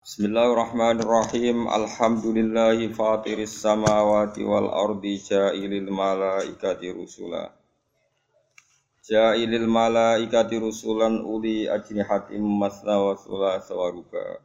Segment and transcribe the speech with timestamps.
[0.00, 1.68] Bismillahirrahmanirrahim.
[1.68, 7.52] Alhamdulillahi fatiris samawati wal ardi ja'ilil malaikati rusula.
[9.04, 14.40] Ja'ilil malaikati rusulan uli ajnihatim masna wa sulasa wa ruba.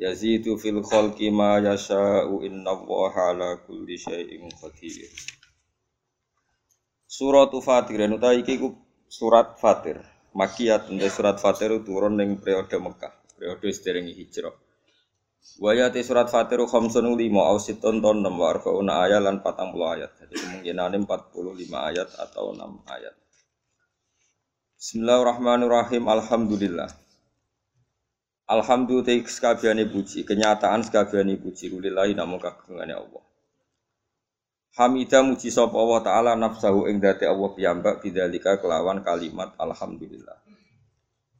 [0.00, 5.12] Yazidu fil khalqi ma yasha'u innallaha ala kulli syai'in qadir.
[7.04, 8.64] Surat Fatir utawi iki
[9.12, 10.00] surat Fatir.
[10.32, 14.56] Makiyat surat Fatir turun ning periode Mekah periode sedereng hijrah.
[15.60, 20.10] Wayati surat Fatir khamsun lima au siton ton enam ayat lan patang puluh ayat.
[20.18, 23.14] Jadi kemungkinan empat puluh lima ayat atau enam ayat.
[24.80, 26.04] Bismillahirrahmanirrahim.
[26.08, 26.90] Alhamdulillah.
[28.46, 33.22] Alhamdulillah sekabiani puji, kenyataan sekabiani puji kulillahi namun kagungane Allah.
[34.78, 40.45] Hamidah muji sapa Allah taala nafsahu ing dati Allah piyambak bidzalika kelawan kalimat alhamdulillah.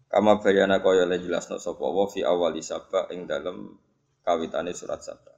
[0.06, 3.74] Kama bayana kaya le jelasno sapa wa fi awali sabak ing dalem
[4.22, 5.34] kawitane surat sabak.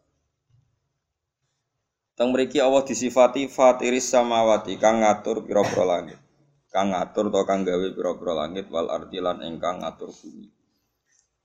[2.19, 6.19] Teng mriki Allah disifati fatiris samawati kang ngatur pira-pira langit.
[6.69, 10.51] Kang ngatur to kang gawe pira-pira langit wal ardi lan ingkang ngatur bumi.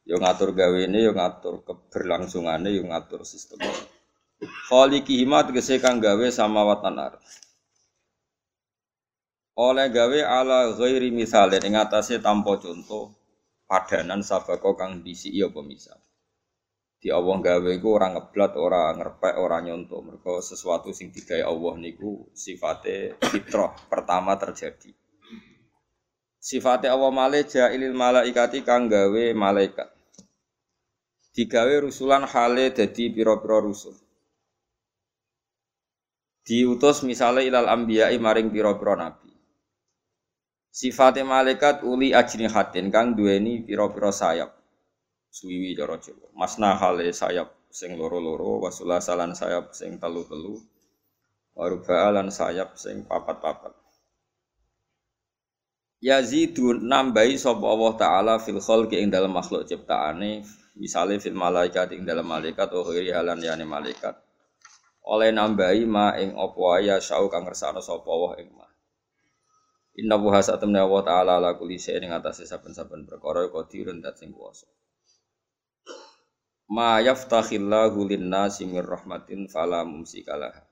[0.03, 3.71] Yo ngatur gawene yo ngatur keberlangsungane yo ngatur sistemnya.
[4.67, 7.23] Khaliqi hima tegese kang gawe samawat lan ardh
[9.53, 13.13] oleh gawe ala ghairi misale ing atase tanpa contoh
[13.69, 15.97] padanan sabako kang disi iya pemisah.
[17.03, 19.99] Di Allah gawe iku ora ngeblat, ora ngerpek, ora nyontoh.
[20.07, 24.95] Mergo sesuatu sing digawe Allah niku sifate fitrah pertama terjadi.
[26.39, 29.91] Sifate Allah male jailil malaikati kang gawe malaikat.
[31.35, 33.99] Digawe rusulan hale dadi pira-pira rusul.
[36.47, 39.22] Diutus misalnya ilal ambiyai maring pira-pira nabi.
[40.73, 44.57] Sifate malaikat uli hatin kang duweni pira-pira sayap.
[45.29, 46.33] Suwiwi cara Jawa.
[46.33, 50.57] Masna hale sayap sing loro-loro, wasula salan sayap sing telu-telu.
[51.53, 53.77] Waruba lan sayap sing papat-papat.
[56.01, 60.41] Yazidu nambahi sapa Allah taala fil khalqi ing dalam makhluk ciptaane,
[60.73, 64.17] misale fil malaikat ing dalam malaikat oh iri halan yani malaikat.
[65.05, 68.72] Oleh nambahi ma ing apa ya syau kang ngersano sapa Allah ing ma.
[69.93, 74.33] Inna buha satamna Allah ta'ala ala kulli syai'in ing atase saben-saben perkara qadirun dat sing
[74.33, 74.65] kuwasa.
[76.73, 80.65] Ma yaftakhillahu lin-nasi mir rahmatin fala mumsikalah.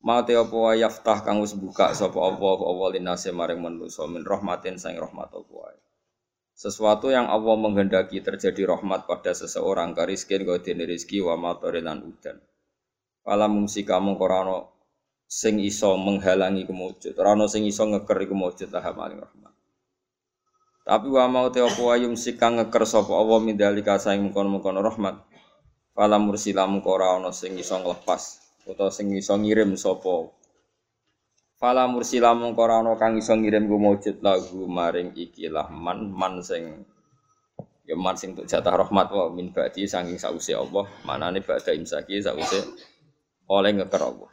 [0.00, 4.24] Ma te apa wa yaftah kang wis buka sapa Allah apa lin-nasi maring manusa min
[4.24, 5.76] rahmatin sang rahmat apa
[6.56, 12.36] Sesuatu yang Allah menghendaki terjadi rahmat pada seseorang kariskin kau dene rezeki wa matarilan udan.
[13.24, 14.16] Fala mumsika mung
[15.30, 19.54] sing iso menghalangi kemujud, ora ana sing iso ngeker iku mujud lah maling rahmat.
[20.82, 25.22] Tapi wa mau te apa ayum sikang ngeker sapa Allah mindalika saing mengkon-mengkon rahmat.
[25.94, 30.34] Fala mursila mengko ora ana sing iso nglepas utawa sing iso ngirim sapa.
[31.62, 34.18] Fala mursila mengko ora ana kang iso ngirim ku mujud
[34.66, 36.82] maring ikilah man man sing
[37.86, 42.18] ya man sing untuk jatah rahmat wa min ba'di saking sause Allah manane ba'da imsaki
[42.18, 42.66] sause
[43.46, 44.30] oleh ngeker Allah.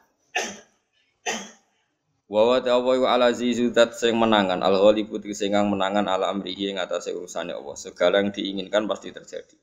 [2.27, 6.77] Wa wa ta'ala wa ala zizudat sing menangan al ghalibu sing menangan ala amrihi ing
[6.77, 7.75] atase urusane Allah.
[7.79, 9.55] Segala yang diinginkan pasti terjadi.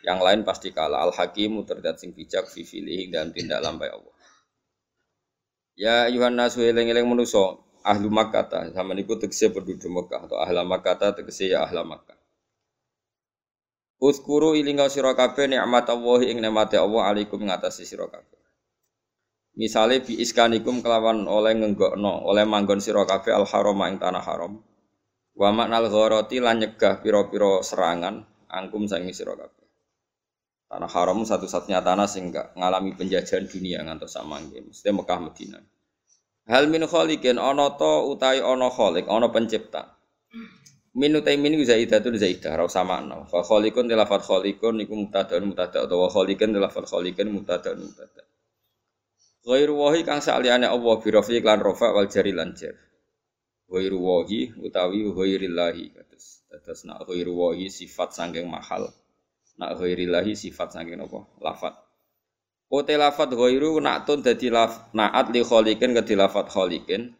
[0.00, 1.04] Yang lain pasti kalah.
[1.04, 4.16] Al hakimu terdat sing bijak fi filih dan tindak lampai Allah.
[5.76, 10.96] Ya ayuhan nasu eling-eling manusa ahlu Makkah sama niku tegese penduduk Mekah atau ahla Makkah
[11.16, 12.16] tegese ya ahla Makkah.
[14.02, 18.41] Uskuru ilinga sira kabeh nikmat Allah ing nikmate Allah alaikum ngatasi sira kabeh.
[19.52, 24.56] Misale bi iskanikum kelawan oleh ngenggokno, oleh manggon sira kabeh al haram ing tanah haram.
[25.36, 29.68] Wa maknal gharati lan nyegah pira-pira serangan angkum sangi sira kabeh.
[30.72, 35.62] Tanah haram satu-satunya tanah sing gak ngalami penjajahan dunia ngantos samangke, mesti Mekah Madinah.
[36.48, 40.00] Hal min khaliqin ana to utai ana khaliq, ana pencipta.
[40.96, 43.28] Min utai min zaidatun zaidah ra usah makna.
[43.28, 48.31] Fa khaliqun tilafat khaliqun iku mubtada'un mubtada' utawa khaliqun tilafat khaliqun mubtada'un mubtada'.
[49.42, 52.78] Ghairu wahi kang saliyane Allah bi rafi lan rafa wal jari lan jar.
[53.66, 56.46] Ghairu wahi utawi ghairillahi kados.
[56.46, 58.94] Dados nak ghairu wahi sifat sangking mahal.
[59.58, 61.26] Nak ghairillahi sifat sangking apa?
[61.42, 61.74] Lafat.
[62.70, 67.10] Ote lafat ghairu nak tun dadi laf naat li khaliqin ke lafat khaliqin.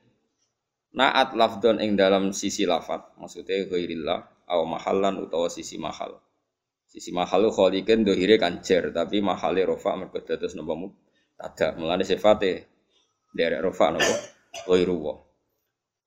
[0.95, 3.19] Naat lafdon ing dalam sisi lafat.
[3.19, 6.23] Maksudnya ghairillah au mahallan utawa sisi mahal.
[6.87, 10.79] Sisi mahal khaliqin dohire kan jar tapi mahale rafa mergo dados napa
[11.39, 12.69] ada mulane sifate
[13.33, 14.15] derek rofa nopo
[14.69, 15.15] ghairu wa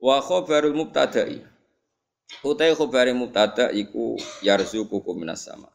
[0.01, 1.41] wa khabarul mubtada'i
[2.41, 5.69] utai khabari mubtada iku yarzuqukum minas sama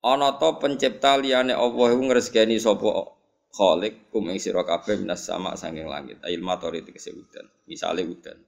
[0.00, 3.20] Ana to pencipta liyane Allah iku ngresgeni sapa
[3.50, 6.22] Khalik kum ing sira kabeh minas sama sanging langit.
[6.22, 7.44] Ail matori tegese udan.
[7.66, 8.38] Misale udan.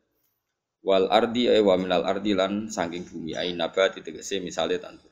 [0.80, 5.11] Wal ardi ay wa minal ardi lan sanging bumi ay nabati tegese misale tanduran.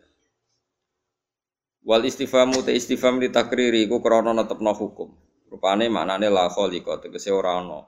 [1.81, 5.09] Wal istifamu te istifham li takriri iku krana netepno hukum.
[5.49, 7.81] Rupane maknane la khaliqa tegese ora ana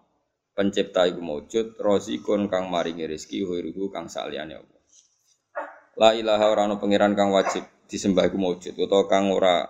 [0.57, 4.81] pencipta iku maujud rozikun kang maringi rezeki huiruhu kang saliyane Allah.
[6.01, 6.77] La ilaha ora ana
[7.13, 9.69] kang wajib disembah iku maujud utawa kang ora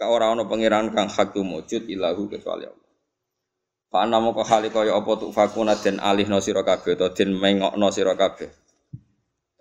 [0.00, 0.48] ka ora ana
[0.88, 2.90] kang hak maujud ilahu kecuali Allah.
[3.92, 7.92] Fa ana moko hale kaya apa tu fakuna den alihno sira kabeh utawa den mengokno
[7.92, 8.63] sira kabeh.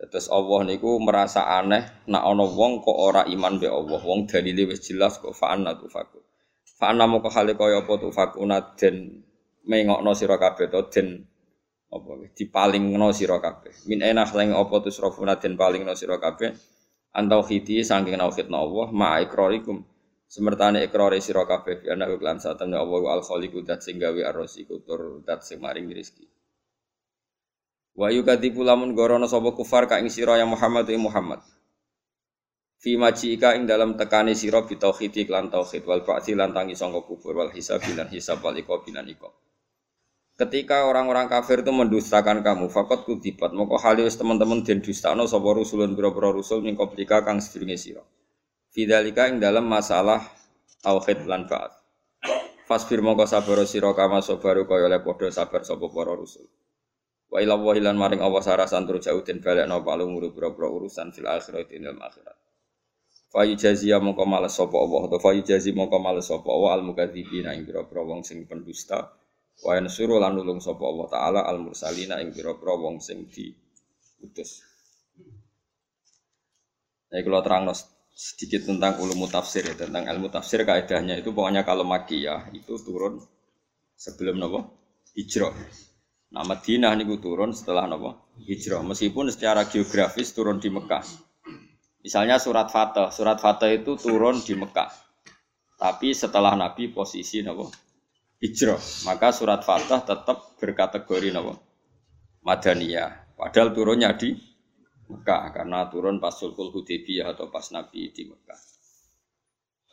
[0.03, 4.01] Terus Allah niku merasa aneh nak ana wong kok ora iman be Allah.
[4.03, 6.19] Wong dalile wis jelas kok fa ana tu faku.
[6.75, 9.23] Fa ana moko hale kaya apa tu fakuna den
[9.63, 11.07] mengokno sira kabeh utawa den
[11.87, 13.87] apa dipalingno sira kabeh.
[13.87, 16.51] Min enah leng apa tu srafuna den palingno sira kabeh.
[17.13, 19.85] Antau khiti saking nauhidna Allah ma ikrarikum
[20.33, 24.81] semertane ikrare sira kabeh bi ana lan satemene Allah al khaliqu dat sing gawe arrosiku
[24.81, 26.25] tur dat sing maring rezeki
[27.93, 31.41] wa yukadibu lamun gorono sapa kufar ka ing sira ya Muhammad ya Muhammad
[32.83, 37.05] fi ika ing dalam tekani sira bi tauhid lan tauhid wal ba'ti lan tangi sangka
[37.07, 39.31] kubur wal hisab lan hisab wal iqab lan iqab
[40.33, 45.93] Ketika orang-orang kafir itu mendustakan kamu, fakot kudibat, moko halis teman-teman den dustano sapa rusulun
[45.93, 48.01] pira-pira rusul ning kang sedurunge sira.
[48.73, 50.25] Fidalika ing dalam masalah
[50.81, 51.77] tauhid lan ba'at.
[52.65, 56.49] Fasbir mongko sabar sira kama sabaru kaya oleh sabar sapa para rusul.
[57.33, 61.09] Wa ila wa lan maring Allah sarasan tur jauh den balekno palu nguru pira-pira urusan
[61.09, 62.37] fil akhirat dalam akhirat.
[63.33, 67.57] Fa yujaziya mongko males sapa Allah atau fa yujazi mongko males sapa Allah al mukadzibina
[67.57, 69.17] ing pira-pira wong sing pendusta.
[69.65, 74.61] Wa yansuru lan nulung sapa Allah taala al mursalina ing pira-pira wong sing diutus.
[77.09, 77.65] Nah, kalau terang
[78.13, 83.17] sedikit tentang ulum tafsir ya, tentang ilmu tafsir kaidahnya itu pokoknya kalau makiyah itu turun
[83.97, 84.69] sebelum nopo
[85.17, 85.53] hijrah.
[86.33, 88.81] Nah Madinah niku turun setelah nopo hijrah.
[88.81, 91.05] Meskipun secara geografis turun di Mekah.
[92.01, 94.89] Misalnya surat Fatah, surat Fatah itu turun di Mekah.
[95.77, 97.69] Tapi setelah Nabi posisi nopo
[98.41, 101.53] hijrah, maka surat Fatah tetap berkategori nopo
[102.41, 103.37] Madaniyah.
[103.37, 104.33] Padahal turunnya di
[105.13, 108.59] Mekah karena turun pas Sulhul Hudaybiyah atau pas Nabi di Mekah.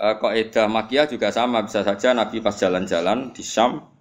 [0.01, 4.00] E, Kaidah Makiyah juga sama, bisa saja Nabi pas jalan-jalan di Syam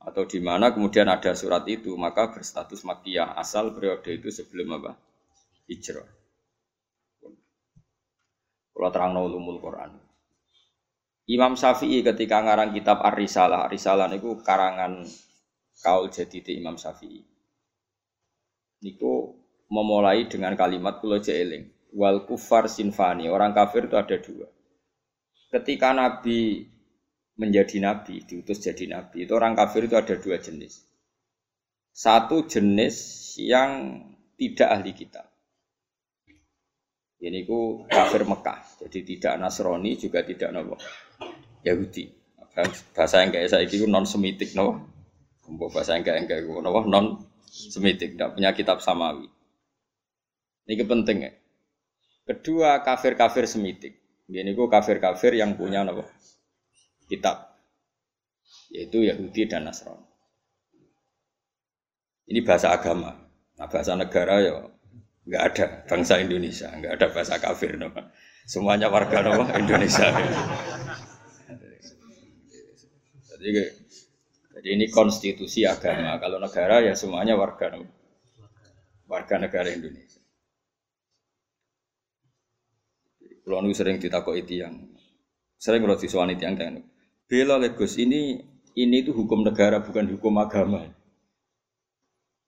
[0.00, 4.96] atau di mana kemudian ada surat itu, maka berstatus Makiyah asal periode itu sebelum apa?
[5.68, 6.08] Hijrah.
[8.72, 9.12] Kalau terang
[9.60, 9.90] Quran.
[11.30, 15.04] Imam Syafi'i ketika ngarang kitab Ar-Risalah, Ar-Risalah itu karangan
[15.84, 17.22] kaul jadi Imam Syafi'i.
[18.80, 19.36] Niku
[19.70, 24.46] memulai dengan kalimat kulo jeeling wal kufar sinfani orang kafir itu ada dua
[25.50, 26.66] ketika nabi
[27.36, 29.28] menjadi nabi diutus jadi nabi.
[29.28, 30.86] Itu orang kafir itu ada dua jenis.
[31.90, 32.96] Satu jenis
[33.38, 34.00] yang
[34.38, 35.26] tidak ahli kitab.
[37.20, 38.80] Ini ku kafir Mekah.
[38.86, 40.80] Jadi tidak Nasrani juga tidak nopo.
[41.60, 42.08] Yahudi.
[42.96, 44.88] Bahasa yang kayak saya itu non semitik nopo.
[45.68, 46.88] Bahasa yang kayak kayak nopo.
[46.88, 49.28] Non semitik tidak punya kitab samawi.
[50.64, 51.32] Ini penting ya.
[52.24, 54.24] Kedua kafir-kafir semitik.
[54.30, 56.06] Ini ku kafir-kafir yang punya apa?
[57.10, 57.58] Kitab.
[58.70, 60.06] Yaitu Yahudi dan Nasrani.
[62.30, 63.10] Ini bahasa agama.
[63.58, 64.54] Nah, bahasa negara ya
[65.26, 67.92] nggak ada bangsa Indonesia, nggak ada bahasa kafir, no.
[68.48, 70.08] semuanya warga no, Indonesia.
[73.30, 73.50] Jadi,
[74.56, 76.16] jadi ini konstitusi agama.
[76.22, 77.84] Kalau negara ya semuanya warga no,
[79.10, 80.22] warga negara Indonesia.
[83.44, 84.94] Kalau sering itu yang
[85.58, 86.89] sering kalau disuani tiang tiang.
[87.30, 88.42] Bela Legos ini
[88.74, 90.82] ini itu hukum negara bukan hukum agama.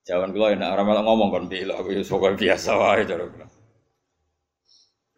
[0.03, 3.31] Jangan kalau enak orang malah ngomong kan bela aku ya biasa wae cara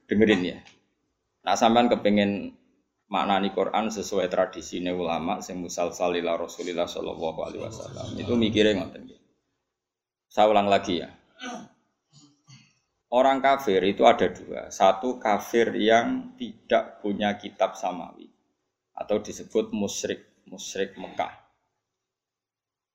[0.05, 0.61] Dengerin ya.
[1.49, 2.53] Nah sampean kepengen
[3.09, 8.21] maknani Quran sesuai tradisi ulama sing musal salila Rasulillah sallallahu alaihi wasallam.
[8.21, 9.09] Itu mikirnya ngoten
[10.29, 11.09] Saya ulang lagi ya.
[13.09, 14.69] Orang kafir itu ada dua.
[14.69, 18.34] Satu kafir yang tidak punya kitab samawi
[18.95, 21.35] atau disebut musyrik, musyrik Mekah.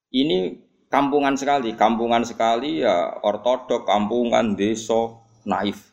[0.10, 0.58] Ini
[0.90, 5.92] kampungan sekali, kampungan sekali ya ortodok, kampungan, desa, naif.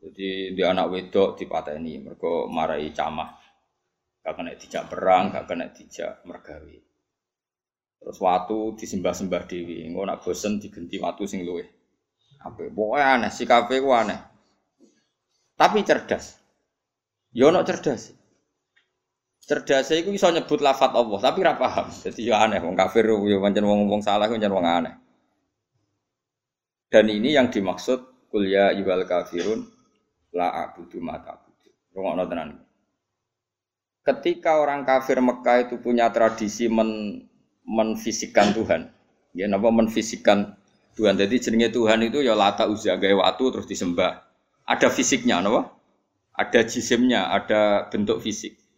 [0.00, 1.44] Jadi di anak wedok di
[1.76, 3.36] ini mereka marahi camah.
[4.20, 6.80] Gak kena dijak perang, gak kena dijak mergawi.
[8.00, 11.68] Terus waktu disembah-sembah dewi, nggak nak bosen digenti waktu sing luweh.
[12.40, 12.72] Apa?
[12.72, 14.16] Pokoknya aneh, si kafe ku aneh.
[15.52, 16.40] Tapi cerdas.
[17.36, 18.16] Yo ya ono cerdas.
[19.50, 21.90] Cerdas iku iso nyebut lafat Allah, tapi ora paham.
[21.90, 24.94] Jadi ya aneh wong kafir yo pancen wong wong salah pancen wong aneh.
[26.86, 29.66] Dan ini yang dimaksud kuliah ibal kafirun
[30.38, 31.66] la abudu mata abudu.
[31.90, 32.62] Rungokno tenan.
[34.06, 37.26] Ketika orang kafir Mekah itu punya tradisi men
[37.66, 38.86] menfisikkan Tuhan,
[39.34, 40.54] ya napa menfisikkan
[40.94, 41.18] Tuhan.
[41.18, 44.22] Jadi jenenge Tuhan itu ya lata uzza gawe waktu terus disembah.
[44.62, 45.74] Ada fisiknya, napa?
[46.38, 48.69] Ada jisimnya, ada bentuk fisik.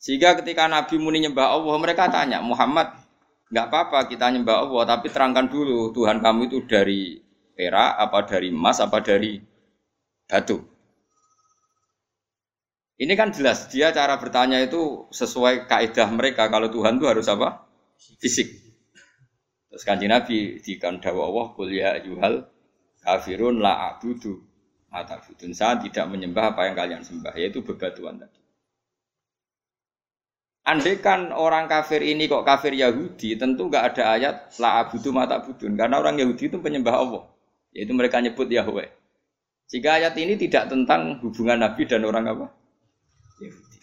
[0.00, 2.96] Sehingga ketika Nabi muni nyembah Allah, mereka tanya, Muhammad,
[3.52, 7.20] nggak apa-apa kita nyembah Allah, tapi terangkan dulu Tuhan kamu itu dari
[7.52, 9.36] perak, apa dari emas, apa dari
[10.24, 10.56] batu.
[12.96, 17.68] Ini kan jelas, dia cara bertanya itu sesuai kaidah mereka, kalau Tuhan itu harus apa?
[18.16, 18.48] Fisik.
[19.68, 22.48] Terus kanji Nabi di kandawa Allah, kuliah yuhal
[23.04, 24.48] kafirun la abudu
[24.88, 25.20] mata
[25.52, 28.39] Saya tidak menyembah apa yang kalian sembah, yaitu bebatuan tadi.
[30.60, 35.40] Andai kan orang kafir ini kok kafir Yahudi, tentu nggak ada ayat la abudu mata
[35.40, 35.72] budun.
[35.72, 37.22] Karena orang Yahudi itu penyembah Allah.
[37.72, 38.88] Yaitu mereka nyebut Yahweh.
[39.70, 42.46] Jika ayat ini tidak tentang hubungan Nabi dan orang apa?
[43.40, 43.78] Yahudi.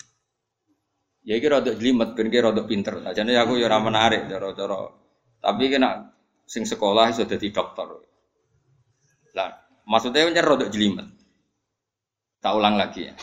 [1.27, 3.03] Ya ini rada jelimet, ben iki rada pinter.
[3.03, 4.95] Jadi aku ya ora menarik cara-cara.
[5.43, 6.13] Tapi kena
[6.47, 7.87] sing sekolah sudah di dokter.
[9.35, 9.51] Lah,
[9.83, 11.07] maksudnya rada jelimet.
[12.39, 13.15] Tak ulang lagi ya.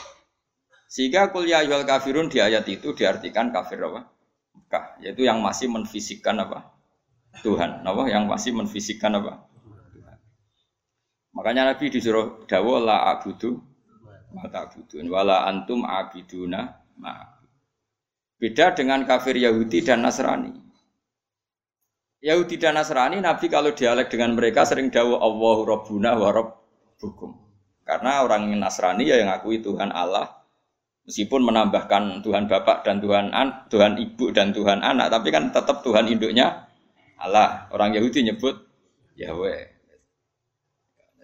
[0.95, 4.15] Sehingga kuliah yual kafirun di ayat itu diartikan kafir apa?
[4.55, 6.71] Mekah, yaitu yang masih menfisikkan apa?
[7.43, 8.07] Tuhan, apa?
[8.07, 9.43] Yang masih menfisikkan apa?
[9.91, 10.19] Tuhan.
[11.35, 13.59] Makanya Nabi disuruh dawa la abudu
[14.35, 17.35] mata abudun wala antum abiduna ma
[18.35, 20.53] Beda dengan kafir Yahudi dan Nasrani.
[22.23, 27.31] Yahudi dan Nasrani, Nabi kalau dialek dengan mereka sering dawa Allahu Rabbuna wa Rabbukum.
[27.87, 30.44] Karena orang Nasrani ya yang akui Tuhan Allah,
[31.05, 35.85] Meskipun menambahkan Tuhan Bapak dan Tuhan an, Tuhan Ibu dan Tuhan Anak, tapi kan tetap
[35.85, 36.65] Tuhan induknya
[37.21, 37.69] Allah.
[37.77, 38.57] Orang Yahudi nyebut
[39.13, 39.69] Yahweh.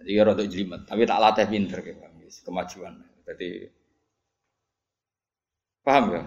[0.01, 1.81] Jadi ya rada jelimet, tapi tak latih pinter
[2.45, 2.93] kemajuan.
[3.25, 3.69] Jadi
[5.81, 6.23] paham ya?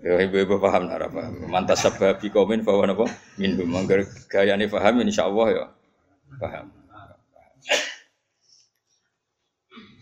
[0.00, 1.50] Ya ibu-ibu paham nara paham.
[1.50, 3.06] Mantas sebab komen bahwa apa?
[3.36, 5.64] Minhum manggar gayane paham Allah ya.
[6.38, 6.66] Paham.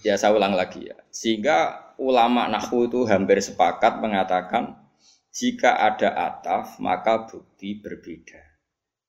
[0.07, 0.97] Ya saya ulang lagi ya.
[1.11, 4.79] Sehingga ulama nahu itu hampir sepakat mengatakan
[5.35, 8.39] jika ada ataf maka bukti berbeda.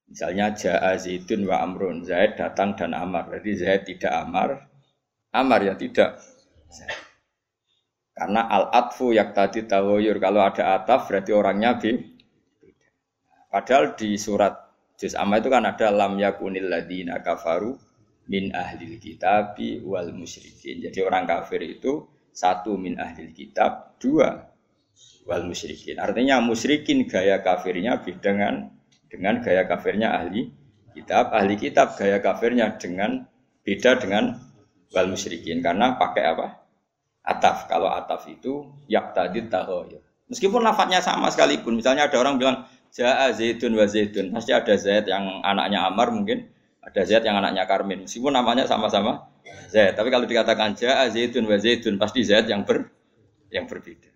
[0.09, 3.29] Misalnya Ja'a Zaidun wa Amrun, Zaid datang dan Amar.
[3.29, 4.65] Jadi Zaid tidak Amar,
[5.29, 6.17] Amar ya tidak.
[8.17, 10.17] Karena al-atfu yak tadi tawoyur.
[10.17, 12.89] Kalau ada ataf berarti orangnya beda.
[13.53, 14.53] Padahal di surat
[14.99, 17.79] Juz Amma itu kan ada lam yakunil ladina kafaru
[18.29, 20.85] min ahlil kitabi wal musyrikin.
[20.85, 24.47] Jadi orang kafir itu satu min ahli kitab, dua
[25.25, 25.97] wal musyrikin.
[25.97, 28.69] Artinya musyrikin gaya kafirnya dengan
[29.09, 30.53] dengan gaya kafirnya ahli
[30.93, 33.25] kitab, ahli kitab gaya kafirnya dengan
[33.65, 34.37] beda dengan
[34.93, 36.47] wal musyrikin karena pakai apa?
[37.25, 37.65] Ataf.
[37.65, 40.05] Kalau ataf itu yak tadi tahoyur.
[40.29, 45.09] Meskipun lafadznya sama sekalipun, misalnya ada orang bilang Ja'a Zaidun wa Zaidun, pasti ada Zaid
[45.09, 46.53] yang anaknya Amar mungkin,
[46.89, 48.09] ada Zaid yang anaknya Karmin.
[48.09, 49.29] Meskipun namanya sama-sama
[49.69, 49.93] Zaid.
[49.93, 52.89] Tapi kalau dikatakan ja'a zaitun wa zaitun pasti Zaid yang ber
[53.53, 54.09] yang berbeda.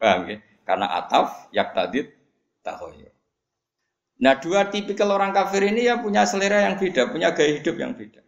[0.00, 0.38] Paham ya?
[0.64, 2.12] Karena ataf yak tadid
[2.64, 3.12] tahoyur.
[4.18, 7.94] Nah dua tipikal orang kafir ini ya punya selera yang beda, punya gaya hidup yang
[7.94, 8.20] beda.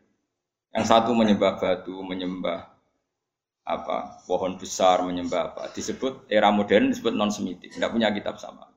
[0.71, 2.71] Yang satu menyembah batu, menyembah
[3.67, 5.63] apa pohon besar, menyembah apa.
[5.75, 8.71] Disebut era modern disebut non semitik, nggak punya kitab sama.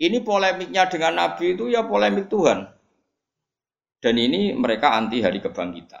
[0.00, 2.79] Ini polemiknya dengan Nabi itu ya polemik Tuhan.
[4.00, 6.00] Dan ini mereka anti hari kebangkitan.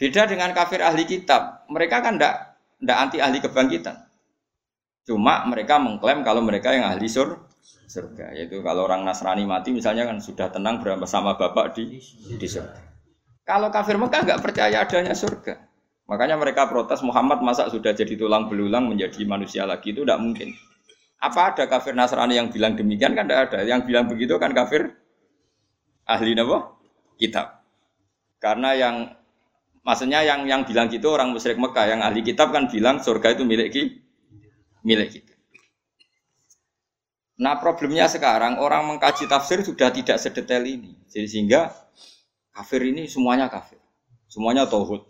[0.00, 3.96] Beda dengan kafir ahli kitab, mereka kan tidak tidak anti ahli kebangkitan.
[5.04, 7.44] Cuma mereka mengklaim kalau mereka yang ahli sur,
[7.84, 12.00] surga, yaitu kalau orang Nasrani mati misalnya kan sudah tenang bersama bapak di
[12.40, 12.80] di surga.
[13.44, 15.60] Kalau kafir Mekah nggak percaya adanya surga,
[16.08, 20.56] makanya mereka protes Muhammad masa sudah jadi tulang belulang menjadi manusia lagi itu tidak mungkin.
[21.20, 23.68] Apa ada kafir Nasrani yang bilang demikian kan tidak ada.
[23.68, 25.03] Yang bilang begitu kan kafir
[26.08, 26.80] ahli nabo
[27.16, 27.64] kitab.
[28.38, 28.96] Karena yang
[29.84, 33.44] Maksudnya yang yang bilang gitu orang musyrik Mekah, yang ahli kitab kan bilang surga itu
[33.44, 34.00] milik kita.
[34.80, 35.34] Milik kita.
[37.44, 40.96] Nah problemnya sekarang orang mengkaji tafsir sudah tidak sedetail ini.
[41.04, 41.68] Jadi sehingga
[42.48, 43.76] kafir ini semuanya kafir.
[44.24, 45.04] Semuanya tauhid.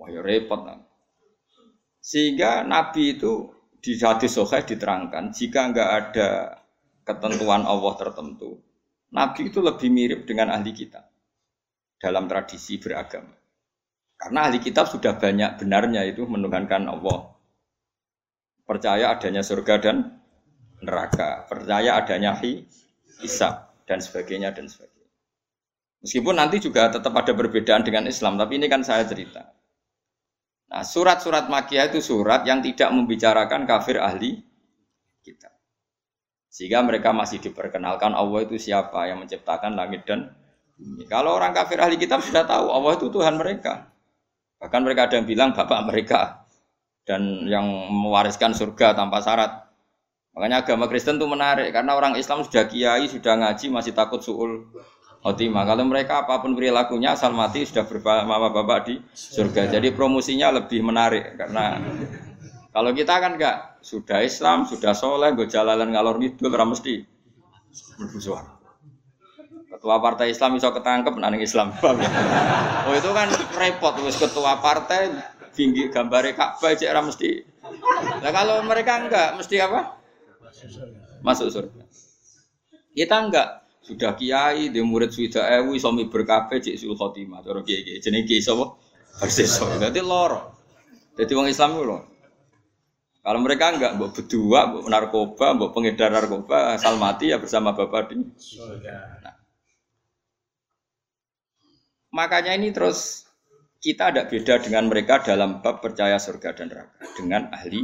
[0.00, 0.64] Wah ya repot.
[0.64, 0.80] Nah.
[2.00, 3.52] Sehingga Nabi itu
[3.84, 6.28] di hadis diterangkan jika nggak ada
[7.04, 8.64] ketentuan Allah tertentu,
[9.14, 11.06] Nabi itu lebih mirip dengan ahli kitab
[12.02, 13.30] dalam tradisi beragama.
[14.18, 17.30] Karena ahli kitab sudah banyak benarnya itu menuhankan Allah.
[18.66, 19.96] Percaya adanya surga dan
[20.82, 22.34] neraka, percaya adanya
[23.22, 25.12] hisab dan sebagainya dan sebagainya.
[26.02, 29.54] Meskipun nanti juga tetap ada perbedaan dengan Islam, tapi ini kan saya cerita.
[30.74, 34.42] Nah, surat-surat Makiyah itu surat yang tidak membicarakan kafir ahli
[35.22, 35.53] kitab.
[36.54, 40.30] Sehingga mereka masih diperkenalkan Allah itu siapa yang menciptakan langit dan
[40.78, 41.02] bumi.
[41.10, 43.90] Kalau orang kafir ahli kitab sudah tahu Allah itu Tuhan mereka.
[44.62, 46.46] Bahkan mereka ada yang bilang bapak mereka
[47.02, 49.66] dan yang mewariskan surga tanpa syarat.
[50.38, 54.70] Makanya agama Kristen itu menarik karena orang Islam sudah kiai, sudah ngaji, masih takut suul
[55.26, 55.66] khotimah.
[55.66, 59.74] Kalau mereka apa pun perilakunya asal mati sudah bersama bapak di surga.
[59.74, 61.82] Jadi promosinya lebih menarik karena
[62.70, 67.04] kalau kita kan enggak sudah Islam, sudah soleh, gue jalalan ngalor ngidul, mesti
[68.00, 68.46] berbusuhan.
[69.68, 71.74] Ketua partai Islam bisa ketangkep nang Islam.
[72.88, 75.12] oh itu kan repot wis ketua partai
[75.52, 77.30] tinggi gambar Ka'bah cek mesti.
[78.22, 80.00] Nah kalau mereka enggak mesti apa?
[81.20, 81.82] Masuk surga.
[82.94, 83.48] Kita enggak
[83.84, 88.32] sudah kiai di murid sudah ewu suami berkafe cek sul khotimah cara kiai kiai jenenge
[88.32, 88.80] kiai sapa
[89.20, 90.56] persis jadi loro
[91.12, 92.00] jadi orang Islam itu loh
[93.24, 98.12] kalau mereka enggak, mbok berdua, mbok narkoba, mbok pengedar narkoba, asal mati ya bersama bapak
[98.12, 99.32] di nah,
[102.12, 103.24] Makanya ini terus
[103.80, 107.80] kita ada beda dengan mereka dalam bab percaya surga dan neraka dengan ahli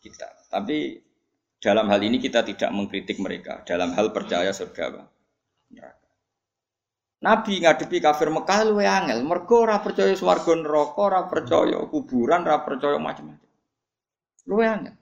[0.00, 0.28] kita.
[0.48, 1.04] Tapi
[1.60, 5.04] dalam hal ini kita tidak mengkritik mereka dalam hal percaya surga
[5.68, 6.10] neraka.
[7.16, 12.60] Nabi ngadepi kafir Mekah lu angel, mergo ora percaya swarga neraka, ora percaya kuburan, ora
[12.60, 13.45] percaya macam-macam.
[14.46, 14.94] Lu angel.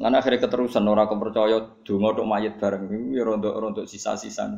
[0.00, 4.48] Lan akhirnya keterusan orang kepercaya donga tok mayit bareng iku ya rontok-rontok sisa-sisa.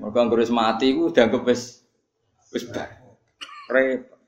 [0.00, 1.84] Mereka anggere mati iku dianggap wis
[2.48, 2.88] wis bar.
[3.68, 4.18] Repot.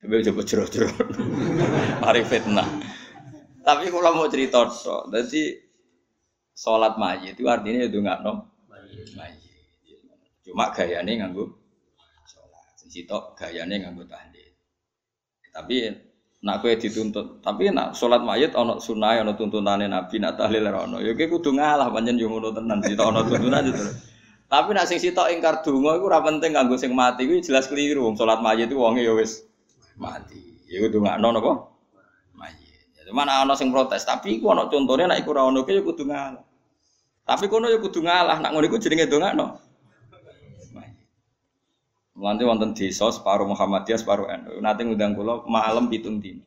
[0.00, 0.88] Tapi coba jero-jero.
[2.06, 2.68] Mari fitnah.
[3.60, 5.60] Tapi kalau mau cerita tok, jadi
[6.56, 8.48] sholat mayit itu artinya itu nggak nom
[9.18, 9.52] mayit.
[10.46, 11.50] Cuma gayane nganggo
[12.24, 12.78] sholat.
[12.80, 14.39] Sisi tok gayane nganggo tahlil.
[15.50, 15.90] Tapi
[16.40, 20.96] nak kue dituntut, tapi nak sholat mayit ono sunai ono tuntunane nabi nak tahlil ono.
[21.04, 23.84] Ya kudu ngalah panjen yo ngono tenan, sih ono tuntunan itu.
[24.50, 28.08] Tapi nak sing sitok ingkar donga iku ora penting kanggo sing mati iku jelas keliru.
[28.08, 29.44] Wong salat itu wonge wis
[30.00, 30.64] mati.
[30.66, 31.52] Ya kudu ngakno napa?
[32.34, 32.98] Mayit.
[33.04, 36.08] Ya mana ana sing protes, tapi iku ana contone nek iku ora ono ya kudu
[36.08, 36.42] ngalah.
[37.28, 39.69] Tapi kono ya kudu ngalah, nak ngono iku jenenge dongakno.
[42.20, 44.60] Nanti wonten desa separuh Muhammadiyah separuh NU.
[44.60, 46.44] Nanti ngundang kula malam pitung dino.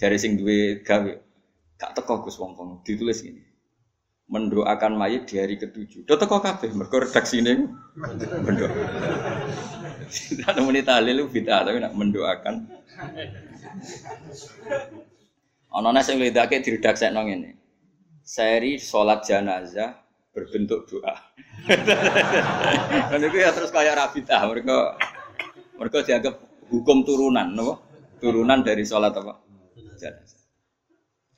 [0.00, 1.12] Dari sing duwe gawe.
[1.76, 3.52] Gak teko Gus wong ditulis gini
[4.32, 6.08] mendoakan mayit di hari ketujuh.
[6.08, 7.68] Do teko kabeh mergo redaksine
[8.40, 8.72] mendoa.
[10.08, 12.54] Tidak muni tahlil bid'ah tapi nak mendoakan.
[15.72, 17.60] Ana nang sing lidake diredaksekno ngene.
[18.24, 20.00] Seri salat jenazah
[20.32, 21.14] berbentuk doa.
[23.08, 24.96] Dan itu ya terus kayak rabitah mereka
[25.76, 26.34] mereka dianggap
[26.72, 27.84] hukum turunan, no?
[28.16, 29.44] turunan dari sholat apa?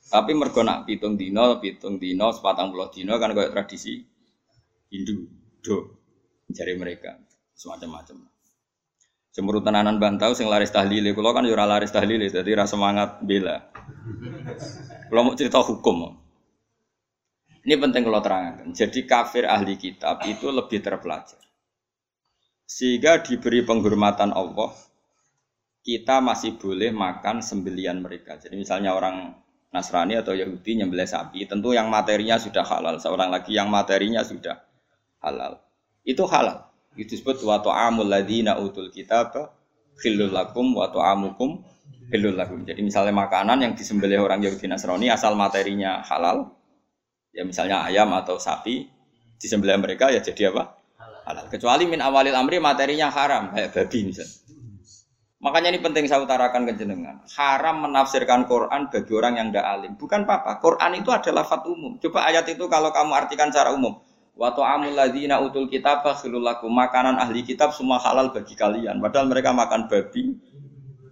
[0.05, 4.05] Tapi mergo nak pitung dino, pitung dino, sepatang puluh dino kan kayak tradisi
[4.93, 5.27] Hindu,
[5.59, 5.97] do
[6.53, 7.19] cari mereka
[7.57, 8.31] semacam-macam.
[9.35, 13.67] Cemurut tenanan bantau sing laris tahlil, kalau kan yura laris tahlil, jadi rasa semangat bela.
[15.11, 16.15] Kalau mau cerita hukum,
[17.65, 18.69] ini penting kalau terangkan.
[18.69, 21.41] Jadi kafir ahli kitab itu lebih terpelajar.
[22.69, 24.69] Sehingga diberi penghormatan Allah,
[25.81, 28.37] kita masih boleh makan sembelian mereka.
[28.37, 29.33] Jadi misalnya orang
[29.73, 33.01] Nasrani atau Yahudi nyembelih sapi, tentu yang materinya sudah halal.
[33.01, 34.61] Seorang lagi yang materinya sudah
[35.25, 35.59] halal.
[36.05, 36.69] Itu halal.
[36.95, 39.35] Itu disebut wa ta'amul ladina utul kitab
[39.99, 41.65] khillul lakum wa ta'amukum
[42.07, 42.63] khillul lakum.
[42.63, 46.55] Jadi misalnya makanan yang disembelih orang Yahudi Nasrani asal materinya halal,
[47.35, 48.87] ya misalnya ayam atau sapi
[49.35, 50.79] disembelih mereka ya jadi apa?
[51.27, 51.51] Halal.
[51.51, 54.45] Kecuali min awalil amri materinya haram kayak babi misalnya.
[55.43, 57.21] Makanya ini penting saya utarakan ke jenengan.
[57.37, 59.93] Haram menafsirkan Quran bagi orang yang tidak alim.
[59.93, 60.57] Bukan apa-apa.
[60.57, 62.01] Quran itu adalah fat umum.
[62.01, 64.01] Coba ayat itu kalau kamu artikan secara umum.
[64.33, 66.01] Wa ta'amul ladzina utul kitab
[66.41, 66.71] lakum.
[66.73, 68.97] Makanan ahli kitab semua halal bagi kalian.
[68.97, 70.33] Padahal mereka makan babi,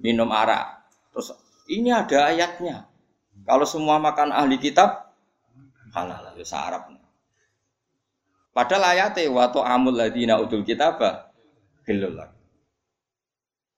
[0.01, 0.88] minum arak.
[1.13, 1.38] Terus
[1.69, 2.89] ini ada ayatnya.
[3.43, 5.03] Kalau semua makan ahli kitab
[5.93, 6.34] halal.
[6.36, 6.82] Ya Arab.
[8.53, 12.41] Padahal ayatnya wa ta'amul ladzina utul kitab lakum.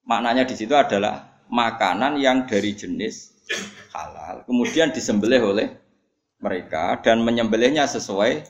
[0.06, 3.34] Maknanya di situ adalah makanan yang dari jenis
[3.95, 5.67] halal, kemudian disembelih oleh
[6.43, 8.45] mereka dan menyembelihnya sesuai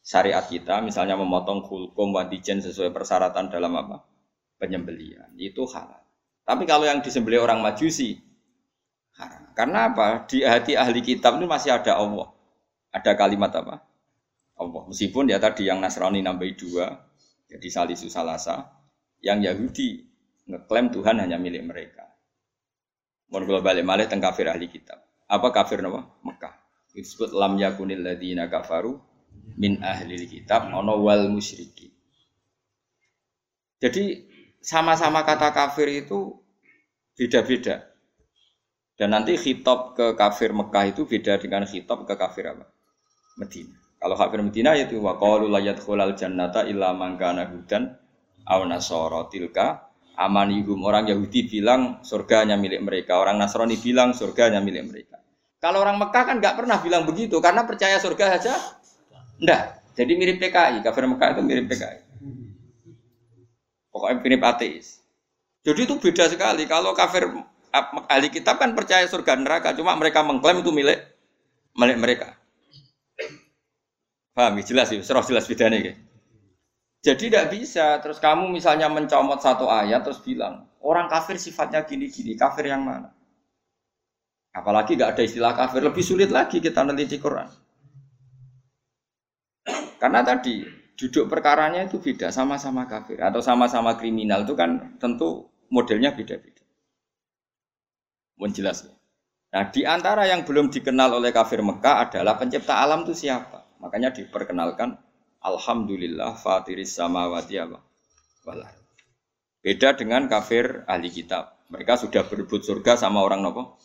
[0.00, 4.04] syariat kita, misalnya memotong kulkum wadijen sesuai persyaratan dalam apa?
[4.54, 6.00] penyembelian itu halal.
[6.46, 8.22] Tapi kalau yang disembelih orang Majusi
[9.18, 9.50] haram.
[9.52, 10.24] Karena apa?
[10.24, 12.30] Di hati ahli kitab itu masih ada Allah.
[12.94, 13.82] Ada kalimat apa?
[14.54, 14.82] Allah.
[14.86, 16.94] Meskipun ya tadi yang Nasrani nambah dua,
[17.50, 18.70] jadi salisu salasa,
[19.18, 20.06] yang Yahudi
[20.46, 22.06] ngeklaim Tuhan hanya milik mereka.
[23.34, 25.02] Mohon kalau balik malih tentang kafir ahli kitab.
[25.26, 26.06] Apa kafir nama?
[26.22, 26.54] Mekah.
[26.94, 28.94] Disebut lam yakunil ladina kafaru
[29.58, 31.90] min ahli kitab ono wal musyriki.
[33.82, 34.22] Jadi
[34.62, 36.38] sama-sama kata kafir itu
[37.18, 37.90] beda-beda.
[38.94, 42.70] Dan nanti khitab ke kafir Mekah itu beda dengan khitab ke kafir apa?
[43.36, 43.74] Medina.
[43.98, 47.96] Kalau kafir Medina itu wa qalu la yadkhulal jannata illa man kana hudan
[48.44, 50.78] aw nasara tilka amanihum.
[50.86, 55.16] Orang Yahudi bilang surga hanya milik mereka, orang Nasrani bilang surga hanya milik mereka.
[55.58, 58.54] Kalau orang Mekah kan nggak pernah bilang begitu karena percaya surga saja.
[59.40, 59.80] Enggak.
[59.94, 61.98] Jadi mirip PKI, kafir Mekah itu mirip PKI.
[63.94, 64.98] Pokoknya mirip ateis.
[65.62, 66.66] Jadi itu beda sekali.
[66.66, 67.30] Kalau kafir
[68.10, 70.98] ahli kitab kan percaya surga neraka, cuma mereka mengklaim itu milik
[71.78, 72.28] milik mereka.
[74.34, 74.58] Paham?
[74.58, 74.62] Ya?
[74.66, 75.94] Jelas sih, serah jelas bedanya ya.
[77.04, 82.34] Jadi tidak bisa terus kamu misalnya mencomot satu ayat terus bilang orang kafir sifatnya gini-gini,
[82.34, 83.12] kafir yang mana?
[84.54, 87.50] Apalagi nggak ada istilah kafir, lebih sulit lagi kita neliti Quran.
[90.00, 96.14] Karena tadi duduk perkaranya itu beda, sama-sama kafir atau sama-sama kriminal itu kan tentu modelnya
[96.14, 96.62] beda-beda.
[98.38, 98.94] Mau jelas ya.
[99.54, 103.63] Nah, di antara yang belum dikenal oleh kafir Mekah adalah pencipta alam itu siapa?
[103.84, 104.96] Makanya diperkenalkan
[105.44, 107.84] Alhamdulillah fatiris samawati apa?
[109.60, 111.60] Beda dengan kafir ahli kitab.
[111.68, 113.76] Mereka sudah berebut surga sama orang nopo?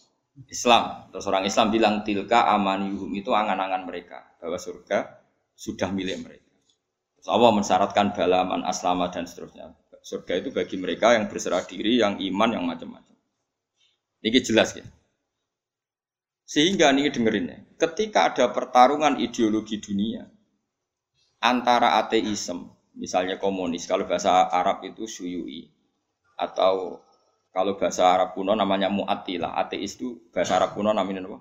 [0.48, 1.12] Islam.
[1.12, 5.20] Terus orang Islam bilang tilka amaniyuhum itu angan-angan mereka bahwa surga
[5.52, 6.48] sudah milik mereka.
[7.20, 9.76] Terus Allah mensyaratkan balaman aslama dan seterusnya.
[10.00, 13.16] Surga itu bagi mereka yang berserah diri, yang iman, yang macam-macam.
[14.24, 14.88] Ini jelas ya.
[16.48, 20.28] Sehingga ini dengerin ya, ketika ada pertarungan ideologi dunia
[21.40, 22.68] antara ateisme,
[23.00, 25.72] misalnya komunis, kalau bahasa Arab itu suyui,
[26.36, 27.00] atau
[27.56, 31.40] kalau bahasa Arab kuno namanya mu'attilah, ateis itu bahasa Arab kuno namanya apa?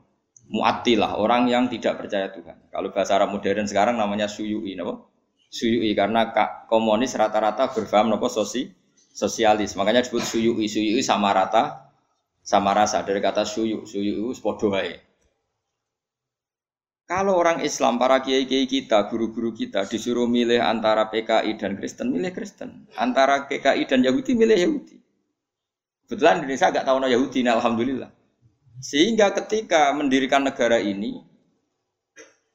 [0.49, 2.71] Mu'attilah, orang yang tidak percaya Tuhan.
[2.73, 5.05] Kalau bahasa Arab modern sekarang namanya suyui, apa?
[5.51, 6.31] Suyui karena
[6.71, 8.71] komunis rata-rata berfaham apa sosi
[9.11, 11.91] sosialis, makanya disebut suyui, suyui sama rata
[12.49, 14.33] sama rasa dari kata suyu, suyu itu
[17.09, 22.37] Kalau orang Islam, para kiai-kiai kita, guru-guru kita disuruh milih antara PKI dan Kristen, milih
[22.37, 22.85] Kristen.
[23.01, 25.01] Antara PKI dan Yahudi, milih Yahudi.
[26.05, 28.13] Kebetulan Indonesia agak tahu Yahudi, nah, Alhamdulillah.
[28.85, 31.25] Sehingga ketika mendirikan negara ini,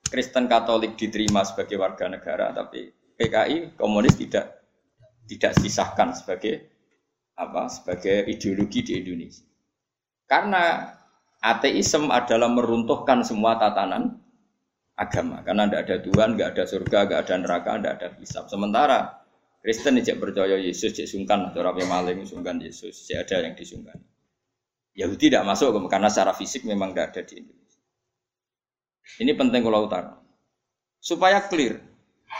[0.05, 4.61] Kristen Katolik diterima sebagai warga negara, tapi PKI komunis tidak
[5.25, 6.69] tidak disahkan sebagai
[7.33, 9.49] apa sebagai ideologi di Indonesia.
[10.29, 10.93] Karena
[11.41, 14.22] ateisme adalah meruntuhkan semua tatanan
[14.97, 15.41] agama.
[15.41, 18.45] Karena tidak ada Tuhan, tidak ada surga, tidak ada neraka, tidak ada hisab.
[18.49, 18.99] Sementara
[19.63, 23.97] Kristen tidak percaya Yesus, tidak sungkan, atau yang maling sungkan Yesus, tidak ada yang disungkan.
[24.93, 27.81] Yahudi tidak masuk karena secara fisik memang tidak ada di Indonesia.
[29.23, 30.13] Ini penting kalau utara.
[31.01, 31.81] Supaya clear.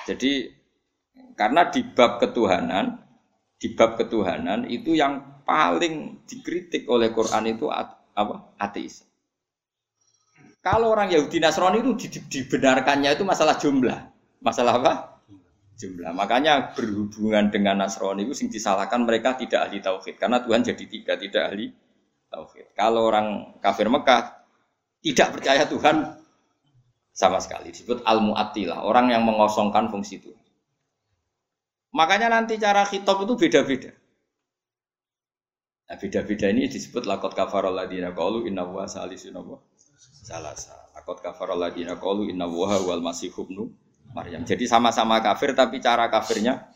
[0.06, 0.54] Jadi
[1.34, 3.02] karena di bab ketuhanan,
[3.58, 8.54] di bab ketuhanan itu yang paling dikritik oleh Quran itu apa?
[8.62, 9.02] Ateis.
[10.64, 14.00] Kalau orang Yahudi Nasrani itu dibenarkannya itu masalah jumlah.
[14.40, 14.94] Masalah apa?
[15.76, 16.16] Jumlah.
[16.16, 21.20] Makanya berhubungan dengan Nasrani itu sing disalahkan mereka tidak ahli tauhid karena Tuhan jadi tiga
[21.20, 21.68] tidak ahli
[22.32, 22.72] tauhid.
[22.80, 24.48] Kalau orang kafir Mekah
[25.04, 26.16] tidak percaya Tuhan
[27.12, 30.40] sama sekali disebut al-mu'attilah, orang yang mengosongkan fungsi Tuhan.
[31.94, 33.92] Makanya nanti cara khitab itu beda-beda.
[35.92, 39.62] Nah, beda-beda ini disebut lakot kafarol ladina kaulu inna wa salisun wa
[39.98, 40.74] salasa.
[40.94, 43.74] Lakot kafarol ladina kaulu inna wa wal masih hubnu
[44.14, 44.46] Maryam.
[44.46, 46.70] Jadi sama-sama kafir tapi cara kafirnya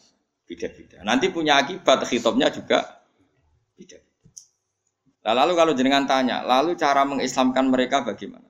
[0.50, 1.06] beda-beda.
[1.06, 3.04] Nanti punya akibat hitopnya juga
[3.78, 4.00] beda.
[5.28, 8.48] Nah, lalu kalau jenengan tanya, lalu cara mengislamkan mereka bagaimana?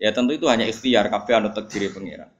[0.00, 2.32] Ya tentu itu hanya ikhtiar kafir anu diri pangeran.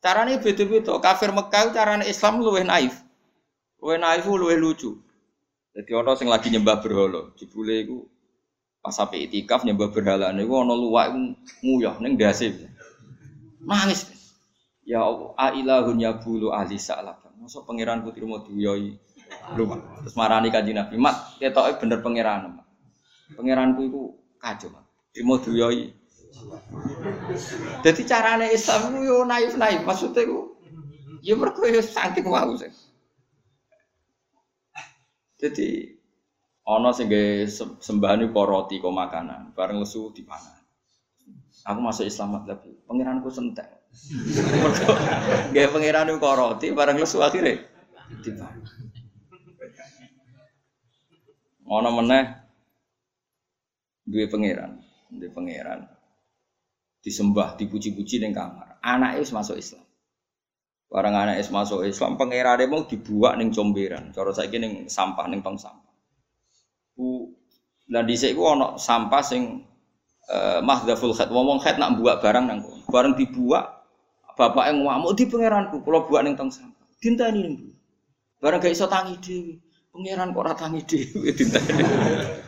[0.00, 0.96] Caranya beda-beda.
[1.02, 3.02] Kafir Mekah caranya Islam luwih naif.
[3.82, 4.96] Luwih naif luwih lucu.
[5.70, 7.98] Jadi orang sing lagi nyembah berhala, jebule iku
[8.80, 11.12] pas sampai itikaf nyembah berhala niku ana luwak
[11.60, 12.56] nguyah ning ndase.
[13.60, 14.08] Nangis.
[14.88, 15.04] Ya
[15.36, 17.20] ailahun ya bulu ahli sa'lab.
[17.36, 18.96] Masa pangeran putri mau duyoi
[19.54, 20.04] luwak.
[20.04, 22.60] Terus marani kanjeng Nabi, "Mat, ketoke bener pangeran.
[23.36, 24.02] Pangeranku iku
[24.40, 24.84] kacau, Mat.
[25.12, 25.92] Trimo duyoi."
[27.84, 30.56] Jadi carane Islam yo naif-naif, maksudnya ku
[31.20, 32.70] ya mergo yo saking wau sih.
[35.40, 35.99] Jadi
[36.70, 37.10] ana sing
[37.82, 40.62] sembahan kok roti kok makanan, bareng lesu dipangan.
[41.66, 43.66] Aku masuk Islam tapi pangeranku sentek.
[45.54, 47.58] Gaya pangeran kok roti bareng lesu akhirnya
[48.22, 48.62] dipangan.
[51.70, 52.24] Ana meneh
[54.06, 54.78] duwe pangeran,
[55.10, 55.86] duwe pangeran.
[57.00, 58.76] Disembah, dipuji-puji ning kamar.
[58.84, 59.80] Anake wis masuk Islam.
[60.90, 64.10] Barang anak es masuk Islam, pangerane mau dibuat ning comberan.
[64.10, 65.89] Cara saiki ning sampah ning tong sampah.
[67.90, 69.66] Lan dhisik ku ana sampah sing
[70.30, 71.28] uh, mahdhaful khat.
[71.34, 73.82] Wong khat nak buat barang nang Barang dibuat
[74.38, 76.86] bapak yang ngamuk di pangeranku, kalau buat ning tong sampah.
[77.02, 77.54] Dintani ning
[78.40, 79.60] Barang gak iso tangi dhewe.
[79.92, 81.82] Pangeran kok ora tangi dhewe dintani.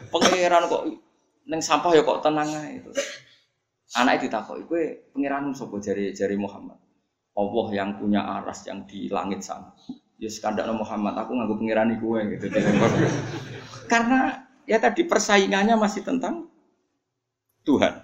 [0.09, 0.83] Pangeran kok
[1.45, 2.81] ning sampah ya kok tenang ae.
[3.93, 6.81] Anake ditakoki, "Kowe pangeranmu sapa jari jari Muhammad?"
[7.33, 9.73] Allah yang punya aras yang di langit sana.
[10.17, 12.47] Ya sekadar Muhammad, aku nganggo pengirani gue gitu.
[13.93, 16.49] Karena ya tadi persaingannya masih tentang
[17.63, 18.03] Tuhan.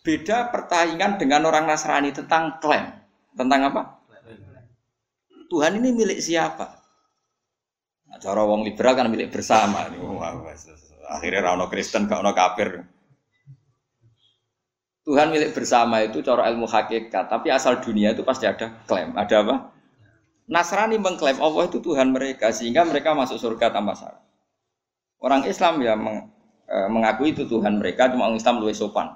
[0.00, 2.88] Beda persaingan dengan orang Nasrani tentang klaim.
[3.36, 3.82] Tentang apa?
[5.50, 6.80] Tuhan ini milik siapa?
[8.18, 9.86] Cara wong liberal kan milik bersama.
[11.10, 12.86] Akhirnya rano Kristen, gak ono kafir.
[15.02, 19.10] Tuhan milik bersama itu cara ilmu hakikat, tapi asal dunia itu pasti ada klaim.
[19.18, 19.56] Ada apa?
[20.46, 24.29] Nasrani mengklaim Allah itu Tuhan mereka sehingga mereka masuk surga tanpa syarat.
[25.20, 26.32] Orang Islam ya meng,
[26.64, 29.12] e, mengakui itu Tuhan mereka, cuma orang Islam lebih sopan.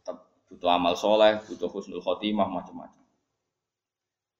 [0.00, 3.04] Tetap butuh amal soleh, butuh husnul khotimah, macam-macam.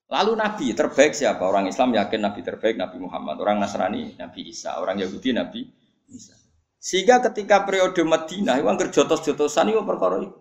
[0.08, 1.40] Lalu Nabi terbaik siapa?
[1.42, 3.40] Orang Islam yakin Nabi terbaik Nabi Muhammad.
[3.40, 4.76] Orang Nasrani Nabi Isa.
[4.76, 5.64] Orang Yahudi Nabi
[6.12, 6.36] Isa.
[6.76, 10.36] Sehingga ketika periode Madinah, itu angker jotos-jotosan itu perkara itu.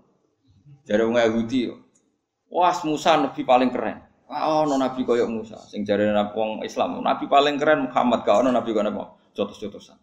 [0.84, 1.72] Jadi orang Yahudi,
[2.52, 4.04] wah Musa nabi paling keren.
[4.28, 5.56] Oh, no nabi koyok Musa.
[5.72, 9.16] Sing jare wong Islam, nabi paling keren Muhammad kau no nabi kau apa?
[9.32, 10.03] Jotos-jotosan.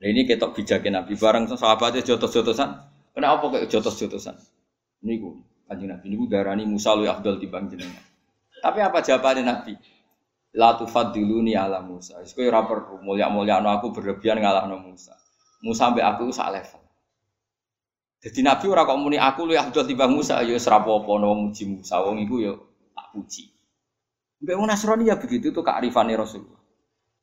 [0.00, 2.70] Nah ini ketok bijakin nabi bareng sahabatnya jotos-jotosan.
[3.12, 4.32] Kenapa kayak jotos-jotosan?
[5.04, 8.00] Niku kanjeng nabi niku darani Musa lu Abdul timbang jenengan.
[8.64, 9.76] Tapi apa jawabannya nabi?
[10.56, 12.16] La tufadiluni ala Musa.
[12.24, 15.12] Iku ora perlu mulya-mulya aku berlebihan ngalahno Musa.
[15.60, 16.80] Musa sampai aku sak level.
[18.20, 21.68] Jadi Nabi ora kok muni aku lu Abdul timbang Musa ya serapo apa no muji
[21.68, 22.52] Musa wong iku ya
[22.96, 23.48] tak puji.
[24.40, 26.60] Mbak wong Nasrani ya begitu tuh kearifan Rasulullah.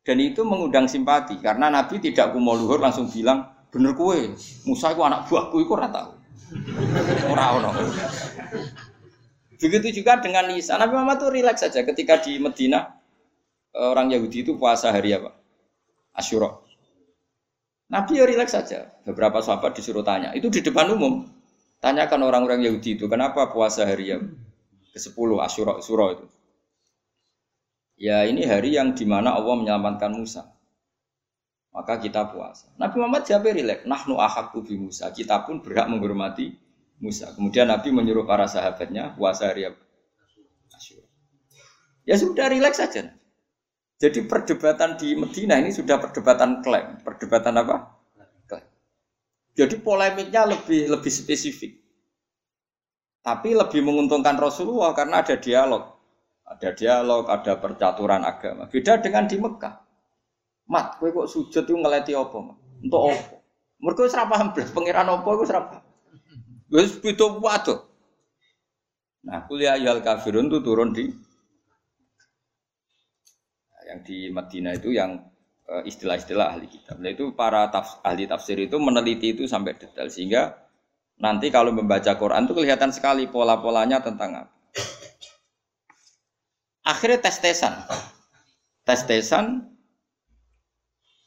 [0.08, 4.32] Dan itu mengundang simpati karena Nabi tidak kumo luhur langsung bilang bener kue
[4.64, 6.12] Musa itu anak buahku itu ora tahu.
[7.28, 7.76] Ora ono.
[9.60, 10.80] Begitu juga dengan Isa.
[10.80, 12.88] Nabi Muhammad tuh rileks saja ketika di Medina
[13.76, 15.36] orang Yahudi itu puasa hari apa?
[16.16, 16.56] Asyura.
[17.92, 18.88] Nabi ya rileks saja.
[19.04, 20.32] Beberapa sahabat disuruh tanya.
[20.32, 21.28] Itu di depan umum.
[21.78, 24.34] Tanyakan orang-orang Yahudi itu, kenapa puasa hari yang
[24.98, 26.26] ke-10 Asyura itu?
[27.98, 30.54] Ya ini hari yang di mana Allah menyelamatkan Musa.
[31.74, 32.70] Maka kita puasa.
[32.78, 33.90] Nabi Muhammad jawab rileks.
[33.90, 35.10] Nahnu ahakku bi Musa.
[35.10, 36.54] Kita pun berhak menghormati
[37.02, 37.34] Musa.
[37.34, 39.66] Kemudian Nabi menyuruh para sahabatnya puasa hari
[40.74, 41.06] Asyura.
[42.06, 43.18] Ya sudah rileks saja.
[43.98, 47.98] Jadi perdebatan di Medina ini sudah perdebatan klaim, perdebatan apa?
[48.46, 48.70] Klaim.
[49.58, 51.82] Jadi polemiknya lebih lebih spesifik.
[53.26, 55.97] Tapi lebih menguntungkan Rasulullah karena ada dialog.
[56.48, 58.72] Ada dialog, ada percaturan agama.
[58.72, 59.76] Beda dengan di Mekah.
[60.68, 62.40] Mat, kowe kok sujud itu ngeleti apa?
[62.84, 63.36] Untuk apa?
[63.78, 65.84] Mereka wis ora paham blas, pangeran apa iku wis ora paham.
[66.72, 67.28] Wis beda
[69.28, 71.12] Nah, kuliah ayal kafirun itu turun di
[73.88, 75.16] yang di Madinah itu yang
[75.68, 77.00] eh, istilah-istilah ahli kitab.
[77.00, 80.60] Nah itu para taf, ahli tafsir itu meneliti itu sampai detail sehingga
[81.24, 84.57] nanti kalau membaca Quran itu kelihatan sekali pola-polanya tentang apa.
[86.88, 87.84] Akhirnya tes-tesan.
[88.88, 89.68] Tes-tesan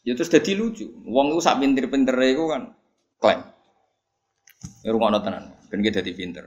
[0.01, 0.89] ya terus jadi lucu.
[1.05, 2.73] Wong itu sak pinter-pinter itu kan
[3.21, 3.45] klaim.
[4.81, 6.45] Ya rumah tenan, ben kita jadi pinter.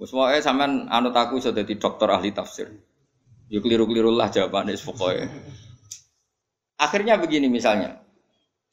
[0.00, 2.72] Wes wae sampean anut aku iso dadi dokter ahli tafsir.
[3.52, 5.28] Ya keliru-keliru lah jawabannya pokoknya.
[6.80, 8.00] Akhirnya begini misalnya.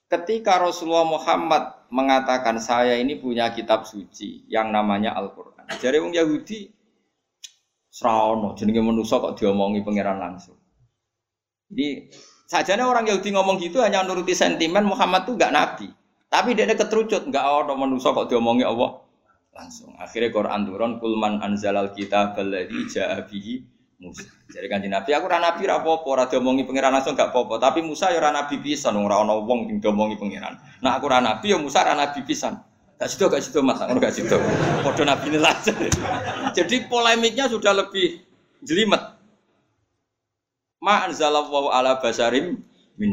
[0.09, 5.69] Ketika Rasulullah Muhammad mengatakan saya ini punya kitab suci yang namanya Al-Quran.
[5.77, 6.78] Jadi orang Yahudi
[7.89, 10.55] Sraono, jenenge manusia kok diomongi pangeran langsung.
[11.69, 12.09] Jadi
[12.45, 15.89] sajane orang Yahudi ngomong gitu hanya nuruti sentimen Muhammad tuh gak nabi.
[16.29, 19.01] Tapi dia keterucut, nggak ada manusia kok diomongi Allah
[19.57, 19.97] langsung.
[19.97, 23.25] Akhirnya Quran turun kulman anzalal kitab alladzi ja'a
[23.99, 24.23] Musa.
[24.47, 28.07] Jadi kan Nabi aku ora nabi ora apa-apa, diomongi pangeran langsung gak apa-apa, tapi Musa
[28.07, 30.55] ya ora nabi pisan, ora ana wong sing diomongi pangeran.
[30.79, 32.55] Nah aku ora nabi ya Musa ora nabi pisan.
[32.99, 34.35] Gak situ gak situ Mas, gak situ.
[34.83, 35.55] Padha nabi lah.
[36.51, 38.19] Jadi polemiknya sudah lebih
[38.59, 38.99] jelimet.
[40.83, 42.59] Ma anzalallahu ala basarim
[42.99, 43.11] min.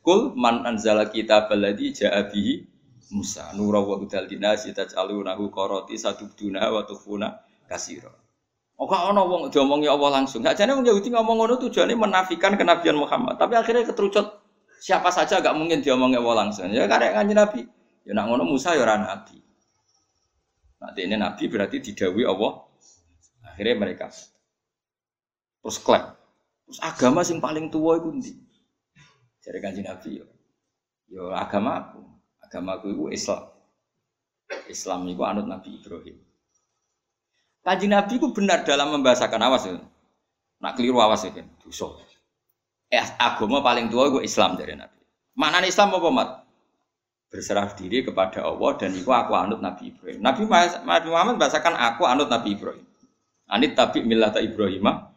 [0.00, 2.64] Kul man anzala kitab alladhi ja'a bihi
[3.12, 6.82] Musa nura wa hudal dinasi taj'alunahu qarati sadubduna wa
[7.68, 8.10] kasira.
[8.76, 10.40] Oh kok ana wong diomongi Allah langsung.
[10.40, 13.36] Gak jane wong Yahudi ngomong ngono tujuannya menafikan kenabian Muhammad.
[13.36, 14.40] Tapi akhirnya keterucut
[14.80, 16.72] siapa saja gak mungkin diomongi Allah langsung.
[16.72, 17.75] Ya karek kanjeng Nabi.
[18.06, 19.42] Ya nak ngono Musa ya ora nabi.
[20.78, 22.62] Nanti ini nabi berarti didawi Allah.
[23.42, 24.06] Akhirnya mereka
[25.66, 26.14] terus klaim.
[26.70, 28.32] Terus agama sing paling tua itu ndi?
[29.42, 30.26] Jadi kanji Nabi yo.
[31.10, 32.02] Yo agama aku.
[32.42, 33.50] Agama aku itu Islam.
[34.70, 36.18] Islam itu anut Nabi Ibrahim.
[37.66, 39.78] Kanji Nabi itu benar dalam membahasakan awas ya.
[40.62, 41.46] Nak keliru awas ya kan.
[41.62, 41.90] Dosa.
[42.90, 45.02] Eh, agama paling tua itu Islam dari Nabi.
[45.34, 46.30] Mana Islam apa mat?
[47.36, 50.24] Berserah diri kepada Allah dan itu aku anut Nabi Ibrahim.
[50.24, 50.48] Nabi
[51.12, 52.88] Muhammad membahasakan aku anut Nabi Ibrahim.
[53.44, 55.12] Anit tabi millata Ibrahimah.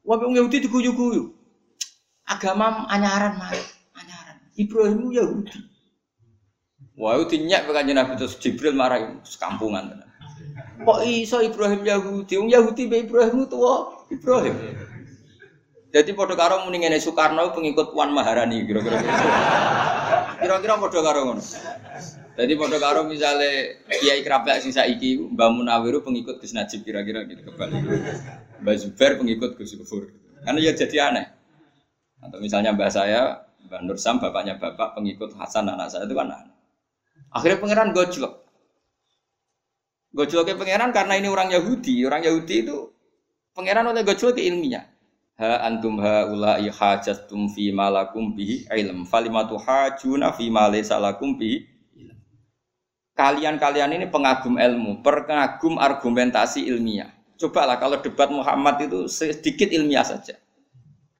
[0.00, 1.28] Wah, Yahudi diguyu-guyu.
[2.24, 3.52] Agama anyaran mah
[3.92, 4.40] anyaran.
[4.56, 5.60] Ibrahim Yahudi.
[6.96, 10.08] Wah itu nyak kanjeng Nabi terus Jibril marah sekampungan.
[10.80, 12.32] Kok iso Ibrahim Yahudi?
[12.40, 14.56] Wong Yahudi be Ibrahim tua Ibrahim.
[15.90, 19.02] Jadi pada karo muni ngene Soekarno pengikut Puan Maharani kira-kira
[20.40, 21.42] kira-kira pada karo ngono
[22.38, 23.50] jadi pada karo misalnya
[23.88, 27.82] Kiai Kerabat sing saiki Mbah Munawiru pengikut Gus Najib kira-kira gitu kebalik
[28.62, 30.08] Mbah Zubair pengikut Gus Gufur
[30.40, 31.40] karena ya jadi aneh
[32.20, 36.28] atau misalnya mbak saya, mbak Nur Sam, bapaknya bapak, pengikut Hasan anak saya itu kan
[36.28, 36.56] aneh.
[37.32, 38.44] Akhirnya pangeran gojlok.
[40.12, 42.02] Gojloknya pangeran karena ini orang Yahudi.
[42.04, 42.76] Orang Yahudi itu
[43.56, 44.89] pangeran oleh gojlok ke ilmiah.
[45.40, 49.08] Ha antum ha ulai hajatum fi malakum bihi ilm.
[49.08, 51.64] Falimatu hajuna fi ma lakum bihi
[53.16, 57.12] Kalian-kalian ini pengagum ilmu, pengagum argumentasi ilmiah.
[57.36, 60.40] Cobalah kalau debat Muhammad itu sedikit ilmiah saja.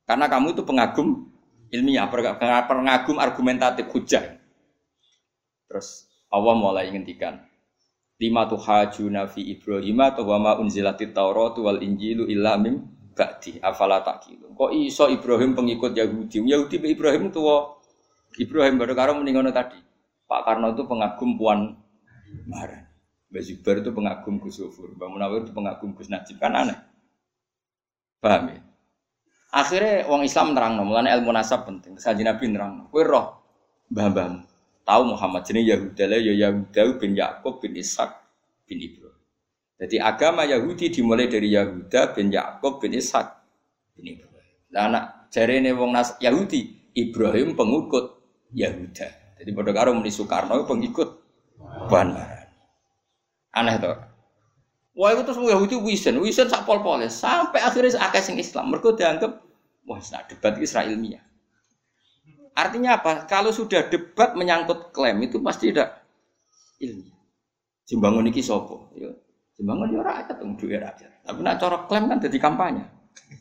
[0.09, 1.28] Karena kamu itu pengagum
[1.68, 4.37] ilmiah, pengagum argumentatif hujah.
[5.68, 7.44] Terus Allah mulai ngendikan
[8.20, 12.85] lima tuh hajuna fi Ibrahim atau wama unzilati Taurat wal Injilu illa mim
[13.20, 14.56] ba'di afala takilu.
[14.56, 16.40] Kok iso Ibrahim pengikut Yahudi?
[16.40, 17.44] Yahudi Ibrahim itu
[18.40, 19.76] Ibrahim baru karo meninggal tadi.
[20.24, 21.76] Pak Karno itu pengagum Puan
[22.48, 22.88] Maharani.
[23.30, 24.90] Mbak Zubair itu pengagum Gus Ufur.
[24.96, 26.40] Mbak Munawir itu pengagum Gus Najib.
[26.40, 26.78] Kan aneh.
[28.18, 28.61] Paham ya?
[29.50, 31.98] Akhirnya wong Islam nerang mulane ilmu nasab penting.
[31.98, 33.26] Saji Nabi nerang Kowe roh
[33.90, 34.46] mbah-mbahmu.
[34.87, 38.11] Tahu Muhammad jenis Yahuda ya Yahuda bin Yakub bin Ishak
[38.66, 39.10] bin Ibrahim.
[39.81, 43.33] Jadi agama Yahudi dimulai dari Yahuda bin Yakub bin Ishak
[43.97, 44.57] bin Ibrahim.
[44.77, 48.21] Lah anak jari ini wong Nas Yahudi Ibrahim pengikut
[48.53, 49.09] Yahuda.
[49.40, 51.09] Jadi pada karo muni Soekarno pengikut
[51.88, 52.12] Puan
[53.57, 53.97] Aneh tuh.
[54.93, 58.69] Wah itu terus Yahudi wisen, wisen sak pol pol sampai akhirnya akeh sing Islam.
[58.69, 59.33] Mereka dianggap
[59.88, 61.25] wah nah debat Israel ilmiah.
[62.53, 63.25] Artinya apa?
[63.25, 66.05] Kalau sudah debat menyangkut klaim itu pasti tidak
[66.85, 67.16] ilmiah.
[67.88, 68.93] Jembangun iki sopo.
[69.61, 71.20] Jembangun ya rakyat, dong duwe rakyat.
[71.20, 72.81] Tapi nak cara klaim kan jadi kampanye.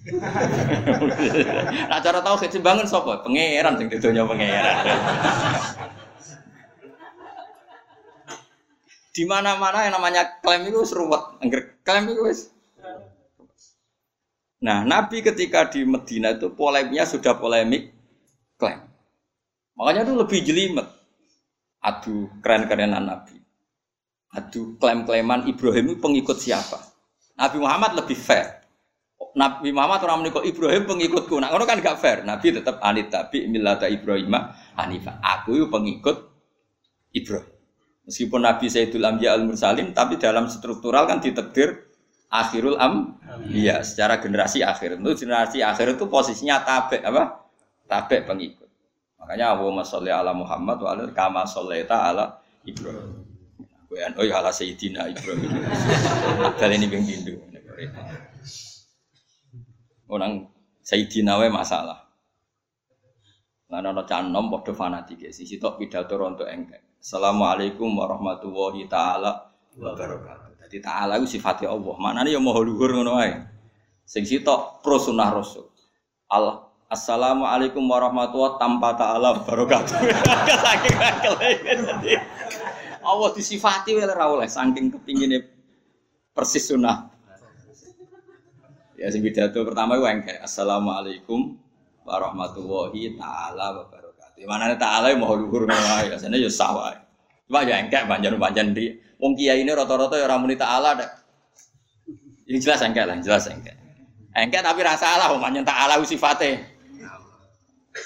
[1.88, 4.84] nak cara tahu jembangun sopo, pangeran sing didonya pangeran.
[9.16, 11.40] Di mana-mana yang namanya klaim itu seruat.
[11.40, 12.52] Angger klaim itu wis.
[14.60, 17.96] Nah, Nabi ketika di Medina itu polemiknya sudah polemik
[18.60, 18.84] klaim.
[19.80, 20.88] Makanya itu lebih jelimet.
[21.80, 23.39] Aduh, keren-kerenan Nabi.
[24.30, 26.78] Aduh, klaim-klaiman Ibrahim itu pengikut siapa?
[27.34, 28.62] Nabi Muhammad lebih fair.
[29.34, 31.38] Nabi Muhammad orang menikah Ibrahim pengikutku.
[31.42, 32.22] Nah, kan gak fair.
[32.22, 34.34] Nabi tetap anit tapi milata Ibrahim
[34.78, 35.22] Hanifah.
[35.22, 36.30] Aku itu pengikut
[37.14, 37.50] Ibrahim.
[38.10, 41.94] Meskipun Nabi Sayyidul Ambiya al Mursalin, tapi dalam struktural kan ditekdir
[42.34, 43.22] akhirul am,
[43.54, 44.98] iya secara generasi akhir.
[44.98, 47.46] Itu generasi akhir itu posisinya tabe apa?
[47.86, 48.66] Tabe pengikut.
[49.22, 53.29] Makanya Allahumma sholli ala Muhammad wa ala kama shollaita ala Ibrahim.
[53.90, 55.50] Kowe oh ya ala Sayyidina Ibrahim.
[56.62, 57.42] Kali ini ping pindho.
[60.06, 60.46] Orang
[60.86, 62.06] Sayyidina wae masalah.
[63.74, 67.02] Lan ana canom padha fanatik sisi tok pidato rontok engkek.
[67.02, 70.70] Assalamualaikum warahmatullahi taala wabarakatuh.
[70.70, 71.96] Jadi taala itu sifatnya Allah.
[71.98, 73.42] Mana nih yang mau luhur ngono ae.
[74.06, 75.66] Sing sitok pro sunnah rasul.
[76.30, 79.98] Allah Assalamualaikum warahmatullahi tanpa taala wabarakatuh.
[80.66, 81.50] Saking akele
[83.10, 85.42] Allah disifati oleh ora oleh saking kepingine
[86.30, 87.10] persis sunnah.
[89.00, 90.36] Ya sing pidato pertama itu engke.
[90.38, 91.58] Assalamualaikum
[92.06, 94.46] warahmatullahi taala wabarakatuh.
[94.46, 96.94] Mana taala mau luhur ngono ya, sana ya sawah.
[97.50, 101.10] Cuma ya engkek banjan-banjan di wong kiai ini rata-rata ya ramuni taala deh.
[102.46, 103.74] Yang jelas engkek lah, jelas engkek.
[104.36, 106.62] Engke tapi rasa salah, omanya tak ala sifate.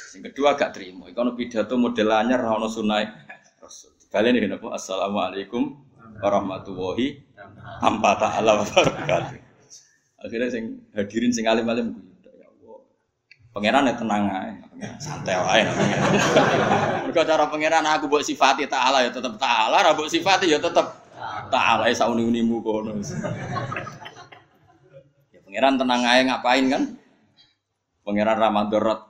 [0.10, 1.10] Sing kedua gak terima.
[1.10, 3.23] Iku ono pidato model anyar ora ono sunai.
[4.14, 4.30] Rasul.
[4.30, 4.78] Baleni napa?
[4.78, 5.74] Assalamualaikum
[6.22, 7.26] warahmatullahi
[7.82, 9.42] tanpa ta'ala wa barakatuh.
[10.24, 12.78] Akhirnya sing hadirin sing alim-alim ya Allah.
[13.52, 14.52] Pangeran ya tenang ae,
[15.02, 15.64] santai wae.
[17.10, 20.86] Mergo cara pangeran aku mbok sifati ta'ala ya tetep ta'ala, ra mbok sifati ya tetep
[21.50, 22.94] ta'ala ya sauni-unimu kono.
[25.44, 26.84] Pangeran tenang aja ngapain kan?
[28.06, 29.10] Pangeran Ramadan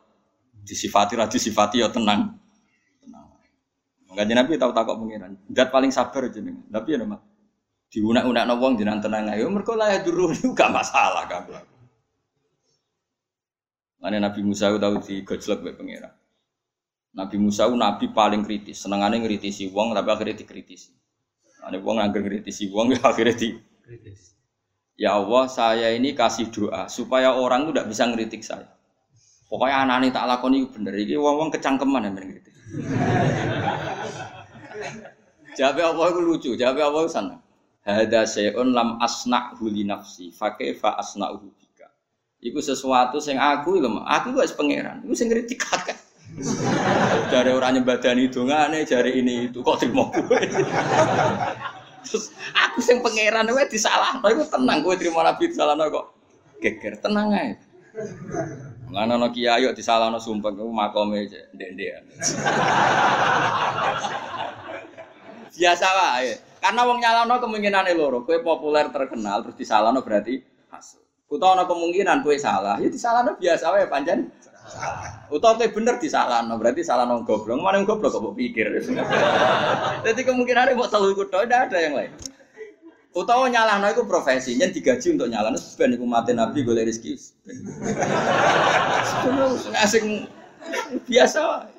[0.64, 1.91] disifati ra disifati ya.
[1.91, 2.39] Tenang.
[4.14, 5.34] Enggak Nabi tahu takok pangeran.
[5.49, 6.61] Dat paling sabar jenengan.
[6.70, 7.18] Tapi ya nama
[7.89, 9.49] diunak-unak wong jenengan tenang aja.
[9.49, 11.49] Mergo lah ya dulu gak masalah kan.
[13.97, 16.14] Mana Nabi Musa tahu di gojlok be pangeran.
[17.14, 20.93] Nabi Musa nabi paling kritis, senengane ngritisi wong tapi akhirnya dikritisi.
[21.61, 23.49] Ane wong angger ngritisi wong ya akhirnya di
[23.86, 24.34] kritis.
[24.93, 28.70] Ya Allah, saya ini kasih doa supaya orang itu tidak bisa ngeritik saya.
[29.49, 30.93] Pokoknya anak ini tak lakoni bener.
[30.97, 32.53] Ini wong-wong kecangkeman yang ngeritik.
[35.53, 36.49] Jawab Allah itu lucu.
[36.57, 37.36] Jawab Allah itu sana.
[37.84, 40.34] Hada se'un lam asna huli nafsi.
[40.34, 41.88] Fakaifa asna bika.
[42.41, 45.03] Iku sesuatu yang aku lho, aku gak pangeran.
[45.05, 45.99] Iku sing ngritik kakek.
[47.32, 50.41] Jare orang nyembadani dongane, jare ini itu kok terima gue.
[52.03, 56.05] Terus aku sing pangeran kowe disalahno iku tenang kowe terima nabi disalahno kok
[56.59, 57.53] geger tenang ae.
[58.94, 62.06] Ngana no kiai yuk disalahno sumpah kowe makome ndek-ndekan.
[65.58, 66.38] Biasa wae.
[66.62, 70.38] Karena wong nyalano kemungkinan loro, kowe populer terkenal terus disalahno berarti
[70.70, 71.02] hasil.
[71.26, 74.30] Kuto ana kemungkinan kowe salah, ya disalahno biasa wae pancen
[75.34, 77.58] Utawa kowe bener disalahno, berarti salah nang goblok.
[77.58, 78.78] Mana goblok kok pikir.
[80.06, 82.14] Jadi kemungkinan mau telu iku tok, ada yang lain.
[83.14, 87.14] Utawa nyalahno iku profesi, nyen digaji untuk nyalahno ben iku mati nabi golek rezeki.
[89.78, 90.26] Asing
[91.05, 91.70] biasa.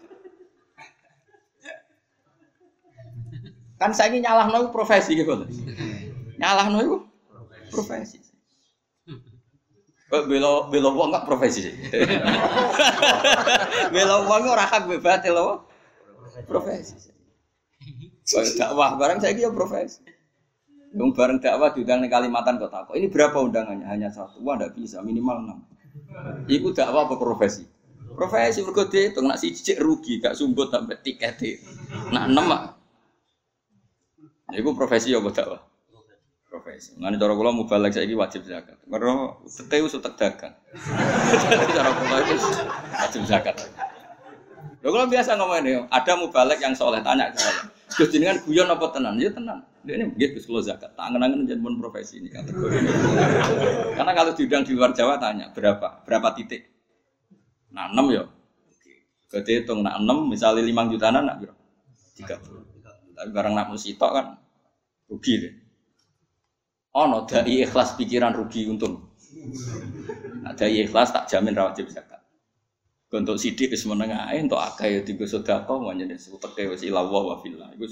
[3.82, 5.34] Kan saya ini nyalahno profesi gitu.
[6.38, 6.96] Nyalahno itu
[7.74, 8.22] profesi.
[10.14, 11.74] Belo belo wong enggak profesi.
[13.90, 15.66] belo wong ora hak bebas lho.
[16.46, 17.10] Profesi.
[18.54, 20.13] Dakwah barang saya dia profesi.
[20.94, 22.86] Dong bareng dakwah diundang di Kalimantan kota.
[22.86, 23.82] Kok ini berapa undangannya?
[23.90, 24.38] Hanya satu.
[24.46, 25.02] Wah, tidak bisa.
[25.02, 25.58] Minimal enam.
[26.46, 27.66] Iku dakwah apa profesi?
[28.14, 31.58] Profesi mergo itu nak cicik rugi, gak sumbut sampai tiket.
[32.14, 32.62] Nak enam mak.
[34.54, 35.60] Iku profesi apa dakwah?
[36.54, 36.94] profesi.
[36.94, 38.78] Ngene cara kula mubalek saiki wajib zakat.
[38.86, 40.14] Mergo tete wis utek
[41.74, 42.34] cara kula itu
[42.94, 43.58] wajib zakat.
[44.78, 47.66] Lho kula biasa ngomong ini, ada mubalek yang soleh tanya ke saya.
[47.98, 49.18] Gus jenengan guyon apa tenan?
[49.18, 49.66] Ya tenan.
[49.84, 50.96] Dia ini begitu Gus zakat.
[50.96, 52.72] Tak kenangan pun profesi ini kategori.
[54.00, 56.00] Karena kalau diundang di luar Jawa tanya berapa?
[56.08, 56.64] Berapa titik?
[57.76, 58.24] Nah, 6 ya.
[59.28, 61.62] Gede hitung nak 6 misalnya 5 juta nak berapa?
[62.16, 63.14] 30.
[63.14, 64.26] Tapi barang nak musitok kan
[65.12, 65.54] rugi deh.
[66.94, 69.12] Ono dai ikhlas pikiran rugi untung.
[70.40, 72.24] Nah, ikhlas tak jamin rawat zakat.
[73.14, 77.34] Untuk sidik wis menengah ae untuk akeh ya digo sedekah manjen uteke wis ilawa wa
[77.38, 77.70] fillah.
[77.78, 77.86] Iku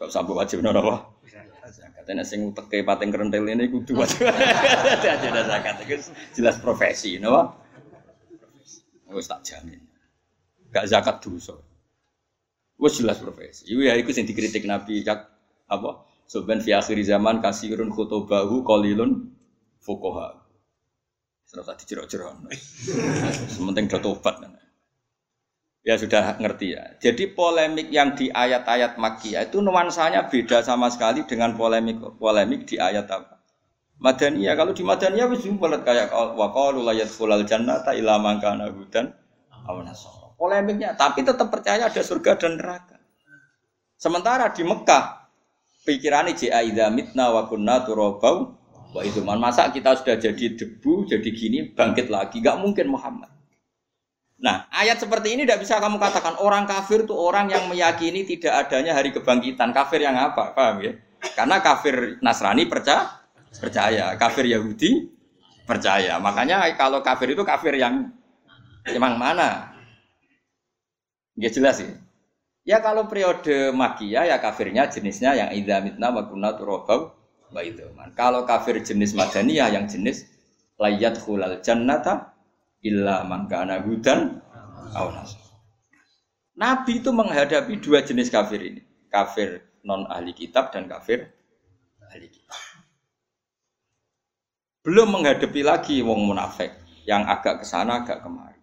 [0.00, 0.80] kok sampe wajib napa?
[0.80, 0.96] apa?
[1.68, 4.24] Zakat nek sing uteke pating kerentel ini kudu wajib.
[5.04, 6.00] Ada zakat iku
[6.32, 7.52] jelas profesi napa?
[9.12, 9.76] Wis tak jamin.
[10.72, 11.60] Gak zakat dosa.
[12.80, 13.68] Wis jelas profesi.
[13.68, 15.90] Iku ya iku sing dikritik Nabi apa?
[16.24, 19.36] Soben fi akhir zaman kasirun khutubahu qalilun
[19.84, 20.40] fuqaha.
[21.44, 22.48] Serasa dijerok-jerok.
[23.58, 24.38] Sementing do tobat.
[25.80, 26.84] Ya sudah ngerti ya.
[27.00, 32.76] Jadi polemik yang di ayat-ayat Makkiyah itu nuansanya beda sama sekali dengan polemik polemik di
[32.76, 33.40] ayat apa?
[34.00, 34.56] Madaniyah.
[34.56, 39.12] Kalau di Madaniyah wis bulat kayak wa qalu la yadkhulul jannata illa man kana hudan
[40.40, 42.96] Polemiknya, tapi tetap percaya ada surga dan neraka.
[44.00, 45.20] Sementara di Mekah
[45.84, 48.56] pikirannya jika idza mitna wa kunna turabau
[48.90, 53.30] wa itu man masa kita sudah jadi debu jadi gini bangkit lagi nggak mungkin Muhammad
[54.40, 56.40] nah ayat seperti ini tidak bisa kamu katakan.
[56.40, 59.70] Orang kafir itu orang yang meyakini tidak adanya hari kebangkitan.
[59.76, 60.56] Kafir yang apa?
[60.56, 60.92] Paham ya?
[61.36, 63.20] Karena kafir Nasrani percaya
[63.60, 64.16] percaya.
[64.16, 65.12] Kafir Yahudi
[65.68, 66.16] percaya.
[66.16, 68.08] Makanya kalau kafir itu kafir yang
[68.88, 69.76] emang mana?
[71.36, 71.96] Ya jelas sih ya.
[72.60, 77.16] Ya kalau periode makia ya kafirnya jenisnya yang idza mitna wa kunna turabau
[77.50, 77.60] wa
[78.12, 80.28] Kalau kafir jenis madaniyah yang jenis
[80.76, 82.36] layat khulal jannata
[82.80, 84.40] illa man kana hudan
[86.60, 91.32] Nabi itu menghadapi dua jenis kafir ini, kafir non ahli kitab dan kafir
[92.04, 92.60] ahli kitab.
[94.80, 96.72] Belum menghadapi lagi wong munafik
[97.04, 98.60] yang agak ke sana agak kemari.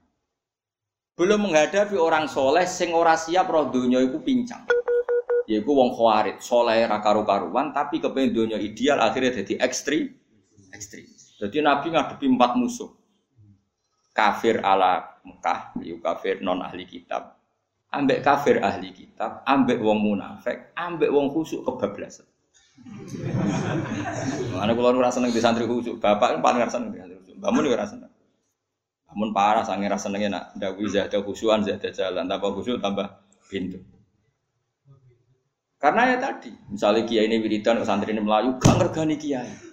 [1.17, 4.65] Belum menghadapi orang soleh sing ora siap roh donya iku pincang.
[5.47, 10.09] Yaiku wong khawarit, soleh ra karu-karuan tapi kepengen donya ideal akhirnya jadi ekstrim.
[10.73, 11.05] Ekstrim.
[11.37, 12.96] Jadi Nabi ngadepi empat musuh.
[14.17, 17.37] Kafir ala Mekah, yaiku kafir non ahli kitab.
[17.93, 22.25] Ambek kafir ahli kitab, ambek wong munafik, ambek wong khusuk kebablasan.
[24.57, 27.37] Mana kalau ora seneng di santri khusyuk, bapak kan paling rasa seneng di santri khusyuk.
[27.37, 28.11] Bangun juga rasa seneng.
[29.07, 33.07] Bangun parah sange rasa senengnya nak dawi zada khusyuan zada jalan, tambah khusyuk tambah
[33.47, 33.79] pintu.
[35.77, 39.66] Karena ya tadi, misalnya kiai ini wiridan, santri ini melayu, gak ngergani kiai.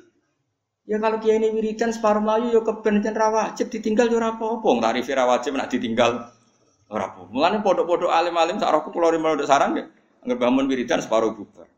[0.85, 4.68] Ya kalau kiai ini wiridan separuh melayu, ya kebenaran rawajib ditinggal ya apa-apa.
[4.85, 6.28] Tarifi rawajib nak ditinggal
[6.93, 7.24] ora apa.
[7.32, 9.89] Mulane podok-podok alim-alim sak rohku kula rimel sarang ya.
[10.20, 11.68] Anggere bangun wiridan separuh bubar.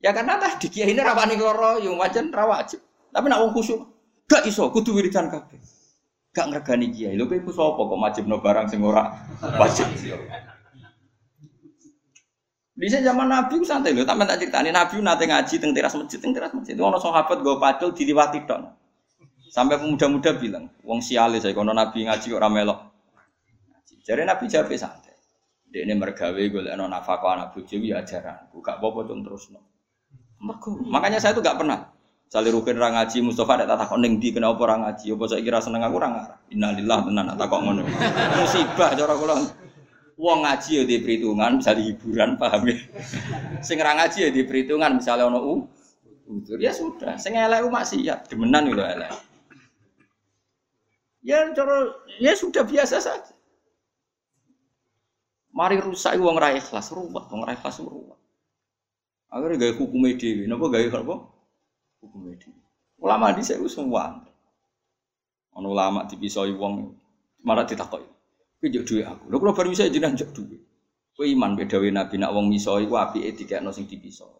[0.00, 2.80] Ya karena tadi kiai ini rawani keloro yang wajan rawajib.
[3.12, 3.80] Tapi nak wong khusyuk
[4.24, 5.60] gak iso kudu wiridan kabeh.
[6.32, 7.14] Gak ngregani kiai.
[7.20, 9.12] Lho kowe sapa kok majibno barang sing ora
[9.60, 9.92] wajib.
[12.72, 16.32] Bisa zaman Nabi santai lho, tapi tak ceritani Nabi nate ngaji teng teras masjid, teng
[16.32, 16.72] teras masjid.
[16.80, 18.64] Ono sahabat gue padel diliwati tok.
[19.52, 22.80] Sampai pemuda-muda bilang, wong siale saya kono Nabi ngaji kok ora melok.
[24.00, 25.12] Jadi Nabi jawab santai.
[25.68, 28.48] Dia ini mergawe gue leno nafkah anak bojo ya ajaran.
[28.56, 29.60] Gak apa-apa terus no.
[30.88, 31.92] Makanya saya tuh gak pernah.
[32.32, 35.12] Sali rukin orang ngaji, Mustafa ada takut neng di kenapa orang ngaji?
[35.12, 36.38] Apa saya kira seneng aku orang ngarah.
[36.48, 37.84] Innalillah tenan tak kok ngono.
[38.40, 39.36] Musibah cara kula.
[40.20, 42.76] Wong ngaji ya di perhitungan, bisa hiburan paham ya.
[43.64, 45.54] Sing ngaji ya di perhitungan, misalnya ono u,
[46.28, 47.16] utur ya sudah.
[47.16, 49.10] Sing elek maksiat, demenan gitu elek.
[51.22, 53.32] Ya cara ya sudah biasa saja.
[55.52, 58.16] Mari rusak wong ra ikhlas, ruwet, wong ra ikhlas ruwet.
[59.32, 61.28] Akhirnya gaya hukum dewi, nopo gaya apa?
[62.04, 62.52] Hukum dewi.
[63.00, 64.24] Ulama di saya semua.
[65.52, 66.96] Ono ulama dipisoi wong
[67.44, 68.04] malah ditakoi.
[68.62, 69.26] Kowe jek duwe aku.
[69.26, 70.54] Lho kula bar misoi jenengan jek duwe.
[71.18, 74.38] Kowe iman bedawe Nabi nak wong misoi ku apike dikekno sing dipisoi.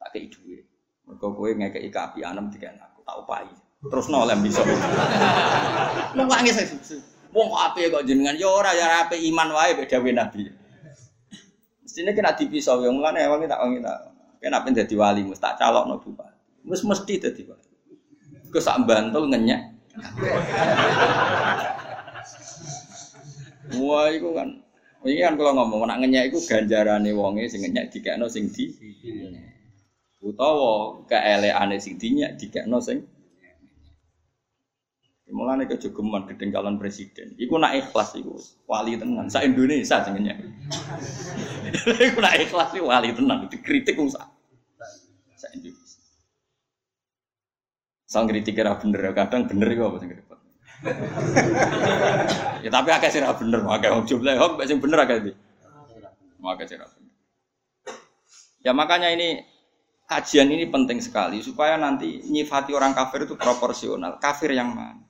[0.00, 0.64] Tak kei duwe.
[1.04, 3.52] Mergo kowe ngekeki kaapianem dikekno aku, tak upahi.
[3.92, 4.64] Terus no lem bisa.
[6.16, 6.56] Lu nangis
[7.28, 10.48] Wong kok apike kok jenengan ya ora ya apik iman wae bedawe Nabi.
[11.84, 15.84] Mestine kena dipisau yang mulane wong tak wong tak Kenapa jadi wali mus tak calok
[15.84, 16.64] no bupati.
[16.64, 17.68] Mus mesti jadi wali.
[18.48, 19.60] Ke sak bantul ngenyek.
[23.76, 24.48] Wah, itu kan.
[25.04, 28.72] Ini kan kalau ngomong nak itu ganjarane wonge sing ngenyek dikekno sing di.
[30.18, 33.06] Utawa keeleane sing dinyak dikekno sing
[35.28, 37.36] Mulane kejogeman gedeng calon presiden.
[37.36, 38.32] Iku nak ikhlas iku
[38.64, 39.28] wali tenan.
[39.28, 40.32] Sa Indonesia jenenge.
[42.08, 44.24] iku nak ikhlas iku wali tenan dikritik wong sak.
[45.36, 46.00] Sa Indonesia.
[48.08, 50.10] Sang kritik kira bener kadang bener iku apa sing.
[52.64, 55.32] ya tapi akeh sing bener, akeh wong jumlah hok sing bener akeh iki.
[56.42, 57.14] Akeh sing bener.
[58.62, 59.42] Ya makanya ini
[60.08, 64.22] kajian ini penting sekali supaya nanti nyifati orang kafir itu proporsional.
[64.22, 65.04] Kafir yang mana?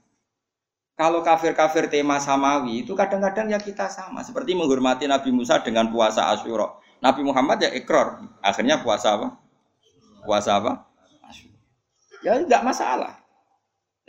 [0.98, 4.26] Kalau kafir-kafir tema samawi itu kadang-kadang ya kita sama.
[4.26, 6.74] Seperti menghormati Nabi Musa dengan puasa Asyura.
[6.98, 8.18] Nabi Muhammad ya ikrar.
[8.42, 9.38] Akhirnya puasa apa?
[10.26, 10.90] Puasa apa?
[11.22, 11.54] Asyura.
[12.26, 13.14] Ya tidak masalah.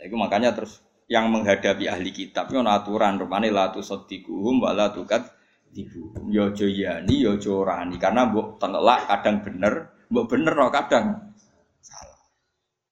[0.02, 4.94] Ya, itu makanya terus yang menghadapi ahli kitab itu aturan rupane la tusaddiquhum wa la
[4.94, 5.26] tukat
[5.74, 6.14] tibu.
[6.30, 11.34] Yo ya yani yo ya rani karena mbok tengelak kadang bener, mbok bener no kadang
[11.82, 12.22] salah.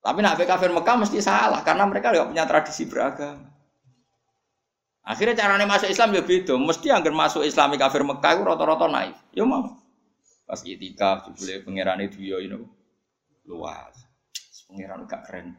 [0.02, 3.54] Tapi nak kafir Mekah mesti salah karena mereka tidak punya tradisi beragama.
[5.08, 6.54] Akhirnya caranya masuk Islam ya beda.
[6.58, 9.16] Mesti anggar masuk Islam kafir Mekah itu rata-rata naik.
[9.32, 9.78] Ya mau.
[10.44, 12.60] Pas itikaf jebule pangeran itu ya ini
[13.48, 13.94] luas.
[14.68, 15.56] Pangeran gak keren.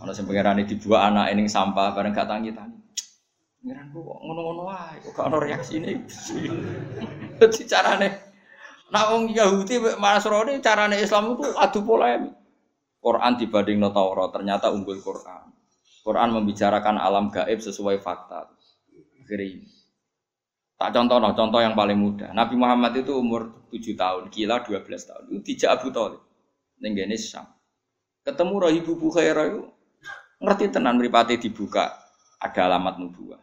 [0.00, 2.80] Mana sing pangeran dibuat anak ini sampah bareng gak tangi tangi.
[3.60, 5.92] Pangeran kok ngono-ngono wae, kok gak ono reaksine.
[7.38, 8.08] Dadi carane
[8.90, 12.34] Nah, wong Yahudi Nasrani carane Islam itu adu polemik.
[13.00, 15.52] Quran dibanding Taurat ternyata unggul Quran.
[16.02, 18.50] Quran membicarakan alam gaib sesuai fakta.
[19.20, 19.62] Akhirnya
[20.80, 22.32] Tak contoh, no, contoh yang paling mudah.
[22.32, 25.22] Nabi Muhammad itu umur 7 tahun, gila 12 tahun.
[25.28, 26.24] Itu dijak Abu Talib.
[26.80, 27.44] Nenggene Syam.
[28.24, 29.68] Ketemu Rahibu Bukhairah itu
[30.40, 32.00] ngerti tenan meripati dibuka
[32.40, 33.40] ada alamat nubuah.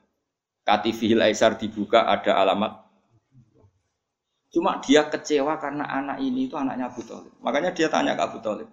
[0.66, 2.88] Katifihil Aisar dibuka ada alamat
[4.48, 7.30] Cuma dia kecewa karena anak ini itu anaknya Abu Talib.
[7.44, 8.66] Makanya dia tanya ke Abu Talib.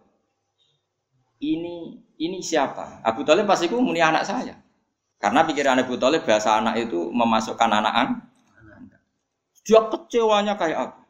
[1.43, 3.03] Ini ini siapa?
[3.03, 4.55] Abu Talib pasti ku muni anak saya.
[5.19, 8.09] Karena pikiran Abu Talib bahasa anak itu memasukkan anak an.
[9.65, 11.01] Dia kecewanya kayak apa?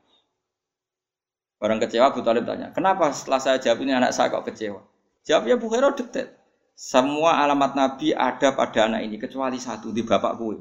[1.60, 4.84] Orang kecewa Abu Talib tanya, kenapa setelah saya jawab ini anak saya kok kecewa?
[5.24, 6.28] Jawabnya Bukhairah detail.
[6.74, 10.58] Semua alamat Nabi ada pada anak ini kecuali satu di bapak kue.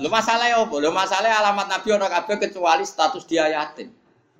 [0.00, 0.74] Lu masalah ya apa?
[0.80, 3.92] Lu masalah alamat Nabi orang kabeh kecuali status dia yatim.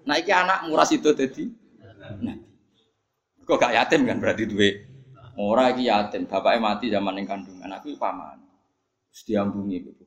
[0.09, 1.53] Nah iki anak murah itu tadi.
[2.25, 2.37] Nah.
[3.45, 4.89] Kok gak yatim kan berarti duwe.
[5.37, 7.69] Ora iki yatim, bapaknya mati zaman yang kandungan.
[7.77, 8.41] Aku paman.
[9.13, 10.03] Terus diambungi gitu.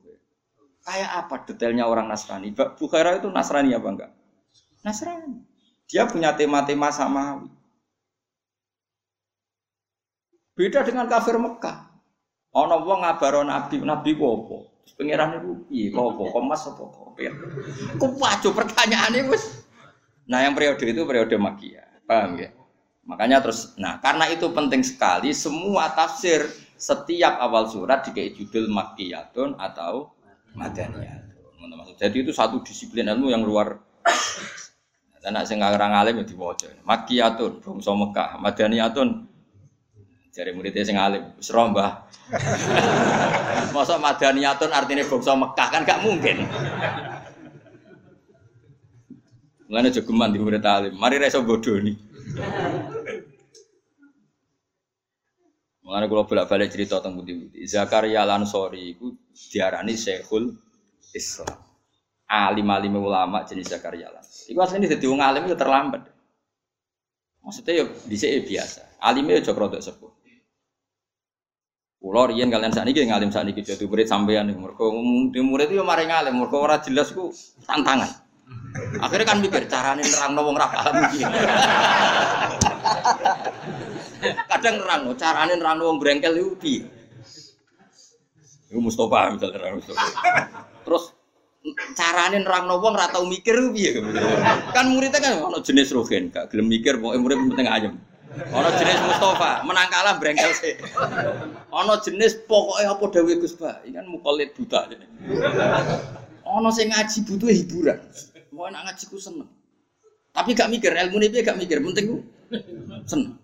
[0.86, 2.54] Kayak apa detailnya orang Nasrani?
[2.54, 4.10] Bukhairah itu Nasrani apa enggak?
[4.86, 5.42] Nasrani.
[5.90, 7.55] Dia punya tema-tema samawi.
[10.56, 11.92] Beda dengan kafir Mekah.
[12.56, 14.56] Ono wong ngabaro nabi, nabi ku apa?
[14.96, 15.92] Pangeran iku piye?
[15.92, 16.22] Kok apa?
[16.32, 17.08] Kok mas apa kok?
[18.00, 19.68] Wajo pertanyaane wis.
[20.24, 21.84] Nah, yang periode itu periode Makia.
[22.08, 22.48] Paham ya?
[23.04, 29.60] Makanya terus nah, karena itu penting sekali semua tafsir setiap awal surat dikei judul Makiyatun
[29.60, 30.16] atau
[30.56, 31.94] Madaniyatun.
[32.00, 33.84] Jadi itu satu disiplin ilmu yang luar
[35.26, 36.70] Anak sing ngarang alim ya diwaca.
[36.86, 39.26] Makiyatun, bangsa Mekah, Madaniyatun
[40.36, 42.04] Jari muridnya sing alim, wis Mbah.
[43.72, 46.44] Masa madaniyatun artinya bangsa Mekah kan gak mungkin.
[49.64, 50.92] Mulane jogeman di murid alim.
[50.92, 51.96] Mari reso bodoni.
[55.80, 57.64] Mulane kula bolak-balik cerita tentang budi-budi.
[57.64, 60.52] Zakaria Lansori iku diarani Syekhul
[61.16, 61.64] Islam.
[62.28, 64.52] Alim-alim ulama jenis Zakaria Lansori.
[64.52, 66.12] Iku asline dadi wong alim itu terlambat.
[67.40, 69.00] Maksudnya ya dhisik biasa.
[69.00, 70.15] Alime ya jok sepuh.
[72.06, 74.46] Kulo riyen kalian saat ini ngalim saat ini jadi murid sampean.
[74.46, 74.84] Mereka
[75.34, 76.38] di murid itu mari ngalim.
[76.38, 77.34] Mereka orang jelas ku
[77.66, 78.06] tantangan.
[79.02, 81.02] Akhirnya kan mikir carane nerang wong ra paham
[84.46, 86.86] Kadang nerang no, carane nerang wong brengkel itu piye?
[88.70, 90.06] Iku Mustafa misalnya nerang Mustafa.
[90.86, 91.10] Terus
[91.98, 93.98] carane nerang wong ra tau mikir piye
[94.70, 97.98] Kan muridnya kan ono jenis rogen, gak gelem mikir pokoke murid penting ayem.
[98.36, 100.76] Ono jenis Mustafa, menang kalah brengkel sih.
[101.72, 104.92] Ono jenis pokoknya apa dawe Gus Ba, ini kan mukolit buta.
[106.44, 107.98] Ono sing ngaji butuh hiburan.
[108.52, 109.48] Mau nak ngaji ku seneng.
[110.36, 112.16] Tapi gak mikir, ilmu ini gak mikir, penting ku
[113.08, 113.40] seneng.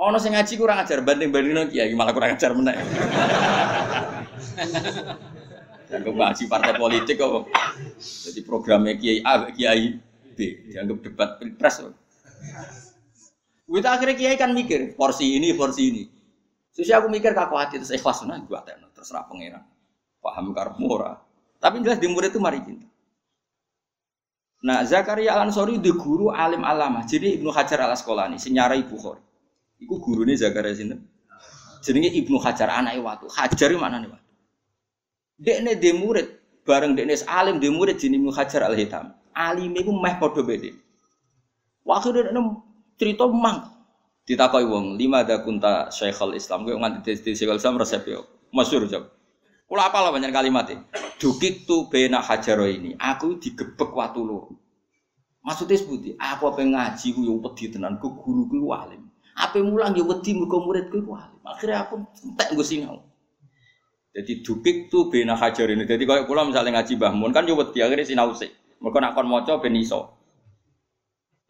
[0.00, 2.80] Ono sing ngaji kurang ajar banding banding kiai malah kurang ajar meneh.
[5.92, 7.46] Dan ngaji partai politik kok.
[8.00, 10.00] Jadi programnya kiai A, kiai
[10.34, 11.86] B dianggap debat pilpres.
[13.64, 16.04] Kita akhirnya kiai kan mikir porsi ini, porsi ini.
[16.74, 19.62] Terus aku mikir kaku hati terus ikhlas nah gua terus terserah pangeran.
[20.18, 21.22] Paham karep murah.
[21.62, 22.84] Tapi jelas di murid itu mari cinta.
[24.64, 27.04] Nah, Zakaria Al Ansori di guru alim alama.
[27.04, 29.22] Jadi Ibnu Hajar Al Asqalani Ibu Khori.
[29.84, 31.04] Iku nih Zakaria sinten?
[31.84, 33.28] Jenenge Ibnu Hajar anak watu.
[33.28, 34.28] Hajar mana nih watu?
[35.36, 36.26] Dekne di murid
[36.64, 39.12] bareng dekne alim di murid jenenge Ibnu Hajar Al Hitam.
[39.36, 40.72] Alim iku meh padha beda.
[41.84, 42.32] Waktu dia
[42.96, 43.70] cerita mang.
[44.24, 46.64] Ditakoi wong lima ada kunta Syekhul Islam.
[46.64, 48.24] Gue nganti di Syekhul Islam resep yo.
[48.54, 49.14] Masyhur jawab
[49.64, 50.76] kula apa lah banyak kalimat e?
[51.18, 52.94] Dukik tu bena hajaro ini.
[53.00, 54.54] Aku digebek waktu lu
[55.44, 59.92] maksudnya sebuti aku apa ngaji gue yo wedi tenan ku guru gue walim apa mulang
[59.92, 63.04] yo wedi muga murid gue walim akhirnya aku entek gue sinau.
[64.14, 65.90] Jadi dukik tu bena hajar ini.
[65.90, 68.48] Jadi kalau kula misalnya ngaji bahmun kan yo wedi akhirnya sinau sih
[68.80, 69.28] mereka nak kon
[69.76, 70.16] iso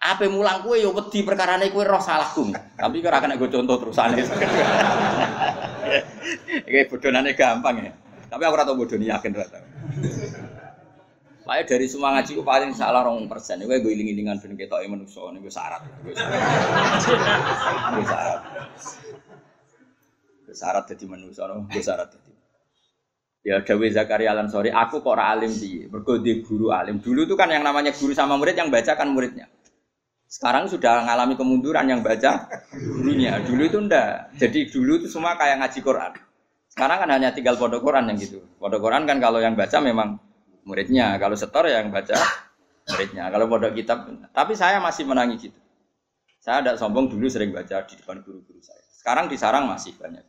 [0.05, 2.53] Apa mulang kue yo wedi perkara kue roh salahku.
[2.77, 4.21] Tapi kira kena gue contoh terusane.
[6.69, 7.93] Iki bodonane gampang ya.
[8.29, 9.65] Tapi aku ora tau bodoni yakin ora tau.
[11.45, 13.65] dari semua ngaji paling salah rong persen.
[13.65, 15.81] Gue gue iling-ilingan ben ketoke menungso gue syarat.
[16.05, 16.45] Gue syarat.
[17.97, 18.41] Gue syarat.
[20.45, 22.13] Gue syarat dadi menungso, gue syarat.
[23.45, 25.85] Ya Dawe Zakaria Alam sorry, aku kok alim piye?
[25.93, 27.01] Mergo guru alim.
[27.01, 29.53] Dulu tuh kan yang namanya guru sama murid yang baca kan muridnya.
[30.35, 33.39] Sekarang sudah mengalami kemunduran yang baca gurunya.
[33.47, 34.35] Dulu itu ndak.
[34.35, 36.11] Jadi dulu itu semua kayak ngaji Quran.
[36.75, 38.43] Sekarang kan hanya tinggal pondok Quran yang gitu.
[38.59, 40.19] Pondok Quran kan kalau yang baca memang
[40.67, 41.23] muridnya.
[41.23, 42.19] Kalau setor yang baca
[42.91, 43.31] muridnya.
[43.31, 44.11] Kalau pondok kitab.
[44.35, 45.59] Tapi saya masih menangi gitu.
[46.43, 48.83] Saya tidak sombong dulu sering baca di depan guru-guru saya.
[48.91, 50.27] Sekarang di sarang masih banyak.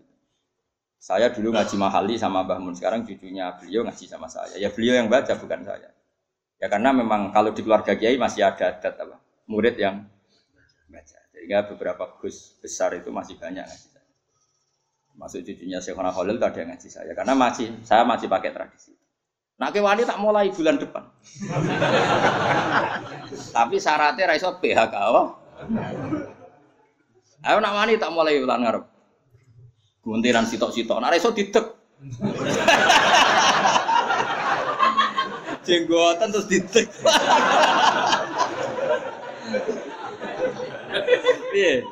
[1.02, 2.78] Saya dulu ngaji mahali sama Mbah Mun.
[2.78, 4.54] Sekarang cucunya beliau ngaji sama saya.
[4.62, 5.90] Ya beliau yang baca bukan saya.
[6.62, 10.10] Ya karena memang kalau di keluarga kiai masih ada adat apa murid yang
[10.90, 11.20] baca.
[11.34, 14.06] Sehingga beberapa gus besar itu masih banyak ngaji saya.
[15.16, 17.14] Masuk cucunya Syekhona Khalil ada yang ngaji saya.
[17.16, 18.92] Karena masih saya masih pakai tradisi.
[19.56, 21.08] Nah wani tak mulai bulan depan.
[23.56, 24.96] Tapi syaratnya raiso PHK.
[25.16, 25.32] Oh.
[27.46, 28.84] Ayo nak wani tak mulai bulan ngarep.
[30.04, 31.00] Guntiran sitok-sitok.
[31.00, 31.72] Nah raiso didek.
[35.66, 36.92] Jenggotan terus didek.
[41.56, 41.84] Iya.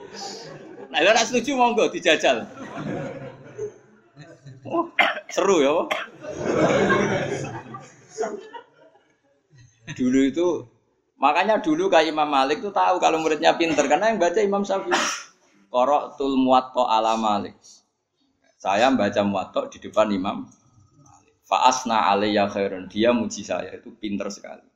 [0.92, 2.46] Nah, ora setuju monggo dijajal.
[4.64, 4.88] Oh,
[5.28, 5.74] seru ya.
[9.94, 10.48] Dulu itu
[11.20, 14.96] makanya dulu kayak Imam Malik tuh tahu kalau muridnya pinter karena yang baca Imam Syafi'i.
[15.74, 17.58] Korok tul muwatta ala Malik.
[18.62, 20.48] Saya membaca muwatta di depan Imam.
[21.44, 22.88] Fa'asna alaiya khairun.
[22.88, 24.73] Dia muji saya itu pinter sekali.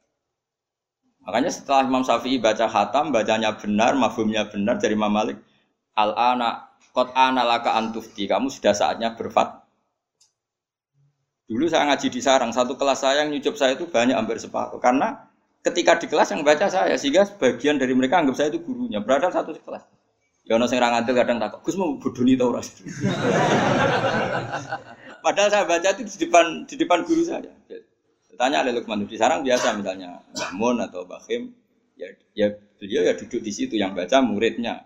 [1.28, 5.36] Makanya setelah Imam Syafi'i baca khatam, bacanya benar, mafhumnya benar dari Imam Malik.
[6.00, 8.32] Al-ana kot ana laka antufti.
[8.32, 9.68] Kamu sudah saatnya berfat
[11.48, 14.84] Dulu saya ngaji di sarang, satu kelas saya yang nyucup saya itu banyak hampir separuh.
[14.84, 15.16] Karena
[15.64, 19.00] ketika di kelas yang baca saya, sehingga sebagian dari mereka anggap saya itu gurunya.
[19.00, 19.88] Berada satu kelas.
[20.48, 22.64] Ya ono sing ngantil kadang takut, Gus mau bodoni tau ora.
[25.28, 27.52] Padahal saya baca itu di depan di depan guru saya.
[28.38, 30.22] Tanya oleh Lukman di sarang biasa misalnya
[30.54, 31.26] Mbah atau Mbah
[31.98, 32.08] ya,
[32.38, 34.86] ya beliau ya duduk di situ yang baca muridnya.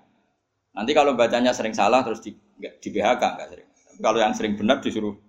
[0.71, 3.67] Nanti kalau bacanya sering salah terus di, di BHK enggak sering.
[3.99, 5.19] Kalau yang sering benar disuruh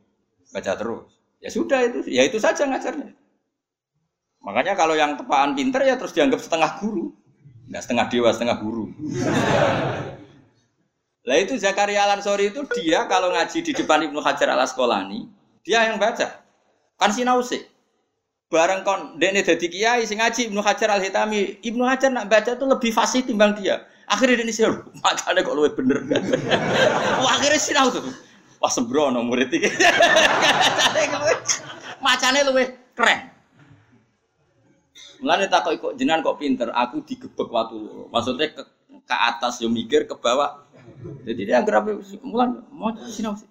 [0.55, 1.11] baca terus.
[1.43, 3.11] Ya sudah itu, ya itu saja ngajarnya.
[4.47, 7.11] Makanya kalau yang tepaan pinter ya terus dianggap setengah guru.
[7.66, 8.85] Enggak setengah dewa, setengah guru.
[11.23, 15.31] Lah itu Zakaria al Ansori itu dia kalau ngaji di depan Ibnu Hajar al Asqalani,
[15.62, 16.43] dia yang baca.
[16.99, 17.72] Kan sinau sih.
[18.53, 22.53] Bareng kon dene dadi kiai sing ngaji Ibnu Hajar al Hitami, Ibnu Hajar nak baca
[22.53, 23.88] itu lebih fasih timbang dia.
[24.05, 24.68] Akhirnya dia sih,
[25.00, 26.20] macamnya kok lebih bener.
[27.24, 28.05] Wah, akhirnya sinau tuh.
[28.61, 29.66] Wah sembrono murid iki.
[32.05, 33.32] Macane luwih keren.
[35.24, 37.78] Mulane takok kok jenengan kok pinter, aku digebek waktu
[38.12, 38.62] Maksudnya ke,
[39.07, 40.61] ke atas yo mikir ke bawah.
[41.24, 43.48] Jadi dia anggere mulan mau sinau sih.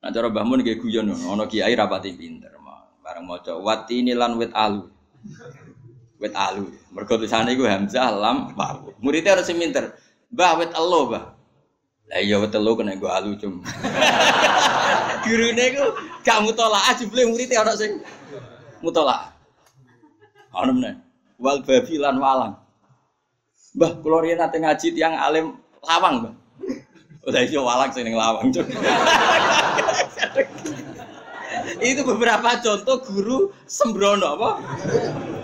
[0.00, 2.56] Nah cara Mbah Mun nggih guyon ana kiai rapati pinter.
[3.04, 4.88] Bareng maca wati ini lan wit alu.
[6.16, 6.72] Wit alu.
[6.96, 8.96] Mergo tulisane iku Hamzah lam wawu.
[9.04, 9.92] Muridnya harus pinter.
[10.32, 11.24] Mbah wit elo, Mbah.
[12.10, 13.62] Lah iya lo kena gue alu cum.
[15.26, 15.84] Gurune iku
[16.26, 18.02] gak mutolaah jebule murid ana sing
[18.82, 19.30] mutolaah.
[20.50, 20.94] Ana meneh.
[21.38, 22.58] Wal babi lan walang.
[23.78, 25.54] Mbah kula riyen nate ngaji tiang alim
[25.86, 26.34] lawang, Mbah.
[27.30, 28.66] Lah iya walang sing lawang cum.
[31.82, 34.50] Itu beberapa contoh guru sembrono apa?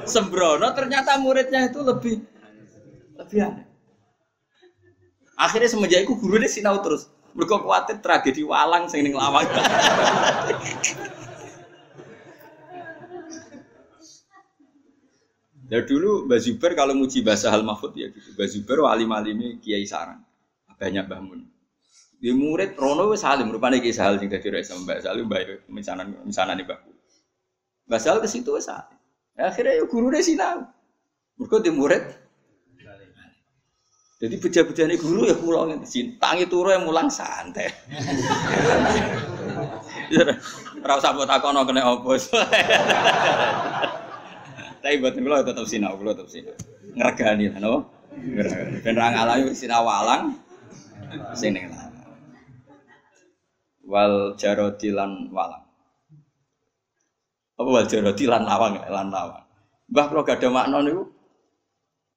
[0.07, 2.23] Sembrono ternyata muridnya itu lebih
[3.19, 3.67] lebih aneh.
[5.37, 7.11] Akhirnya semenjak itu guru ini sinau terus.
[7.37, 9.45] Mereka khawatir tragedi walang sing ning lawang.
[15.67, 18.39] Ya dulu Mbak Zuber kalau muji bahasa Hal Mahfud ya gitu.
[18.39, 20.23] Mbak Zuber wali malimi Kiai Sarang.
[20.79, 21.43] Banyak bangun.
[22.17, 26.17] Di murid Rono wis salim rupane Kiai Sahal sing dadi sama Mbak Salim Mbak misanan
[26.25, 26.81] misanan Mbak.
[27.87, 28.97] Mbak Sahal ke situ wis salim.
[29.37, 30.65] Akhirnya ya guru deh sinau.
[31.37, 32.27] Mereka di murid
[34.17, 35.85] jadi beja-bejane guru ya pulau ngene
[36.17, 37.69] tangi turu yang mulang santai.
[40.81, 42.17] Ora usah mbok takono kena opo.
[44.81, 46.57] Tapi buat kula tetep sinau, kula tetep sinau.
[46.97, 47.79] Ngregani lah napa?
[48.17, 48.81] Ngregani.
[48.81, 50.33] Ben ra ngalahi sinau walang
[51.37, 51.53] sing
[53.87, 55.65] Wal jarodi lan walang.
[57.57, 59.45] Apa wal jarodi lan lawang lan lawang.
[59.87, 61.07] Mbah kula gak ada makna niku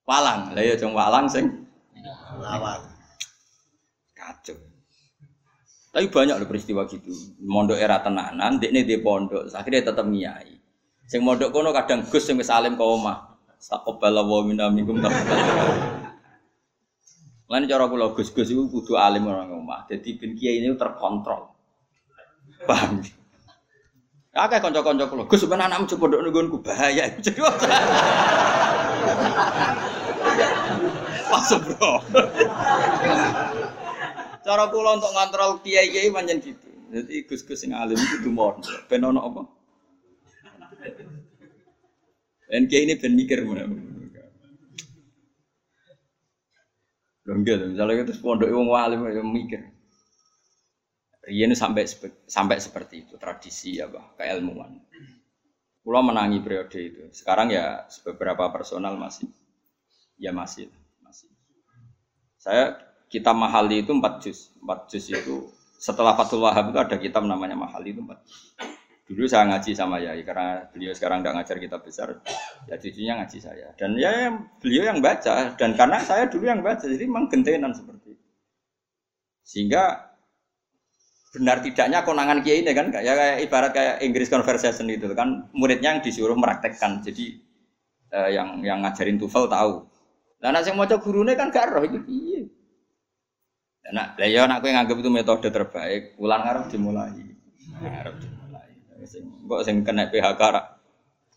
[0.09, 0.57] walang.
[0.57, 1.70] Lah ya jeng walang sing
[2.39, 2.82] lawan
[4.15, 4.57] kacau
[5.89, 7.09] tapi banyak loh peristiwa gitu
[7.41, 10.53] mondok era tenanan dek di pondok akhirnya tetap ngiyai
[11.09, 15.03] sing mondok kono kadang gus sing wis alim kau omah Takobala wa minna minkum
[17.49, 19.84] Lain cara kula gus-gus itu kudu alim orang omah.
[19.89, 21.59] Jadi bin kiai ini terkontrol.
[22.68, 22.99] Paham?
[24.30, 27.12] Akeh kanca-kanca kula, Gus ben anakmu coba ndok nggonku bahaya.
[27.24, 27.39] Jadi
[31.66, 31.93] bro.
[34.45, 36.68] Cara kula untuk ngontrol kiai-kiai pancen gitu.
[36.89, 38.62] Jadi gus-gus sing alim kudu mon.
[38.89, 39.41] Ben ono apa?
[42.49, 43.70] Ben kiai ini ben mikir mana.
[47.30, 49.62] Lho enggak, misalnya itu pondok wong alim ya mikir.
[51.30, 51.86] Riyen sampai
[52.25, 54.82] sampai seperti itu tradisi ya bah keilmuan.
[55.86, 57.01] Pulau menangi periode itu.
[57.13, 59.30] Sekarang ya beberapa personal masih
[60.17, 60.73] ya masih.
[62.39, 62.80] Saya
[63.11, 64.55] kitab Mahali itu empat juz.
[64.63, 68.23] Empat juz itu setelah Fathul Wahab itu ada kitab namanya Mahali itu empat.
[69.09, 72.21] Dulu saya ngaji sama Yai karena beliau sekarang nggak ngajar kitab besar,
[72.69, 73.73] ya cucunya ngaji saya.
[73.73, 78.13] Dan ya beliau yang baca dan karena saya dulu yang baca jadi memang gentenan seperti
[78.13, 78.25] itu.
[79.41, 80.09] Sehingga
[81.30, 85.93] benar tidaknya konangan kiai ini kan ya kayak ibarat kayak Inggris conversation itu kan muridnya
[85.93, 87.38] yang disuruh meraktekkan jadi
[88.09, 89.73] eh, yang yang ngajarin TOEFL tahu
[90.39, 92.41] Lah nek sing maca gurune kan gak roh iki piye.
[93.91, 97.19] Nah, lah ya nek kowe nganggep itu metode terbaik, ulang arep dimulai.
[97.84, 98.69] Arep dimulai.
[99.49, 100.43] Kok sing kena PHK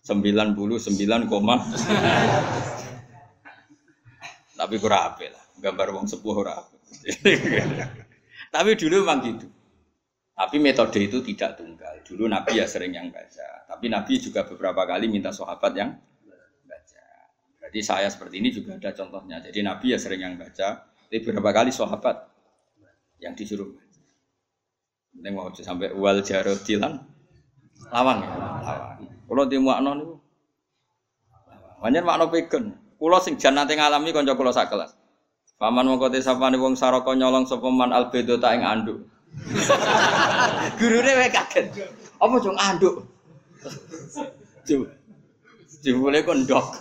[0.06, 1.58] 99, koma.
[4.58, 5.44] Tapi kurang apik lah.
[5.58, 6.58] Gambar wong sepuh ora
[8.54, 9.46] Tapi dulu memang gitu.
[10.32, 12.00] Tapi metode itu tidak tunggal.
[12.02, 13.68] Dulu Nabi ya sering yang baca.
[13.68, 15.92] Tapi Nabi juga beberapa kali minta sahabat yang
[16.64, 17.04] baca.
[17.68, 19.44] Jadi saya seperti ini juga ada contohnya.
[19.44, 20.88] Jadi Nabi ya sering yang baca.
[20.88, 22.32] Tapi beberapa kali sahabat
[23.20, 24.02] yang disuruh baca.
[25.12, 26.96] Ini mau sampai wal jarodilan
[27.92, 28.30] lawang ya.
[28.40, 28.98] Lawang.
[29.28, 30.16] Kalau di makna itu.
[31.84, 32.64] Banyak makna pegan.
[32.96, 34.96] Kulo sing jan nanti ngalami konco kulo sak kelas.
[35.60, 39.11] Paman mongko te sapane wong saraka nyolong sapa man albedo tak ing anduk.
[40.78, 41.66] Gurune wae kaget.
[42.22, 43.06] Apa jong anduk?
[45.82, 46.78] Jebule kondok.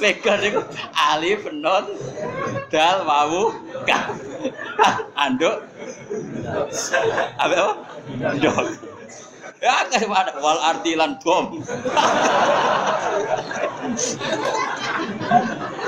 [0.00, 0.60] Pegan iku
[0.96, 1.84] alif non
[2.72, 3.52] dal wawu
[3.84, 4.08] ka.
[5.12, 5.68] Anduk.
[7.36, 7.72] Apa apa?
[8.40, 8.93] Ndok.
[9.64, 11.56] Ya kayak mana wal artilan bom.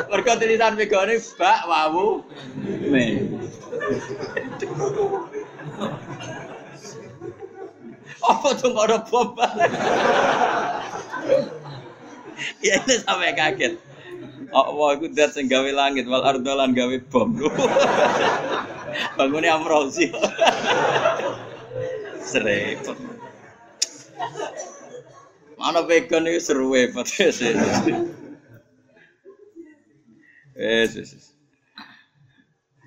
[0.08, 2.24] Mereka tulisan megane bak wawu
[2.88, 3.28] me.
[8.24, 9.36] Apa tuh nggak ada bom?
[12.64, 13.76] ya ini sampai kaget.
[14.56, 17.28] Oh, aku dat sing gawe langit wal ardolan gawe bom.
[19.20, 20.08] Bangunnya amrozi.
[22.24, 23.15] Serempet.
[25.56, 27.08] Mana vegan itu seru hebat.
[30.56, 30.88] Eh,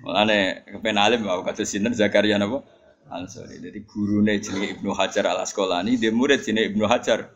[0.00, 2.64] Mulane kepen alim mau kata sinten Zakaria napa?
[3.10, 3.60] Ansori.
[3.60, 7.30] Jadi gurune jenenge Ibnu Hajar Al Asqalani, dia murid jenenge Ibnu Hajar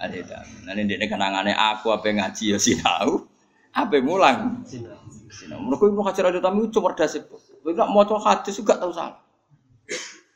[0.00, 0.68] Al Hitami.
[0.68, 3.28] Nah ini kenangane aku apa ngaji ya sinau,
[3.70, 4.64] apa mulang.
[4.64, 5.64] Sinau.
[5.70, 7.36] Ibnu Hajar Al Hitami cerdas itu.
[7.60, 9.20] Nek maca hadis juga tahu salah.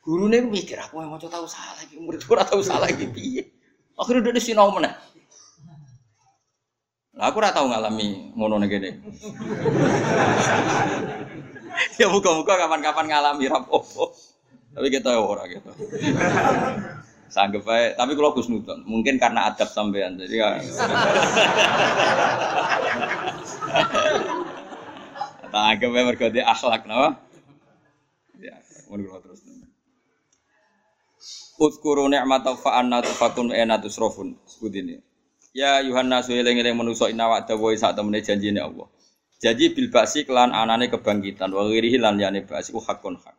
[0.05, 3.49] Gurune mikir aku yang maca tahu salah iki, murid ora tahu salah iki piye.
[3.97, 4.93] Udah sinau mana?
[7.17, 8.91] Lah aku ora tau ngalami ngono nek kene.
[12.01, 14.13] ya muka-muka kapan-kapan ngalami rapopo.
[14.77, 15.73] Tapi kita ora gitu.
[17.33, 20.49] Sanggup baik, tapi kalau Gus Nudon, mungkin karena adab sampean, jadi ya.
[25.55, 27.15] Tak anggap bae mergo akhlak napa?
[28.43, 28.59] Ya,
[28.91, 29.54] ngono terus.
[31.55, 34.35] Utkuru ni'mata fa anna tufakun ena tusrofun.
[34.43, 34.99] Sebut ini.
[35.55, 38.91] Ya Yuhanna sueling eling manusa inna wa sak temene janjine Allah.
[39.39, 43.39] Janji bil ba'si kelan anane kebangkitan wa ghirihi lan yane ba'si ku hakun hak.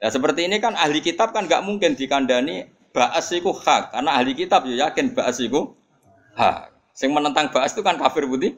[0.00, 2.64] Ya seperti ini kan ahli kitab kan nggak mungkin dikandani
[2.96, 5.76] ba'as iku hak karena ahli kitab ya yakin ba'as iku
[6.32, 6.72] hak.
[6.96, 8.56] Sing menentang ba'as itu kan kafir putih.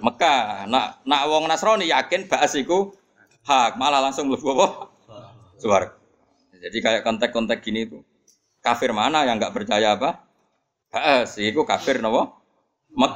[0.00, 2.96] Mekah, nak nak wong Nasrani yakin ba'as iku
[3.44, 4.88] hak, malah langsung mlebu apa?
[5.60, 5.99] Suara.
[6.60, 8.04] Jadi kayak kontek-kontek gini tuh.
[8.60, 10.20] Kafir mana yang nggak percaya apa?
[10.92, 12.36] Ba'as, itu kafir nopo?
[12.92, 13.14] Mek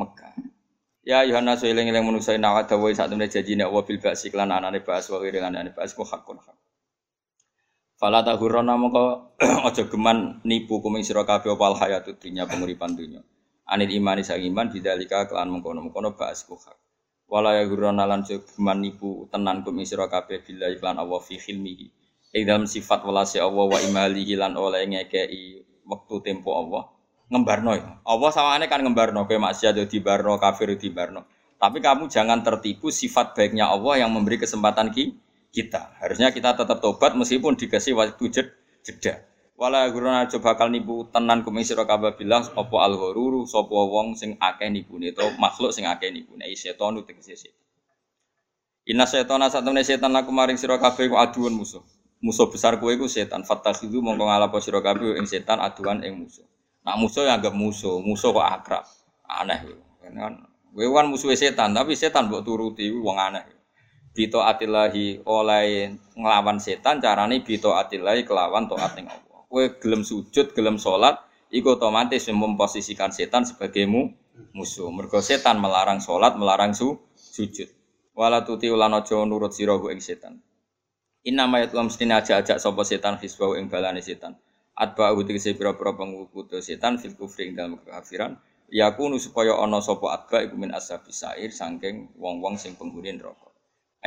[0.00, 0.34] Mekah.
[1.04, 4.80] Ya Yohanes eling eling manusa nawa dawuh sak temene janjine Allah bil ba'si lan anane
[4.82, 6.56] ba'as wa dengan anane ba'as ku hakun hak.
[8.00, 9.36] Fala tahurana mongko
[9.68, 13.20] aja geman nipu kuming sira kabeh opal hayatud dunya penguripan dunya.
[13.66, 16.78] Anil imani sang iman bidzalika kelan mengkono-mengkono ba'as ku hak.
[17.26, 22.05] Wala ya gurana lan geman nipu tenan kuming sira kabeh billahi lan Allah fi khilmihi.
[22.36, 26.92] Ing dalam sifat welase Allah wa imalihi lan oleh ngekei waktu tempo Allah
[27.32, 27.96] ngembarno ya.
[28.04, 31.26] Allah sawane kan ngembarno kowe maksiat yo dibarno, kafir dibarno.
[31.56, 35.16] Tapi kamu jangan tertipu sifat baiknya Allah yang memberi kesempatan ki
[35.48, 35.96] kita.
[35.98, 38.52] Harusnya kita tetap tobat meskipun dikasih waktu jed,
[38.84, 39.24] jeda.
[39.56, 44.12] Wala guruna aja bakal nipu tenan kuming sira kabeh bilang apa al ghururu sapa wong
[44.12, 47.64] sing akeh nipune to makhluk sing akeh nipune setan tegese setan.
[48.84, 51.80] Inna setana satemene setan laku maring sira kabeh ku aduan musuh.
[52.24, 53.44] Musuh besar kowe iku setan.
[53.44, 56.46] Fatakhidu mongko ngalapo sira kabeh ing setan aduan ing musuh.
[56.86, 58.84] Nak musuh yang agak musuh, musuh kok akrab.
[59.26, 59.60] Aneh
[60.00, 60.34] kan.
[60.72, 63.44] Kowe kan musuh setan, tapi setan mbok turuti wong aneh.
[64.16, 69.44] Bito atilahi oleh ngelawan setan carane bito atilahi kelawan taat ning Allah.
[69.44, 71.20] Kowe gelem sujud, gelem salat,
[71.52, 74.08] iku otomatis memposisikan setan sebagai mu,
[74.56, 74.88] musuh.
[74.88, 77.68] Mergo setan melarang salat, melarang su, sujud.
[78.16, 78.96] Wala tuti ulan
[79.28, 80.40] nurut sira ing setan.
[81.26, 84.38] Inna ma yatlam mesti aja-ajak sapa setan hisbau ing balane setan
[84.78, 88.38] atba tegese pira-pira pengikuti setan fil kufri ing dalam kekafiran
[88.70, 91.50] yakunu supaya ana sapa atba iku min ashabi sair
[92.14, 93.50] wong-wong sing penghuni neraka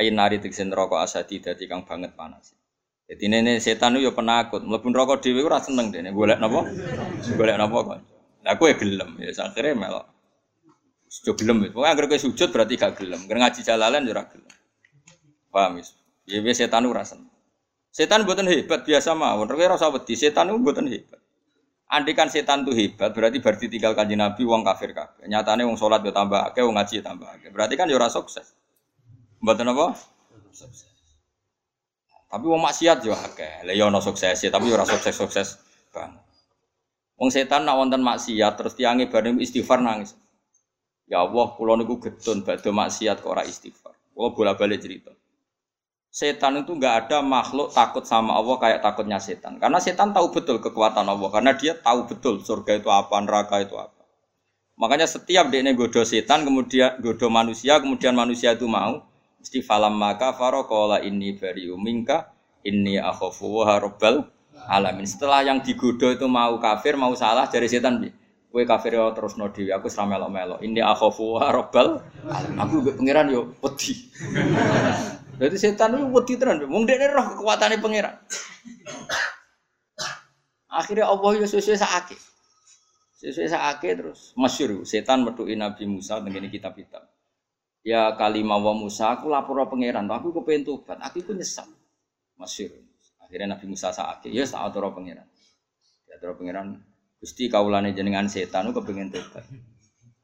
[0.00, 2.56] ayin nari tegese neraka asadi dadi kang banget panas
[3.04, 6.64] jadi nene setan yo penakut mlebu neraka dhewe ora seneng dene golek napa
[7.36, 7.98] golek napa kok
[8.40, 10.08] lah kowe gelem ya akhire melok
[11.10, 11.74] Sujud gelem.
[11.74, 13.26] Pokoknya kowe sujud berarti gak gelem.
[13.26, 14.54] Agar ngaji jalalan ya ora gelem.
[15.50, 15.84] Paham ya?
[16.30, 17.26] Ya setan ora seneng.
[17.90, 19.50] Setan buatan hebat biasa mawon.
[19.50, 21.18] Kowe ora usah wedi, setan itu buatan hebat.
[21.90, 25.26] Andikan setan itu hebat, berarti berarti tinggal kanji Nabi wong kafir kabeh.
[25.26, 27.26] Nyatane wong sholat yo tambah akeh, wong ngaji tambah.
[27.50, 28.54] Berarti kan ora sukses.
[29.42, 29.98] Mboten apa?
[30.54, 30.86] Sukses.
[32.30, 33.66] Tapi wong maksiat akeh.
[33.66, 35.58] Lah yo ono sukses tapi ora sukses-sukses
[35.90, 36.22] banget.
[37.18, 40.14] Wong setan nak wonten maksiat terus tiange bareng istighfar nangis.
[41.10, 43.98] Ya Allah, kula niku getun badhe maksiat kok ora istighfar.
[44.14, 45.10] Kula bola-balik cerita
[46.10, 49.62] setan itu nggak ada makhluk takut sama Allah kayak takutnya setan.
[49.62, 51.30] Karena setan tahu betul kekuatan Allah.
[51.30, 54.00] Karena dia tahu betul surga itu apa, neraka itu apa.
[54.74, 59.04] Makanya setiap dia godo setan, kemudian godo manusia, kemudian manusia itu mau,
[59.38, 62.32] mesti falam maka farokola ini beri umingka,
[62.64, 64.24] ini akhofu robbal
[64.72, 65.04] alamin.
[65.04, 68.00] Setelah yang digodo itu mau kafir, mau salah dari setan,
[68.48, 70.56] kue kafir ya terus no aku selama melo melo.
[70.64, 72.56] Ini akhofu robbal alamin.
[72.64, 74.08] Aku pengiran yo peti.
[75.40, 78.12] Jadi setan itu wedi tenan, wong dekne roh kekuatane pangeran.
[80.68, 82.20] Akhirnya Allah ya sesuai sakit.
[83.24, 87.08] Sesuai sakit terus masyur setan metuki Nabi Musa dengan kitab-kitab.
[87.80, 91.64] Ya kalimah wa Musa aku lapor pangeran, aku kepengen tobat, aku pun nyesal.
[92.36, 92.76] Masyur.
[93.24, 95.24] Akhirnya Nabi Musa sakit, ya saat roh pangeran.
[96.04, 96.84] Ya roh pangeran
[97.16, 99.44] Gusti kaulane jenengan setan aku kepengen tobat.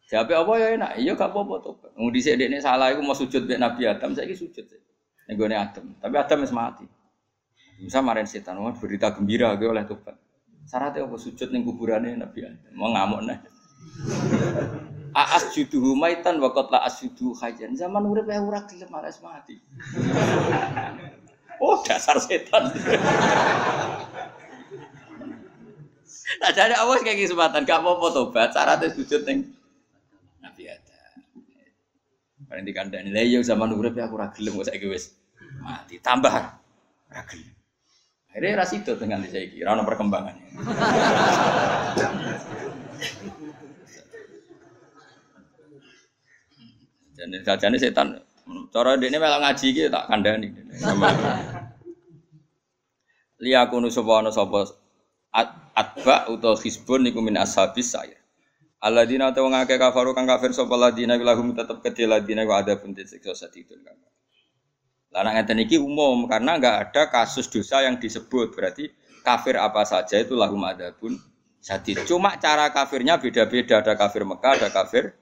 [0.07, 1.91] Siapa apa ya enak, iya gak apa-apa tobat.
[1.97, 4.86] Dhisik dekne salah iku mau sujud mek Nabi Adam, saiki sujud.
[5.27, 5.87] Nego Adam.
[5.99, 6.87] Tapi Adam wis mati.
[7.77, 10.17] Bisa marahin setan, wah berita gembira gue oleh Tuhan.
[10.65, 12.73] Syaratnya apa sujud ning kuburannya Nabi Adam.
[12.73, 13.39] Mau ngamuk nih.
[15.13, 17.77] Aas judu maitan wakot la asjudu hajan.
[17.77, 19.61] Zaman urip ya ora gelem malas mati.
[21.65, 22.73] oh dasar setan.
[26.43, 29.47] Nah jadi awas kayak kesempatan, gak mau tobat, syaratnya sujud Adam.
[32.47, 35.19] Paling dikandani, lah iya zaman urip ya aku ra gelem kok saiki wis
[35.59, 35.99] mati.
[35.99, 36.31] Tambah
[37.11, 37.51] ra gelem.
[38.31, 40.35] Akhirnya ra sido dengan saiki, ra ono perkembangan.
[47.17, 48.21] Jadi sajane setan
[48.71, 50.53] cara ini melok ngaji iki tak kandani.
[53.41, 54.71] Liyakunu sapa ana sapa
[55.75, 58.21] atba utawa hisbun niku min ashabis saya.
[58.77, 62.93] Alladzina ta wong kafaru kang kafir sapa ladina lahum tetep kedhe ladina wa ada pun
[62.93, 63.97] disiksa sadidun kang.
[65.17, 68.93] Lah nek ngeten iki umum karena enggak ada kasus dosa yang disebut berarti
[69.25, 71.17] kafir apa saja itu lahum ada pun
[71.65, 72.05] sadid.
[72.05, 75.17] Cuma cara kafirnya beda-beda ada kafir Mekah ada kafir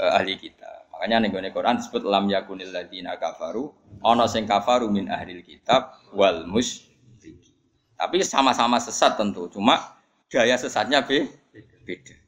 [0.00, 0.88] uh, ahli kita.
[0.96, 3.68] Makanya ning Quran disebut lam yakunil ladina kafaru
[4.00, 6.88] ana sing kafaru min ahli kitab wal mus
[8.00, 9.76] Tapi sama-sama sesat tentu, cuma
[10.32, 12.19] gaya sesatnya beda.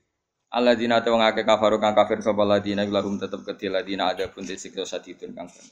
[0.53, 4.45] Alladzina ta wong akeh kafaru kang kafir sapa ladina lahum tetep kedhi ladina ada pun
[4.45, 5.67] disiksa sadidun kang ben.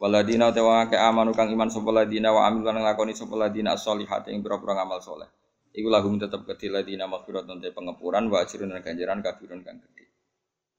[0.00, 3.76] Waladina ta wong akeh amanu kang iman sapa ladina wa amil lan lakoni sapa ladina
[3.76, 5.28] as-solihat ing pira-pira ngamal saleh.
[5.76, 10.08] Iku lahum tetep kedhi ladina maghfiratun te pengepuran wa ajrun lan ganjaran kabirun kang gedhe.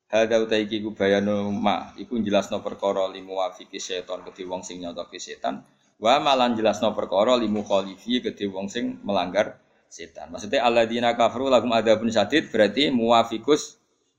[0.09, 4.81] Hadza uta iki ku bayanu ma iku jelasno perkara limu wafiki setan kedhi wong sing
[4.81, 5.61] nyotoki setan
[6.01, 10.31] wa malan jelasno perkara limu khalifi kedhi wong sing melanggar setan.
[10.31, 13.77] Maksudnya alladzina kafaru lahum adzabun syadid berarti muwafikus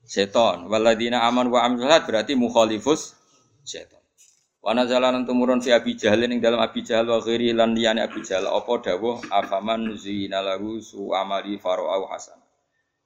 [0.09, 0.65] setan.
[0.65, 3.13] Waladina aman wa amil berarti mukhalifus
[3.61, 4.01] setan.
[4.59, 8.03] Wa nazala lan tumurun fi Abi Jahal ing dalam Abi Jahal wa ghairi lan liyane
[8.03, 12.35] Abi Jahal apa dawuh afaman zina lahu su amali farau hasan.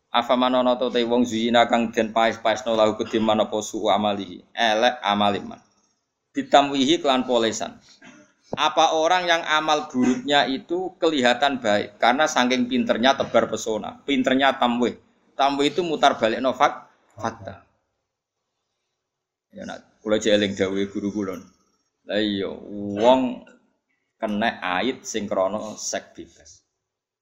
[0.10, 5.62] Afaman ana te wong zina kang den paes-paesno lahu kediman apa su amali elek amaliman.
[6.34, 7.78] Ditamwihi kelan polesan.
[8.54, 15.02] Apa orang yang amal buruknya itu kelihatan baik karena saking pinternya tebar pesona, pinternya tamwe.
[15.34, 16.86] Tamwe itu mutar balik novak
[17.18, 17.66] fakta.
[19.50, 21.42] Ya nak kula jeling dawuhe guru kula.
[22.06, 22.54] Lah iya
[23.02, 23.42] wong
[24.22, 26.62] kena ait sing krana sek bebas.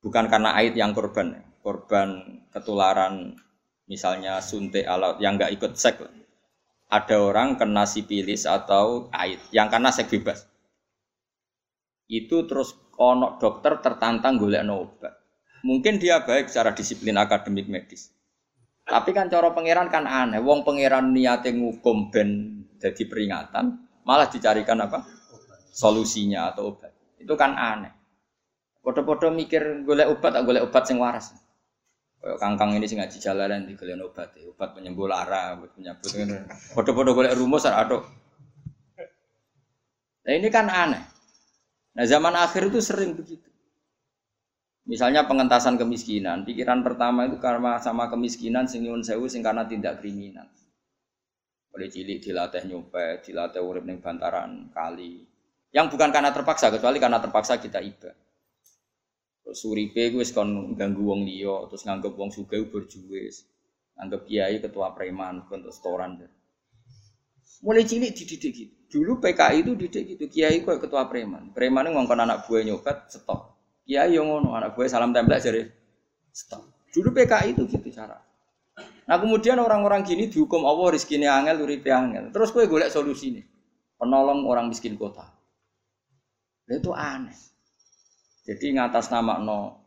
[0.03, 3.39] Bukan karena ait yang korban, korban ketularan
[3.88, 5.95] misalnya suntik alat yang enggak ikut sek.
[6.91, 10.51] Ada orang kena sipilis atau ait yang karena sek bebas
[12.12, 15.16] itu terus ono dokter tertantang golek obat.
[15.64, 18.12] Mungkin dia baik secara disiplin akademik medis.
[18.84, 20.43] Tapi kan cara pangeran kan aneh.
[20.43, 25.05] Wong pangeran niate ngukum ben jadi peringatan, malah dicarikan apa?
[25.72, 26.91] Solusinya atau obat.
[27.16, 27.93] Itu kan aneh.
[28.82, 31.32] Podo-podo mikir golek obat atau golek obat sing waras.
[32.20, 34.49] Kayak kangkang ini sing ngaji jalanan di golek obat, ya.
[34.49, 36.09] obat penyembuh lara, obat penyebut.
[36.74, 38.03] Podo-podo golek rumus atau
[40.22, 41.01] Nah ini kan aneh.
[41.91, 43.51] Nah zaman akhir itu sering begitu.
[44.87, 50.01] Misalnya pengentasan kemiskinan, pikiran pertama itu karena sama kemiskinan sing nyuwun sewu sing karena tindak
[50.01, 50.49] kriminal.
[51.71, 55.23] Oleh cilik dilatih nyopet, dilatih urip ning bantaran kali.
[55.71, 58.11] Yang bukan karena terpaksa, kecuali karena terpaksa kita iba.
[59.45, 63.47] Terus suripe gue kon ganggu wong liya, terus nganggep wong sugih berjuwis.
[63.95, 66.19] Nganggep kiai ketua preman, untuk setoran.
[67.62, 68.74] Mulai cilik dididik gitu.
[68.91, 71.53] Dulu PKI itu didik gitu, kiai kok ketua preman.
[71.55, 73.55] Preman itu ngongkon anak buah nyopet, stop.
[73.88, 75.70] Kiai yang ngono, anak buah salam tempel jadi
[76.34, 76.66] stop.
[76.91, 78.20] Dulu PKI itu gitu cara.
[79.07, 82.32] Nah kemudian orang-orang gini dihukum Allah rizkinya angel, uripe angel.
[82.36, 83.45] Terus gue golek solusi nih,
[83.95, 85.28] penolong orang miskin kota.
[86.68, 87.36] Itu aneh.
[88.47, 89.80] Jadi ngatas nama no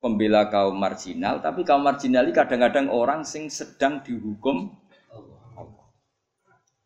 [0.00, 4.79] pembela kaum marginal, tapi kaum marginal ini kadang-kadang orang sing sedang dihukum.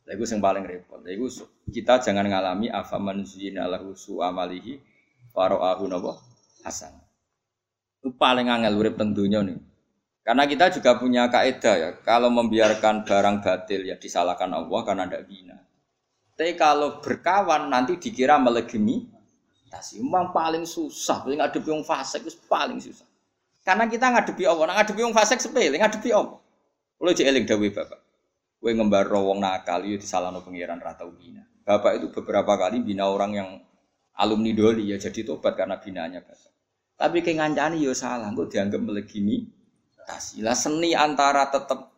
[0.05, 1.01] Itu yang paling repot.
[1.09, 4.77] Itu kita jangan ngalami afaman zina lahu amalihi
[5.33, 6.21] waro'ahu nabo
[6.61, 6.93] hasan.
[8.01, 9.57] Itu paling angel urip tentunya nih.
[10.25, 15.25] Karena kita juga punya kaidah ya, kalau membiarkan barang batil ya disalahkan Allah karena tidak
[15.29, 15.57] bina.
[16.33, 19.15] Tapi kalau berkawan nanti dikira melegimi
[19.75, 19.91] tas.
[19.99, 23.07] Memang paling susah, paling ngadepi yang fasik itu paling susah.
[23.67, 26.39] Karena kita ngadepi Allah, nah, ngadepi yang fasik sepele, ngadepi Allah.
[26.95, 28.01] Kalau jeeling dawe bapak,
[28.65, 31.45] gue ngembar wong nakal itu disalahno pengiran rata bina.
[31.69, 33.49] Bapak itu beberapa kali bina orang yang
[34.17, 36.49] alumni doli ya jadi tobat karena binanya bapak.
[36.97, 39.53] Tapi kayak ngancani ya salah, gue dianggap melegimi
[40.41, 41.93] Lah seni antara tetap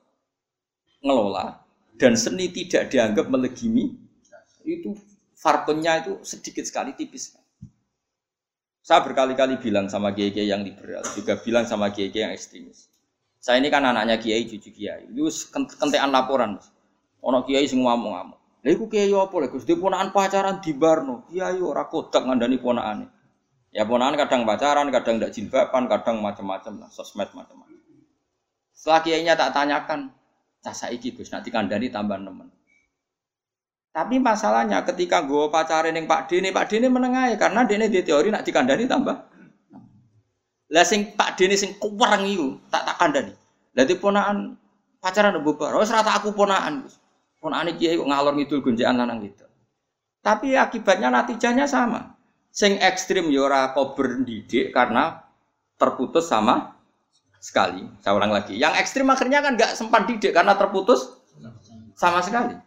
[1.02, 1.62] ngelola
[1.94, 3.94] dan seni tidak dianggap melegimi
[4.66, 4.98] itu
[5.38, 7.38] farpennya itu sedikit sekali tipis.
[8.82, 12.90] Saya berkali-kali bilang sama kiai yang liberal, juga bilang sama kiai yang ekstremis.
[13.46, 15.06] Saya ini kan anaknya kiai, cucu kiai.
[15.06, 16.58] Itu kentean laporan.
[17.22, 18.66] Ono kiai sing ngomong-ngomong.
[18.66, 19.62] Lha iku kiai apa lho Gus?
[19.62, 21.22] Ponakan pacaran di Barno.
[21.30, 23.06] Kiai ora kodak ngandani ponakane.
[23.70, 27.78] Ya ponakan kadang pacaran, kadang ndak jilbaban, kadang macam-macam lah, sosmed macam-macam.
[28.74, 30.10] Setelah kiainya tak tanyakan,
[30.66, 32.50] cah saiki Gus nanti kandani tambah nemen.
[33.94, 38.34] Tapi masalahnya ketika gue pacaran yang Pak Dini, Pak Dini menengahi karena Dini di teori
[38.34, 39.35] nak dikandani tambah.
[40.72, 43.34] Lah sing Pak Dini sing kuwareng itu tak tak kandani.
[43.76, 44.58] Lah ponaan
[44.98, 45.76] pacaran bubar.
[45.78, 46.86] Oh serata aku ponaan.
[47.38, 49.46] Ponaan kiai kok ngalor ngidul gonjekan lanang gitu.
[50.24, 52.18] Tapi akibatnya natijahnya sama.
[52.50, 55.22] Sing ekstrim yora ya kober didik karena
[55.78, 56.74] terputus sama
[57.38, 57.86] sekali.
[58.02, 58.58] Saya ulang lagi.
[58.58, 61.20] Yang ekstrim akhirnya kan nggak sempat didik karena terputus
[61.94, 62.66] sama sekali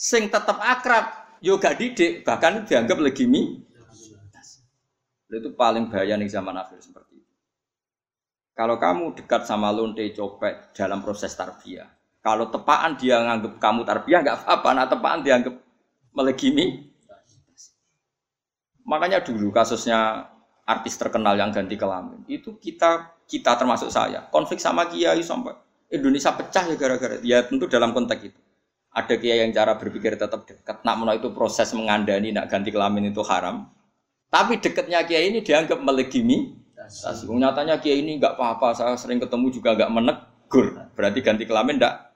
[0.00, 3.60] sing tetap akrab yo gak didik bahkan dianggap legimi
[5.30, 7.34] itu paling bahaya nih zaman akhir seperti itu.
[8.56, 14.20] Kalau kamu dekat sama lonte copet dalam proses tarbiyah kalau tepaan dia nganggap kamu tarbiyah
[14.20, 14.68] nggak apa-apa.
[14.76, 15.54] Nah tepaan dianggap
[16.12, 16.92] melegimi.
[18.84, 20.28] Makanya dulu kasusnya
[20.68, 24.28] artis terkenal yang ganti kelamin itu kita kita termasuk saya.
[24.28, 25.56] Konflik sama kiai sampai
[25.90, 28.40] Indonesia pecah ya gara-gara ya tentu dalam konteks itu.
[28.92, 30.82] Ada kiai yang cara berpikir tetap dekat.
[30.84, 33.70] Nak itu proses mengandani nak ganti kelamin itu haram.
[34.30, 36.54] Tapi dekatnya kiai ini dianggap melegimi.
[37.26, 38.78] Nyatanya kiai ini nggak apa-apa.
[38.78, 40.66] Saya sering ketemu juga nggak menegur.
[40.94, 42.14] Berarti ganti kelamin ndak.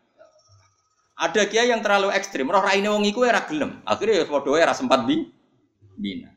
[1.14, 2.46] Ada kiai yang terlalu ekstrim.
[2.46, 3.82] Roh raine wong iku era gelem.
[3.82, 5.26] Akhirnya ya padha era sempat bi
[5.98, 6.30] bina.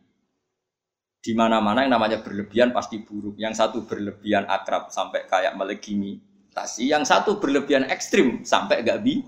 [1.18, 3.38] Di mana-mana yang namanya berlebihan pasti buruk.
[3.38, 6.22] Yang satu berlebihan akrab sampai kayak melegimi.
[6.54, 6.90] Tasi.
[6.90, 9.22] Yang satu berlebihan ekstrim sampai gak bi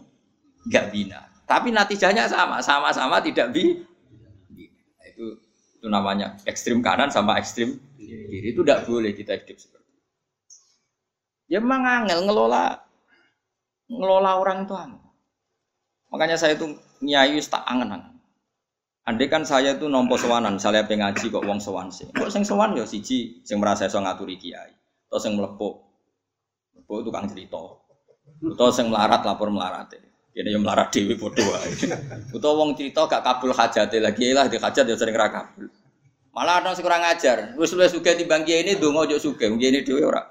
[0.69, 1.29] nggak bina.
[1.49, 3.85] Tapi natijahnya sama, sama-sama tidak bi.
[5.79, 10.03] Itu itu namanya ekstrim kanan sama ekstrim kiri itu tidak boleh kita hidup seperti itu.
[11.55, 12.83] Ya memang angel ngelola
[13.87, 15.07] ngelola orang itu angel.
[16.11, 18.19] Makanya saya itu nyai tak angen-angen.
[19.07, 22.11] Andai kan saya itu nompo sewanan, saya pengaji kok wong sewan sih.
[22.11, 24.75] Kok sing sewan ya siji sing merasa iso ngaturi kiai.
[25.07, 25.79] Atau sing mlepuk.
[26.75, 27.57] Mlepuk tukang cerita.
[28.43, 29.95] Atau sing melarat lapor melarat.
[30.29, 31.71] Ini yang melarat dewi wae.
[32.37, 35.67] Utawa wong cerita gak kabul hajate lagi lah di hajat ya sering ra kabul.
[36.29, 37.57] Malah ada sing kurang ajar.
[37.57, 40.29] Wis luwih sugih timbang kiai ini donga yo sugih, kiai dhewe ora.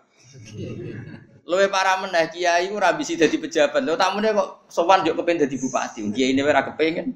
[1.43, 3.83] Luwe para meneh kiai ora bisa dadi pejabat.
[3.83, 6.07] Lho tamune kok sowan yo kepen dadi bupati.
[6.15, 7.13] Kiai ini ora kepengin.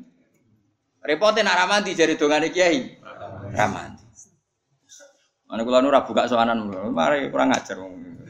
[1.03, 2.99] Repote nak ramanti jari dongane kiai.
[3.55, 4.03] Ramanti.
[5.47, 7.77] Mana kula ora buka sowanan mari kurang ajar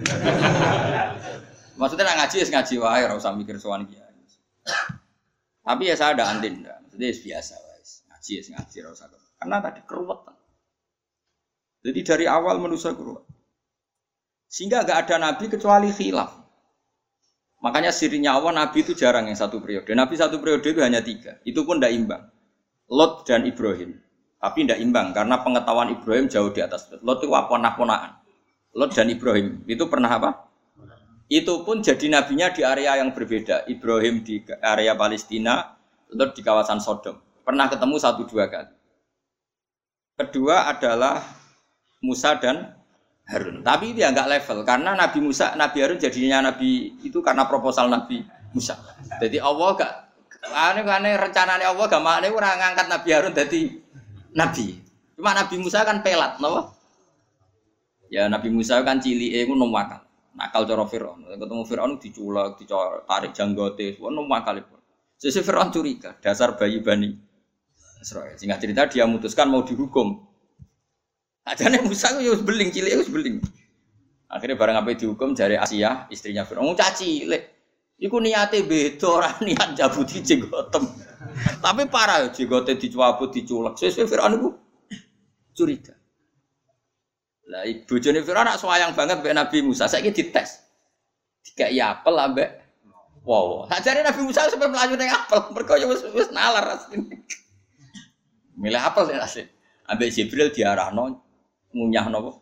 [1.79, 4.12] Maksudnya nak ngaji ya ngaji wae ora usah mikir sowan kiai.
[5.67, 7.91] Tapi ya saya ada antin, maksudnya biasa, guys.
[8.11, 9.05] ngaji ya ngaji rasa
[9.43, 10.39] karena tadi keruwetan.
[11.83, 13.27] Jadi dari awal manusia keruwet.
[14.47, 16.31] Sehingga gak ada nabi kecuali khilaf.
[17.59, 19.91] Makanya sirinya awal nabi itu jarang yang satu periode.
[19.99, 21.43] Nabi satu periode itu hanya tiga.
[21.43, 22.23] Itu pun tidak imbang.
[22.87, 23.99] Lot dan Ibrahim.
[24.39, 27.03] Tapi tidak imbang karena pengetahuan Ibrahim jauh di atas Lot.
[27.03, 28.13] Lot itu ponak-ponakan.
[28.79, 30.52] Lot dan Ibrahim itu pernah apa?
[31.33, 33.65] Itu pun jadi nabinya di area yang berbeda.
[33.65, 35.81] Ibrahim di area Palestina,
[36.13, 37.17] Lot di kawasan Sodom.
[37.41, 38.69] Pernah ketemu satu dua kali.
[40.21, 41.25] Kedua adalah
[42.05, 42.77] Musa dan
[43.25, 43.65] Harun.
[43.65, 48.21] Tapi dia nggak level karena Nabi Musa, Nabi Harun jadinya Nabi itu karena proposal Nabi
[48.53, 48.77] Musa.
[49.17, 49.93] Jadi Allah gak
[50.53, 53.61] aneh aneh rencananya Allah gak makne orang ngangkat Nabi Harun jadi
[54.37, 54.85] Nabi.
[55.17, 56.77] Cuma Nabi Musa kan pelat, no?
[58.13, 60.02] Ya Nabi Musa kan cili, eh, nom wakal.
[60.33, 61.29] Nakal cara Fir'aun.
[61.29, 64.77] Ketemu Fir'aun diculak, ditarik janggote, semua nom wakal itu.
[65.21, 67.13] Sisi Fir'aun curiga, dasar bayi bani
[68.01, 68.35] Israel.
[68.35, 70.25] Singkat cerita dia memutuskan mau dihukum.
[71.43, 73.37] Ajane Musa itu ya beling, cilik itu beling.
[74.33, 76.75] Akhirnya barang apa dihukum dari Asia, istrinya Fir'aun.
[76.75, 77.43] Caci, cilik.
[78.03, 80.83] Iku niate beda ora niat jabuti jenggotem.
[81.63, 83.79] Tapi parah jenggote dicabut diculek.
[83.79, 84.51] Sesuai Firaun iku
[85.55, 85.95] curiga.
[87.53, 89.85] Lah ibu jone Firaun nak sayang banget mbek Nabi Musa.
[89.85, 90.65] Saiki dites.
[91.45, 92.49] Dikai apel ambek
[93.29, 93.69] wow.
[93.69, 95.53] Sajare Nabi Musa sampai melayu ning apel.
[95.53, 97.13] Mergo ya wis wis nalar asline.
[98.57, 99.45] Milih apel sing asli.
[99.85, 101.21] Ambek Jibril diarahno
[101.77, 102.41] ngunyah napa?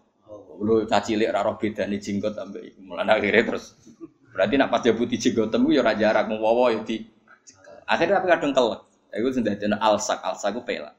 [0.62, 2.78] Lu cacilik ra roh bedane jenggot ambek iku.
[2.86, 3.74] Mulane akhirnya terus
[4.30, 7.02] Berarti nak pas putih jigotem ya ora jarak wawa ya di
[7.82, 8.80] akhirnya tapi kadang kelek.
[9.10, 10.94] Iku sing dadi alsak, alsak ku pelak.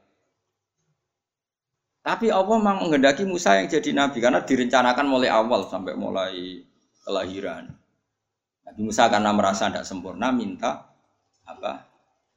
[2.02, 6.66] Tapi Allah memang menghendaki Musa yang jadi nabi karena direncanakan mulai awal sampai mulai
[7.06, 7.70] kelahiran.
[8.66, 10.90] Nabi Musa karena merasa tidak sempurna minta
[11.46, 11.86] apa?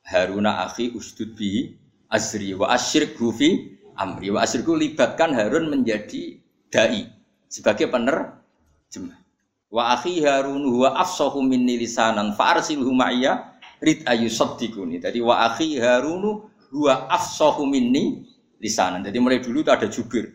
[0.05, 1.73] Haruna akhi ustud bi
[2.13, 6.37] asri wa asyrik fi amri wa asyirku libatkan Harun menjadi
[6.69, 7.09] dai
[7.49, 9.17] sebagai penerjemah.
[9.73, 15.01] Wa akhi Harun huwa afsahu minni lisanan fa arsilhu ma'iyya rid ayu saddiquni.
[15.01, 18.29] Jadi wa akhi Harun huwa afsahu minni
[18.65, 19.05] lisanan.
[19.05, 20.33] Jadi mulai dulu itu ada jubir.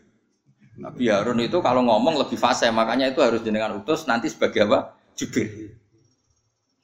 [0.79, 4.95] Nabi Harun itu kalau ngomong lebih fasih, makanya itu harus jenengan utus nanti sebagai apa?
[5.19, 5.75] Jubir.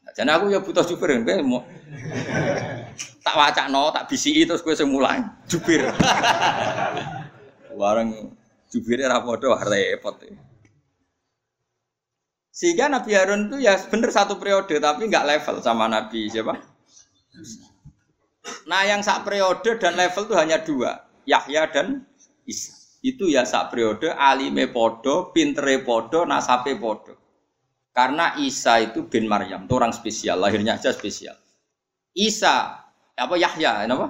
[0.03, 1.39] Nah, jadi aku ya butuh jubir, kan?
[1.47, 1.63] mau
[3.23, 5.87] tak wacak no, tak bisi terus gue semulai jubir.
[7.79, 8.35] Warang
[8.71, 10.15] jubirnya rapodo repot.
[10.23, 10.35] Ya.
[12.51, 16.57] Sehingga Nabi Harun itu ya benar satu periode tapi nggak level sama Nabi siapa?
[18.65, 22.07] Nah yang sak periode dan level itu hanya dua, Yahya dan
[22.47, 22.71] Isa.
[23.03, 27.13] Itu ya sak periode alime podo, pintere podo, nasape podo.
[27.91, 31.35] Karena Isa itu bin Maryam, itu orang spesial, lahirnya aja spesial.
[32.15, 34.07] Isa apa Yahya, apa?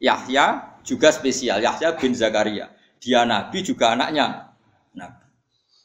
[0.00, 0.44] Yahya
[0.82, 2.72] juga spesial, Yahya bin Zakaria.
[2.98, 4.54] Dia nabi juga anaknya
[4.96, 5.26] nabi.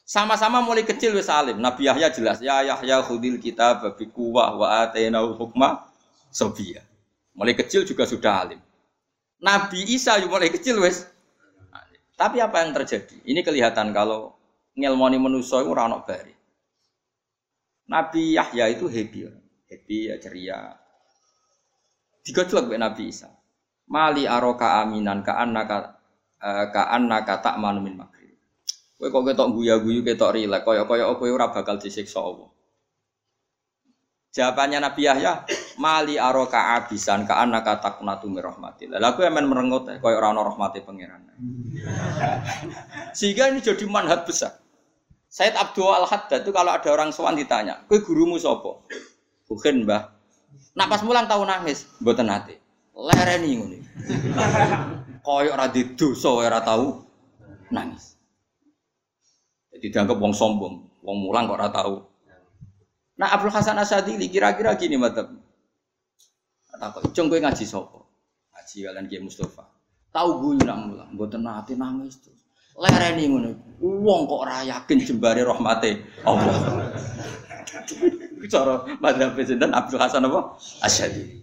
[0.06, 1.58] Sama-sama mulai kecil wis alim.
[1.58, 5.90] Nabi Yahya jelas, ya Yahya khudil kita babi kuwah wa atainau hukma
[6.30, 6.86] sobia.
[7.34, 8.60] Mulai kecil juga sudah alim.
[9.42, 11.04] Nabi Isa mulai kecil wis.
[12.16, 13.20] Tapi apa yang terjadi?
[13.28, 14.32] Ini kelihatan kalau
[14.72, 16.32] ngelmoni manusia itu ora bari.
[17.86, 19.28] Nabi Yahya itu happy,
[19.68, 20.74] happy ya ceria.
[22.24, 23.28] Digojlok Nabi Isa.
[23.86, 26.00] Mali aroka aminan ka annaka
[26.42, 28.16] uh, ka annaka tak manumin mak.
[28.96, 32.48] Kowe kok ketok guya-guyu ketok rilek kaya-kaya kowe ora bakal disiksa Allah.
[34.36, 35.48] Jawabannya Nabi Yahya,
[35.80, 39.00] mali aroka abisan ka anaka taknatu mir rahmatillah.
[39.00, 41.24] Lah kowe men merengut kaya ora ana rahmate pangeran.
[43.16, 44.60] Sehingga ini jadi manhat besar.
[45.32, 48.84] Said Abdul Al Haddad itu kalau ada orang sowan ditanya, "Kowe gurumu sapa?"
[49.48, 50.12] Bukan, Mbah.
[50.76, 52.60] Nak pas mulang tahu nangis, mboten ate.
[52.92, 53.78] Lereni ngene.
[55.24, 55.72] Kaya ora
[56.44, 56.86] ora tahu
[57.72, 58.20] nangis.
[59.72, 62.15] Jadi dianggap wong sombong, wong mulang kok ora tahu.
[63.16, 65.28] Nah Abdul Hasan Asadili kira-kira gini mata.
[66.76, 68.04] Kok, cung kowe ngaji sopo?
[68.52, 69.64] Ngaji kalian Kiai Mustafa.
[70.12, 72.40] Tahu gue nak mulang, mboten nate nangis terus.
[72.76, 73.50] Lereni ngono.
[73.80, 76.92] Wong kok ora yakin jembare rahmate Allah.
[78.52, 80.60] Cara madzhab sinten Abdul Hasan apa?
[80.84, 81.40] Asyadi.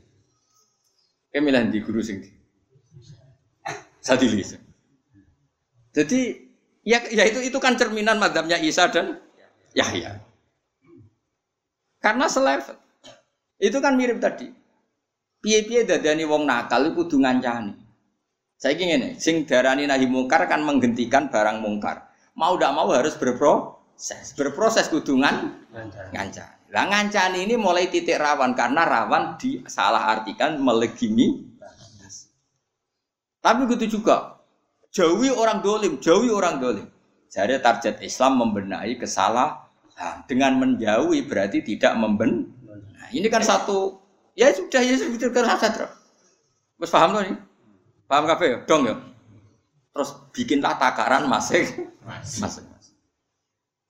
[1.34, 2.22] Kemilan di guru sing
[3.98, 4.46] Sadili.
[5.94, 6.44] Jadi
[6.84, 9.24] Ya, ya itu itu kan cerminan madhabnya Isa dan
[9.72, 10.20] Yahya.
[12.04, 12.76] Karena selevel.
[13.56, 14.52] Itu kan mirip tadi.
[15.40, 17.72] Piye-piye dadani wong nakal iku kudu ngancani.
[18.60, 22.12] Saya ingin ini, sing darani nahi mungkar kan menghentikan barang mungkar.
[22.36, 25.64] Mau tidak mau harus berproses, berproses kudungan
[26.12, 26.72] ngancani.
[26.72, 31.56] Lah ngancani ini mulai titik rawan karena rawan disalah artikan melegimi.
[33.44, 34.34] Tapi gitu juga
[34.94, 36.86] Jauhi orang dolim, jauhi orang dolim.
[37.34, 39.63] Jadi target Islam membenahi kesalahan.
[40.26, 42.50] Dengan menjauhi berarti tidak memben.
[42.66, 44.02] Nah, ini kan satu,
[44.34, 45.94] ya sudah ya sudah saja terus.
[46.82, 47.38] Mas paham loh nih?
[48.10, 48.58] Paham kafe ya?
[48.66, 48.96] Dong ya?
[49.94, 51.94] terus bikinlah takaran masing
[52.42, 52.66] masing.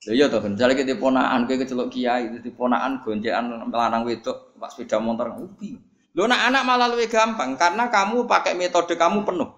[0.04, 4.68] Lha iya to, misalnya kita ponaan, kita kecelok kiai, itu ponaan goncekan melanang wedok, pak
[4.68, 5.80] sepeda motor, ubi.
[6.12, 9.48] Lo nak anak malah lebih gampang karena kamu pakai metode kamu penuh.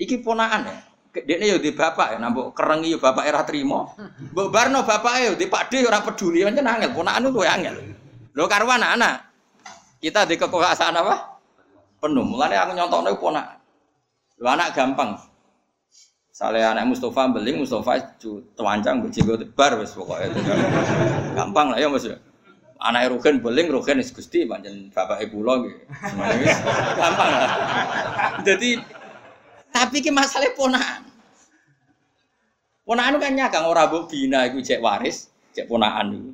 [0.00, 0.76] Iki ponaan ya.
[1.10, 3.98] Dekne yo di bapak ya, nambok kerengi yo bapak era trimo.
[4.30, 7.76] Mbok barno bapak yo di pakde ora peduli pancen angel, ponaan itu angel.
[8.38, 9.26] Lo karuan anak.
[9.98, 11.42] Kita di kekuasaan apa?
[11.98, 12.22] Penuh.
[12.22, 13.58] Mulane aku nyontokno ponaan.
[14.38, 15.18] Lo anak gampang.
[16.30, 18.16] Saleh anak Mustafa beling Mustafa
[18.56, 20.30] tewancang bejenggo tebar wis pokoke.
[21.36, 22.06] Gampang lah ya Mas.
[22.80, 25.74] Anak Rugen beling Rugen wis Gusti pancen bapake kula nggih.
[26.96, 27.50] Gampang lah.
[28.46, 28.80] Jadi
[29.80, 31.08] tapi ki masalah ponakan.
[32.84, 36.30] Ponakan kan nyakang ora mbok bina iku cek waris, cek ponakan iku.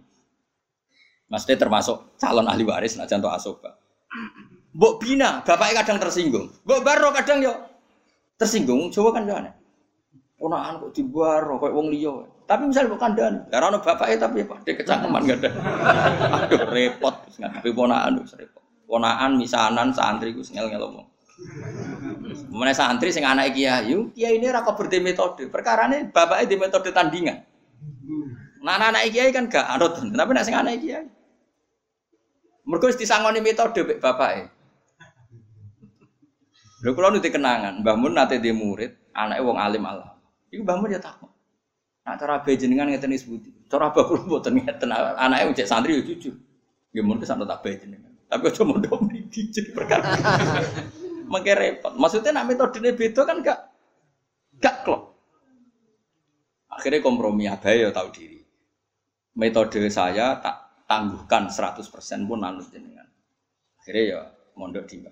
[1.31, 3.79] Maksudnya termasuk calon ahli waris nak jantung asoba.
[4.75, 6.51] Mbok bina, bapaknya kadang tersinggung.
[6.67, 7.55] Mbok baro kadang yo
[8.35, 9.55] tersinggung, coba kan yo aneh
[10.37, 12.15] ponakan kok dibaro kayak wong liya.
[12.47, 15.51] Tapi misalnya bukan dan, karena bapaknya tapi pak, dia kecangkeman gak ada.
[16.47, 18.63] Aduh repot, ngadepi ponakan wis repot.
[18.87, 21.09] Ponakan misanan santri gue ngel ngel ngomong.
[22.49, 25.53] Mana santri sing anak kiai, yuk kiai ini rako berdi metode.
[25.53, 27.45] Perkara ini bapaknya di metode tandingan.
[28.65, 31.05] Nah anak kiai kan gak anut, tapi nak sing anak kiai.
[32.65, 34.49] Mereka disangoni metode bapaknya.
[36.85, 40.17] Lho kula nu kenangan, Mbah Mun nate di murid, anaknya wong alim Allah.
[40.49, 41.33] Iku bangun ya takut.
[42.07, 43.53] Nah cara bayi jenengan ngeten sebuti.
[43.69, 46.33] Cara bapak kula mboten ngeten anaknya cek santri ya jujur.
[46.97, 48.13] Nggih mun tak bayi jenengan.
[48.27, 50.11] Tapi aja mondok mriki jadi perkara.
[51.27, 51.93] Mengke repot.
[51.99, 53.61] Maksudnya nak metodene beda kan gak
[54.63, 55.17] gak klop.
[56.71, 58.41] Akhirnya kompromi abai ya tahu diri.
[59.37, 61.83] Metode saya tak tangguhkan 100%
[62.31, 63.05] pun anut jenengan.
[63.83, 64.21] Akhirnya ya
[64.57, 65.03] mondok di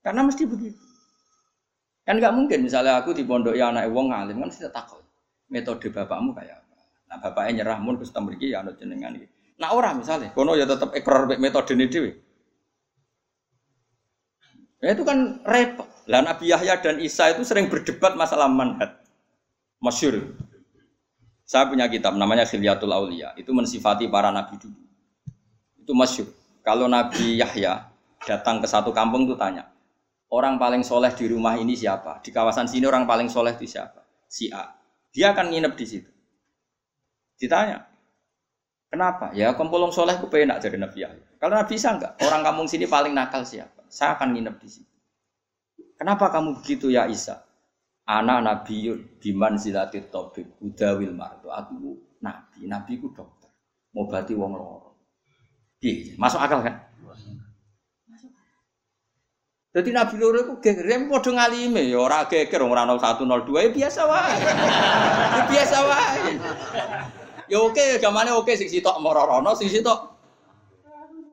[0.00, 0.80] Karena mesti begitu.
[2.06, 5.04] Kan nggak mungkin misalnya aku di pondok ya anak wong ngalim kan tidak takut.
[5.50, 6.76] Metode bapakmu kayak apa?
[7.10, 9.14] Nah bapaknya nyerah mun Gusti mriki ya anut jenengan.
[9.60, 12.10] Nah orang misalnya, kono ya tetap ekor metode ini dewi.
[14.80, 15.84] Ya itu kan repot.
[16.08, 19.04] Lah Nabi Yahya dan Isa itu sering berdebat masalah manhat.
[19.80, 20.36] Masyur.
[21.44, 23.36] Saya punya kitab namanya Khilyatul Aulia.
[23.36, 24.80] Itu mensifati para nabi dulu.
[25.76, 26.28] Itu masyur.
[26.60, 27.88] Kalau Nabi Yahya
[28.22, 29.66] datang ke satu kampung tuh tanya,
[30.28, 32.20] orang paling soleh di rumah ini siapa?
[32.20, 34.04] Di kawasan sini orang paling soleh itu siapa?
[34.28, 34.68] Si A.
[35.10, 36.10] Dia akan nginep di situ.
[37.40, 37.82] Ditanya,
[38.92, 39.32] kenapa?
[39.32, 41.26] Ya kumpulung soleh ku penak jadi Nabi Yahya.
[41.40, 42.12] Kalau Nabi bisa enggak?
[42.22, 43.79] Orang kampung sini paling nakal siapa?
[43.90, 44.96] Saya akan nginep di situ.
[45.98, 47.42] Kenapa kamu begitu ya Isa?
[48.06, 51.50] Anak Nabi biman silatit tobib udawil marto.
[51.50, 53.50] Aku nabi, nabi ku dokter.
[53.92, 54.94] Mau bati wong loro.
[56.16, 56.76] Masuk akal kan?
[59.70, 63.70] Jadi Nabi loro iku geger, ya padha ngalime ya ora geger ora 01 02 ya
[63.70, 64.34] biasa wae.
[65.30, 66.32] Ya biasa wae.
[67.46, 70.19] Ya oke, gamane oke sing sitok marorono, sing sitok.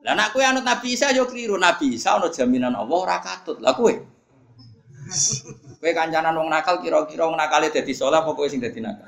[0.08, 3.60] Lah nek kowe anut Nabi Isa yo kliru, Nabi Isa ana jaminan Allah ora katut.
[3.60, 3.92] Lah kowe.
[5.76, 9.04] Kowe kancanan wong nakal kira-kira wong nakale dadi saleh apa kowe sing dadi nakal?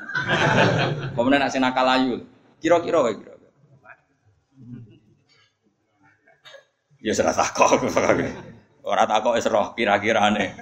[1.17, 2.21] Pemene nek sing nakal ayu.
[2.61, 3.33] Kira-kira wae kira.
[7.01, 7.81] Ya serasa kok.
[8.85, 10.53] Orang tak kok roh kira-kirane.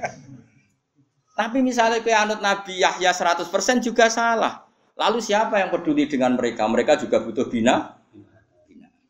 [1.34, 3.50] Tapi misalnya kue anut Nabi Yahya 100%
[3.82, 4.70] juga salah.
[4.94, 6.62] Lalu siapa yang peduli dengan mereka?
[6.62, 7.97] Mereka juga butuh bina.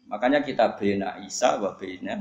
[0.09, 2.17] Makanya kita bina Isa wa bina.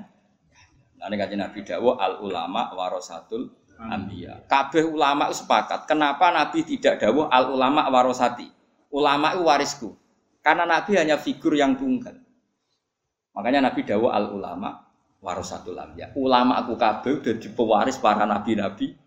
[0.98, 4.44] Nanti kaji Nabi Dawo al ulama warosatul ambia.
[4.50, 5.86] Kabeh ulama sepakat.
[5.86, 8.50] Kenapa Nabi tidak dawo al ulama warosati?
[8.90, 9.90] Ulama itu warisku.
[10.42, 12.18] Karena Nabi hanya figur yang tunggal.
[13.38, 14.88] Makanya Nabi dawo al ulama
[15.22, 16.16] warasatul anbiya.
[16.18, 18.98] Ulama aku kabeh udah pewaris para nabi-nabi.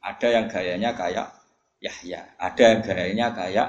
[0.00, 1.28] Ada yang gayanya kayak
[1.80, 3.68] Yahya, ada yang gayanya kayak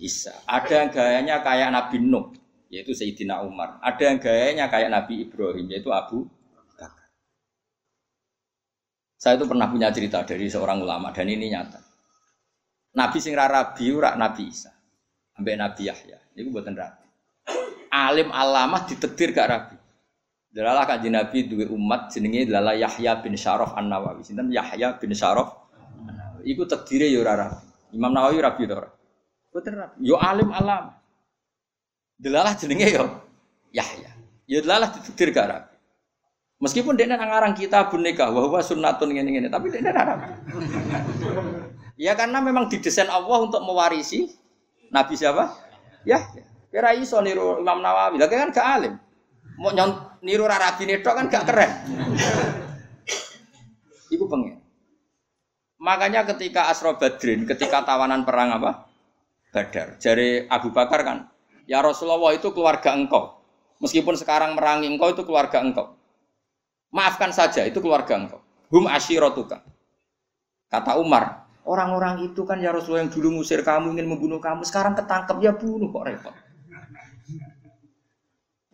[0.00, 2.32] Isa, ada yang gayanya kayak Nabi Nuh,
[2.68, 3.80] yaitu Sayyidina Umar.
[3.80, 6.92] Ada yang gayanya kayak Nabi Ibrahim, yaitu Abu Bakar.
[9.16, 11.80] Saya itu pernah punya cerita dari seorang ulama dan ini nyata.
[12.96, 14.72] Nabi sing rabi rak Nabi Isa,
[15.36, 16.18] ambek Nabi Yahya.
[16.36, 17.06] Itu buatan rabi.
[17.88, 19.76] Alim alamah ditetir gak rabi.
[20.48, 24.24] Dalalah kanjeng Nabi duwe umat jenenge adalah Yahya bin Syaraf An-Nawawi.
[24.24, 25.68] Sinten Yahya bin Syaraf.
[26.42, 27.52] Iku terdiri ya ora
[27.92, 28.66] Imam Nawawi rabi?
[29.52, 29.96] Boten rabi.
[30.02, 30.97] Yo alim alam.
[32.18, 33.06] Dalalah jenenge yo
[33.70, 34.10] Yahya.
[34.50, 35.74] Ya dalalah ditedir gak rabi.
[36.58, 40.34] Meskipun dia nang ngarang kita nikah bahwa sunnatun ngene ngene, tapi dia rabi.
[42.04, 44.26] ya karena memang didesain Allah untuk mewarisi
[44.90, 45.54] Nabi siapa?
[46.02, 46.18] Ya.
[46.68, 48.18] Kira iso niru Imam Nawawi.
[48.18, 48.94] Lah kan gak alim.
[49.60, 51.70] Mau nyont niru rabi netok kan gak keren.
[54.14, 54.58] Iku pengen.
[55.78, 58.90] Makanya ketika Asro Badrin, ketika tawanan perang apa?
[59.54, 59.94] Badar.
[60.02, 61.30] Jari Abu Bakar kan,
[61.68, 63.44] ya Rasulullah itu keluarga engkau.
[63.78, 65.94] Meskipun sekarang merangi engkau itu keluarga engkau.
[66.90, 68.40] Maafkan saja, itu keluarga engkau.
[68.72, 69.62] Hum ashirotuka.
[70.72, 74.96] Kata Umar, orang-orang itu kan ya Rasulullah yang dulu ngusir kamu, ingin membunuh kamu, sekarang
[74.96, 76.34] ketangkep ya bunuh kok repot.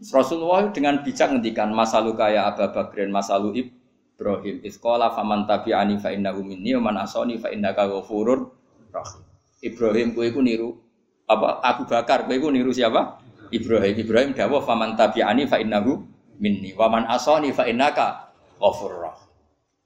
[0.05, 3.73] Rasulullah dengan bijak ngendikan masalu kaya Abu Bakrin masalu
[4.15, 8.53] Ibrahim iskola faman tabi'ani fa innahu minni wa man asani fa innaka ghafurur
[8.93, 9.23] rahim.
[9.65, 10.84] Ibrahim kowe iku niru
[11.25, 13.21] apa Abu Bakar kowe iku niru siapa?
[13.49, 13.95] Ibrahim.
[13.97, 16.05] Ibrahim dawuh faman tabi'ani fa innahu
[16.41, 19.15] minni wa man asani fa innaka ghafurur.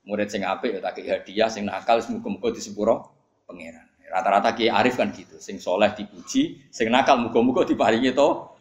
[0.08, 3.12] Murid sing apik ya tak hadiah, sing nakal muga-muga disepuro
[3.44, 3.84] pangeran.
[4.08, 8.56] Rata-rata Ki Arif kan gitu, sing soleh dipuji, sing nakal muga-muga diparingi to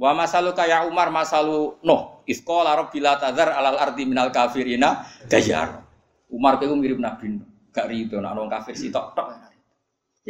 [0.00, 2.24] Wa masalu kaya Umar masalu Nuh.
[2.24, 5.84] Iskola bila tazar alal ardi minal kafirina dayar.
[6.32, 7.36] Umar itu mirip Nabi.
[7.68, 9.28] Gak rido nak orang kafir sih tok tok.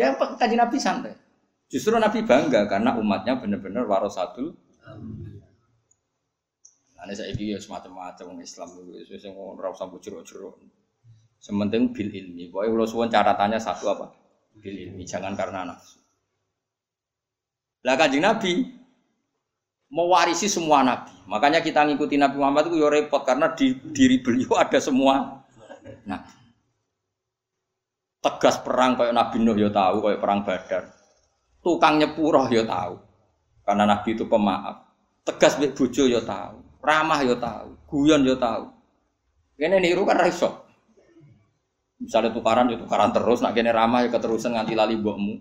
[0.00, 1.12] Ya kaji Nabi santai.
[1.68, 4.56] Justru Nabi bangga karena umatnya benar-benar warasatul.
[7.00, 10.56] Ane saya ini ya semacam-macam Islam itu, yang orang usah jeruk-jeruk.
[11.40, 12.52] Sementing bil ilmi.
[12.52, 14.12] Pokoknya kalau suwon caratannya satu apa?
[14.60, 15.04] Bil ilmi.
[15.04, 16.00] Jangan karena nafsu.
[17.84, 18.52] Lah kaji Nabi
[19.92, 21.12] mewarisi semua nabi.
[21.28, 25.44] Makanya kita ngikuti Nabi Muhammad itu ya repot karena di diri beliau ada semua
[26.04, 26.39] nabi.
[28.20, 30.92] Tegas perang kayak Nabi Nuh ya tahu, kayak perang Badar.
[31.64, 33.00] Tukang nyepurah ya tahu.
[33.64, 34.76] Karena Nabi itu pemaaf.
[35.24, 36.60] Tegas mbek bojo ya tahu.
[36.84, 37.76] Ramah ya tahu.
[37.88, 38.68] Guyon ya tahu.
[39.56, 40.68] Kene niru kan raiso.
[42.00, 45.34] Misalnya tukaran ya tukaran terus, nak kene ramah ya keterusan nganti lali mbokmu.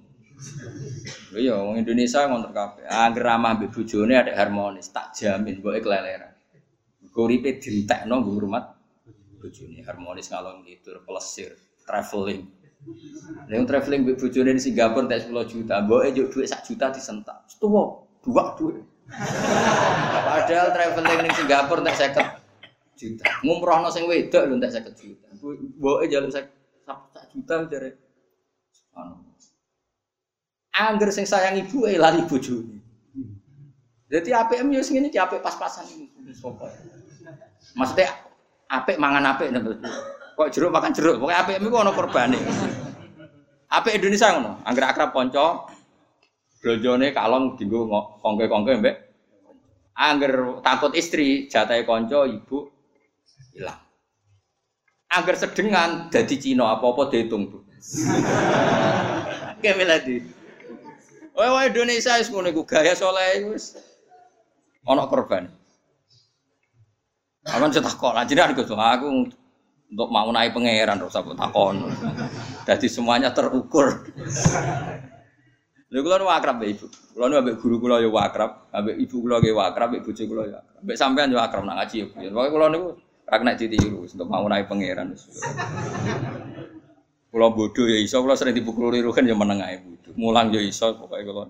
[1.36, 2.84] Iya, wong Indonesia ngontrak kabeh.
[2.88, 6.36] Angger ramah mbek bojone ada harmonis, tak jamin mbok keleleran.
[7.12, 8.76] Guripe dintekno nggo hormat
[9.40, 11.56] bojone harmonis ngalor ngidul, plesir,
[11.88, 12.59] traveling.
[13.52, 17.44] Yang traveling mbek bojone di Singapura tak 10 juta, mboke juk dhuwit sak juta disentak.
[17.60, 18.80] Tuwa, dua dhuwit.
[20.24, 23.26] Padahal traveling ning Singapura tak 50 juta.
[23.44, 25.28] Ngumrohno sing wedok lho tak 50 juta.
[25.76, 26.48] Mboke jaluk sak
[27.36, 28.00] juta jare.
[28.96, 29.28] Anu.
[30.80, 32.80] Angger sing sayang ibu eh lali bojone.
[34.10, 36.08] Jadi APM yo sing iki apik pas-pasan ini.
[37.76, 38.10] Maksudnya
[38.72, 39.52] apik mangan apik
[40.40, 42.40] Kok jeruk makan jeruk, pokoknya APM iku ana korbane.
[43.68, 45.68] Apik Indonesia ngono, angger akrab kanca
[46.64, 47.92] blonjone kalong dienggo
[48.24, 48.96] kongke-kongke mbek
[50.00, 52.72] angger takut istri jatahe kanca ibu
[53.52, 53.84] hilang.
[55.12, 57.60] Angger sedengan dadi Cina apa-apa dihitung, Bu.
[59.60, 60.24] Kayak lagi.
[61.36, 63.76] Wah, Indonesia wis ngono iku gaya saleh wis
[64.88, 65.52] korban.
[67.44, 68.16] Aman cetak kok
[68.56, 69.08] Gus aku
[69.90, 71.90] untuk mau naik pangeran terus aku takon.
[72.70, 74.06] Jadi semuanya terukur.
[75.90, 76.86] Lha kula nu akrab mbek ibu.
[77.18, 80.44] Kula nu ambek guru kula ya akrab, ambek ibu kula ge akrab, ambek bojo kula
[80.46, 80.78] ya akrab.
[80.86, 82.30] Ambek sampean yo akrab nak ngaji ya.
[82.30, 82.90] Pokoke kula niku
[83.26, 85.18] ra kena ditiru untuk mau naik pangeran.
[87.34, 90.14] Kula bodoh ya iso, kula sering dipukul kan ya meneng ae bodoh.
[90.14, 91.50] Mulang ya iso pokoke kula.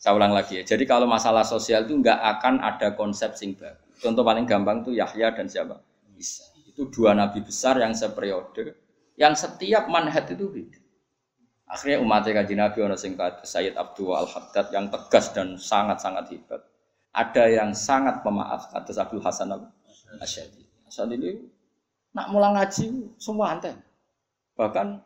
[0.00, 0.64] Saya ulang lagi ya.
[0.64, 3.76] Jadi kalau masalah sosial itu nggak akan ada konsep sing baru.
[4.00, 5.76] Contoh paling gampang tuh Yahya dan siapa?
[6.16, 6.49] Isa.
[6.70, 8.78] Itu dua nabi besar yang seperiode,
[9.18, 10.78] yang setiap manhat itu beda.
[11.70, 16.66] Akhirnya umatnya kaji Nabi orang singkat Sayyid Abdul Al Haddad yang tegas dan sangat-sangat hebat.
[17.14, 19.70] Ada yang sangat pemaaf atas Abdul Hasan Al
[20.18, 20.66] Asyadi.
[20.90, 21.30] Asyadi ini
[22.10, 23.78] nak mulang ngaji semua anten.
[24.58, 24.98] Bahkan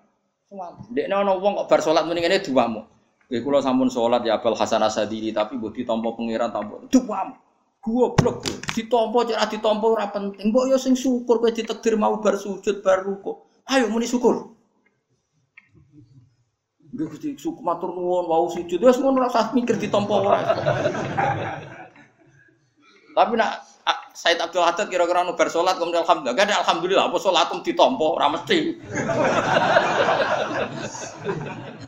[0.95, 2.87] Dek ono wong kok bar salat ngene duamu.
[3.27, 7.35] Nggih kula sampun salat ya Abul Hasan Asadili tapi mbok ditampa pangeran tampa duamu.
[7.85, 10.49] Goblok ditampa cek ditampa ora penting.
[10.49, 13.45] Mbok yo sing syukur kowe ditakdir mau bar sujud bar ruku.
[13.69, 14.57] Ayo muni syukur.
[16.97, 20.41] Nggih Gusti syukur matur nuwun wau sujud wis ngono ora usah mikir ditampa ora.
[23.15, 23.53] Tapi nak
[24.15, 26.39] Said Abdul Haddad kira-kira nu bersolat kemudian alhamdulillah.
[26.39, 28.79] Gak ada alhamdulillah apa salatum ditompo ora mesti.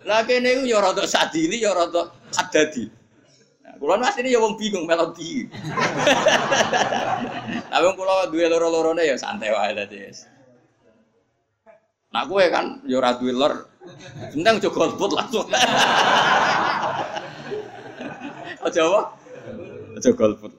[0.02, 3.05] Lah kene iku ya rada sadili ya rada hadadi.
[3.76, 5.46] Kula mas ini ya wong bingung melodi.
[7.68, 10.08] Tapi kula duwe loro-lorone ya santai wae dadi.
[12.12, 13.68] Nah kowe kan ya ora duwe lor.
[14.34, 15.46] Penting aja golput langsung.
[18.66, 19.14] Aja apa?
[19.94, 20.50] Aja golput.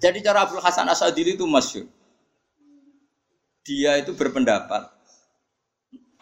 [0.00, 1.84] Jadi cara Abdul Hasan Asadili itu masyur.
[3.60, 4.88] Dia itu berpendapat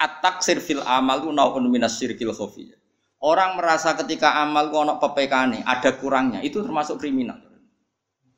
[0.02, 2.82] atak sirfil amal itu naun minas sirkil khofiyah.
[3.23, 7.39] Orang merasa ketika amal ono PPK ada kurangnya, itu termasuk kriminal.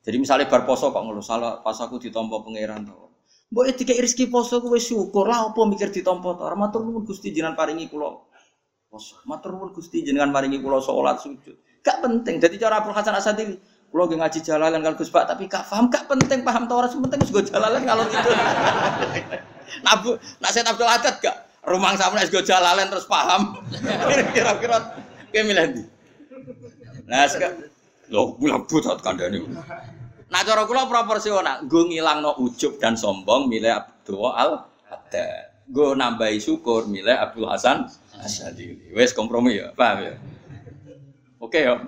[0.05, 3.09] Jadi misalnya bar poso kok ngeluh, salah pas aku ditompo pangeran tau.
[3.49, 6.45] Mbok tiga rezeki poso kuwe syukur lah apa mikir ditampa to.
[6.53, 8.13] Matur nuwun Gusti jenengan paringi kula
[8.85, 9.17] poso.
[9.25, 11.57] Matur nuwun Gusti jenengan paringi kula salat sujud.
[11.81, 12.37] Gak penting.
[12.37, 13.57] Jadi cara Abdul Hasan Asadi
[13.95, 16.91] Kulo nggih ngaji jalalan kalau Gus Pak tapi gak paham, gak penting paham ta ora
[16.91, 18.29] penting wis go jalalan kalau gitu.
[19.87, 21.44] Nabu, nak saya Abdul Haddad gak?
[21.65, 23.57] Rumang sama nek go jalalan terus paham.
[24.35, 24.77] Kira-kira
[25.33, 25.83] kayak milih ndi?
[27.09, 27.73] Nah, sekarang
[28.13, 29.41] Loh, bulan butat kandani.
[30.29, 35.65] Nah, cara kula proporsional, nggo ngilangno ujub dan sombong milih Abdul Al Haddad.
[35.65, 37.89] Nggo nambahi syukur milih Abdul Hasan
[38.21, 38.93] Asyadili.
[38.93, 40.13] Wes kompromi ya, paham ya?
[41.41, 41.81] Oke ya.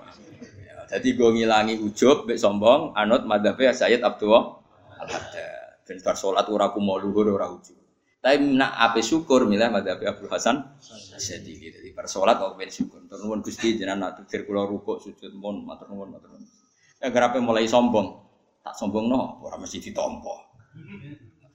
[0.87, 5.85] Jadi gue ngilangi ujub, bek sombong, anut madhabe Sayyid Abdul Al Haddad.
[5.85, 7.76] Ben bar salat ora mau luhur ora ujub.
[8.27, 10.59] Tapi nak ape syukur milah madhabe Abdul Hasan.
[11.15, 12.99] Jadi bar salat kok ben syukur.
[13.07, 16.43] Turun Gusti jenengan nak tukir kula rukuk sujud mon matur nuwun matur nuwun.
[16.99, 18.19] Ya garape mulai sombong.
[18.67, 20.43] Tak sombong no, ora mesti ditampa.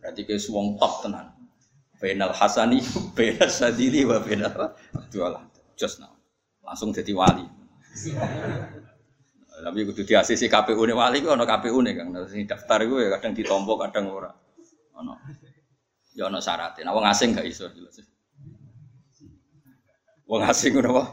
[0.00, 1.28] Berarti ke wong top tenan.
[2.00, 2.80] Bainal Hasani,
[3.20, 5.28] bainal Sadili wa bainal Abdul
[5.76, 6.16] Just now.
[6.64, 7.44] Langsung jadi wali.
[9.62, 12.16] Tapi kudu di ACC KPU nih wali ono KPU nih kang.
[12.48, 14.32] Daftar gue ya kadang ditompo kadang ora.
[14.96, 15.20] Ono.
[16.12, 16.88] Ya ono syaratnya.
[16.88, 18.00] Nah, wong asing gak iso jelas.
[20.28, 21.04] Wong asing ngono apa?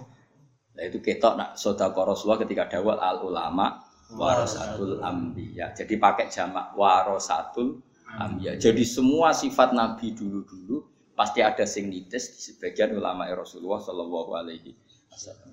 [0.79, 3.83] Nah itu ketok nak sedekah Rasulullah ketika dawal al ulama
[4.15, 5.75] warasatul ambiya.
[5.75, 7.83] Jadi pakai jamak warasatul
[8.15, 8.55] ambiya.
[8.55, 10.87] Jadi semua sifat nabi dulu-dulu
[11.19, 14.71] pasti ada sing nitis di sebagian ulama Rasulullah Shallallahu alaihi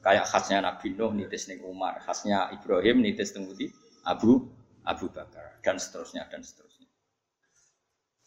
[0.05, 3.51] Kayak khasnya Nabi Nuh nitis ning Umar, khasnya Ibrahim nitis ning
[4.06, 4.47] Abu
[4.86, 6.76] Abu Bakar dan seterusnya dan seterusnya.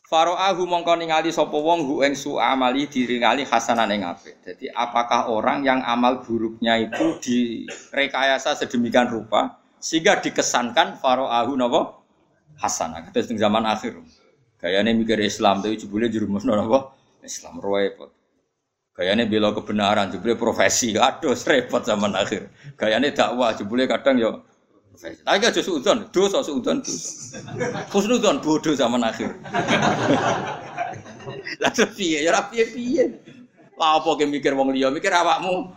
[0.10, 4.02] Faro'ahu mongko ningali sapa wong hu su amali diringali hasanan ing.
[4.42, 12.02] Jadi apakah orang yang amal buruknya itu direkayasa sedemikian rupa sehingga dikesankan faro'ahu napa
[12.58, 13.06] hasanah.
[13.06, 14.02] Kata zaman akhir.
[14.58, 18.10] Gayane mikir Islam tapi jebule jerumusno napa Islam repot.
[18.98, 20.98] Gayane bela kebenaran, jebule profesi.
[20.98, 22.50] Aduh, repot zaman akhir.
[22.82, 24.49] Gayane dakwah, jebule kadang yo profesi.
[25.00, 27.40] Tapi aja suudon, dosa suudon dosa.
[27.88, 29.32] Husnudon bodoh zaman akhir.
[31.64, 33.24] Lah piye ya ora piye-piye.
[33.80, 35.72] Lah apa ke mikir wong liya, mikir awakmu.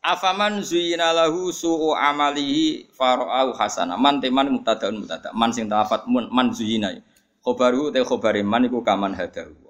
[0.00, 4.00] Afaman zuyina lahu su'u amalihi fara'au hasana.
[4.00, 5.28] Man teman mutadaun mutada.
[5.36, 6.96] Man sing tafat man zuyina.
[7.44, 9.67] Khobaru te khobare man iku kaman hadahu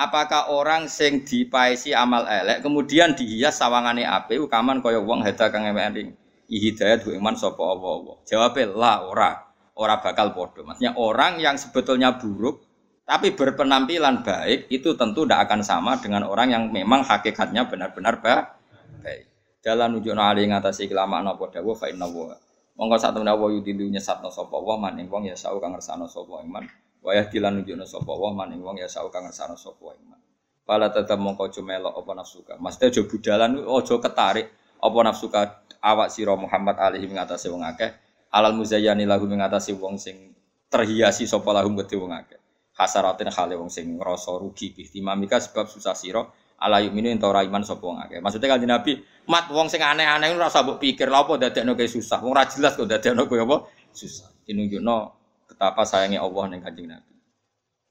[0.00, 5.68] apakah orang sing dipaisi amal elek kemudian dihias sawangane ape ukaman kaya wong heda kang
[5.68, 6.16] emening
[6.48, 9.32] hidayat ku iman sapa apa-apa jawabe la ora.
[9.80, 12.60] Ora bakal podo maksudnya orang yang sebetulnya buruk
[13.08, 19.24] tapi berpenampilan baik itu tentu tidak akan sama dengan orang yang memang hakikatnya benar-benar baik.
[19.64, 22.36] Jalan nunjukno ali ngatasi kelama napa dawuh fa inna wa.
[22.76, 26.44] Monggo sak temene wa yudilu nyesatno sapa wa maning wong ya sau kang ngersano sapa
[26.44, 26.64] iman
[27.00, 30.20] Wayah dilan nunjukno sapa wa maning wong ya sau kang ngersano sapa wa iman.
[30.68, 32.54] Pala tetep mongko aja melok apa nafsuka.
[32.60, 34.46] Mesti aja budalan aja ketarik
[34.80, 35.40] apa nafsuka
[35.80, 37.90] awak sira Muhammad alaihi ngatasi wong akeh.
[38.30, 40.36] Alal muzayyani lahu ngatasi wong sing
[40.68, 42.38] terhiasi sapa lahum gede wong akeh.
[42.76, 46.22] Hasaratin khale wong sing ngrasa rugi bihtimamika sebab susah sira
[46.60, 48.20] ala yuminu ento ora iman sapa wong akeh.
[48.20, 51.88] Maksudnya kanjeng Nabi, mat wong sing aneh-aneh ora usah mbok pikir lha apa dadekno kaya
[51.88, 52.20] susah.
[52.20, 53.56] Wong ora jelas kok dadekno kaya apa
[53.90, 54.28] susah.
[54.44, 55.19] Dinunjukno
[55.60, 57.12] betapa sayangnya Allah neng kanjeng Nabi.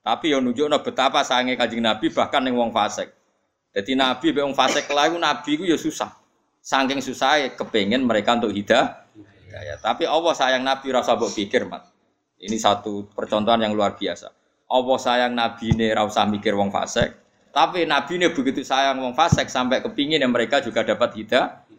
[0.02, 3.14] Tapi yang nunjukno betapa sayangnya kanjeng Nabi bahkan neng wong fasik.
[3.78, 6.10] Jadi Nabi be wong fasik lalu Nabi ku ya susah.
[6.66, 9.06] Saking susah kepengen mereka untuk hidah.
[9.54, 11.86] Ya, tapi Allah sayang Nabi rasa mbok pikir, Mat.
[12.41, 14.34] Ini satu percontohan yang luar biasa.
[14.66, 17.14] Allah sayang Nabi ini rasa mikir wong fasik.
[17.54, 21.70] Tapi Nabi ini begitu sayang wong fasik sampai kepingin yang mereka juga dapat hidah.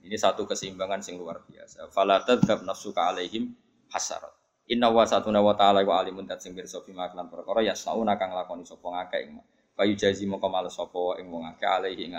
[0.00, 1.92] Ini satu keseimbangan yang luar biasa.
[1.92, 3.52] Fala tadzab nafsuka alaihim
[3.92, 4.33] hasarat.
[4.64, 8.32] Inna wa satuna wa ta'ala wa alimun dat sing pirsa bima kelan perkara yasnauna kang
[8.32, 9.36] lakoni sapa ngakeh ing.
[9.76, 12.16] Kayu jazi moko males sapa ing wong akeh alaihi ing.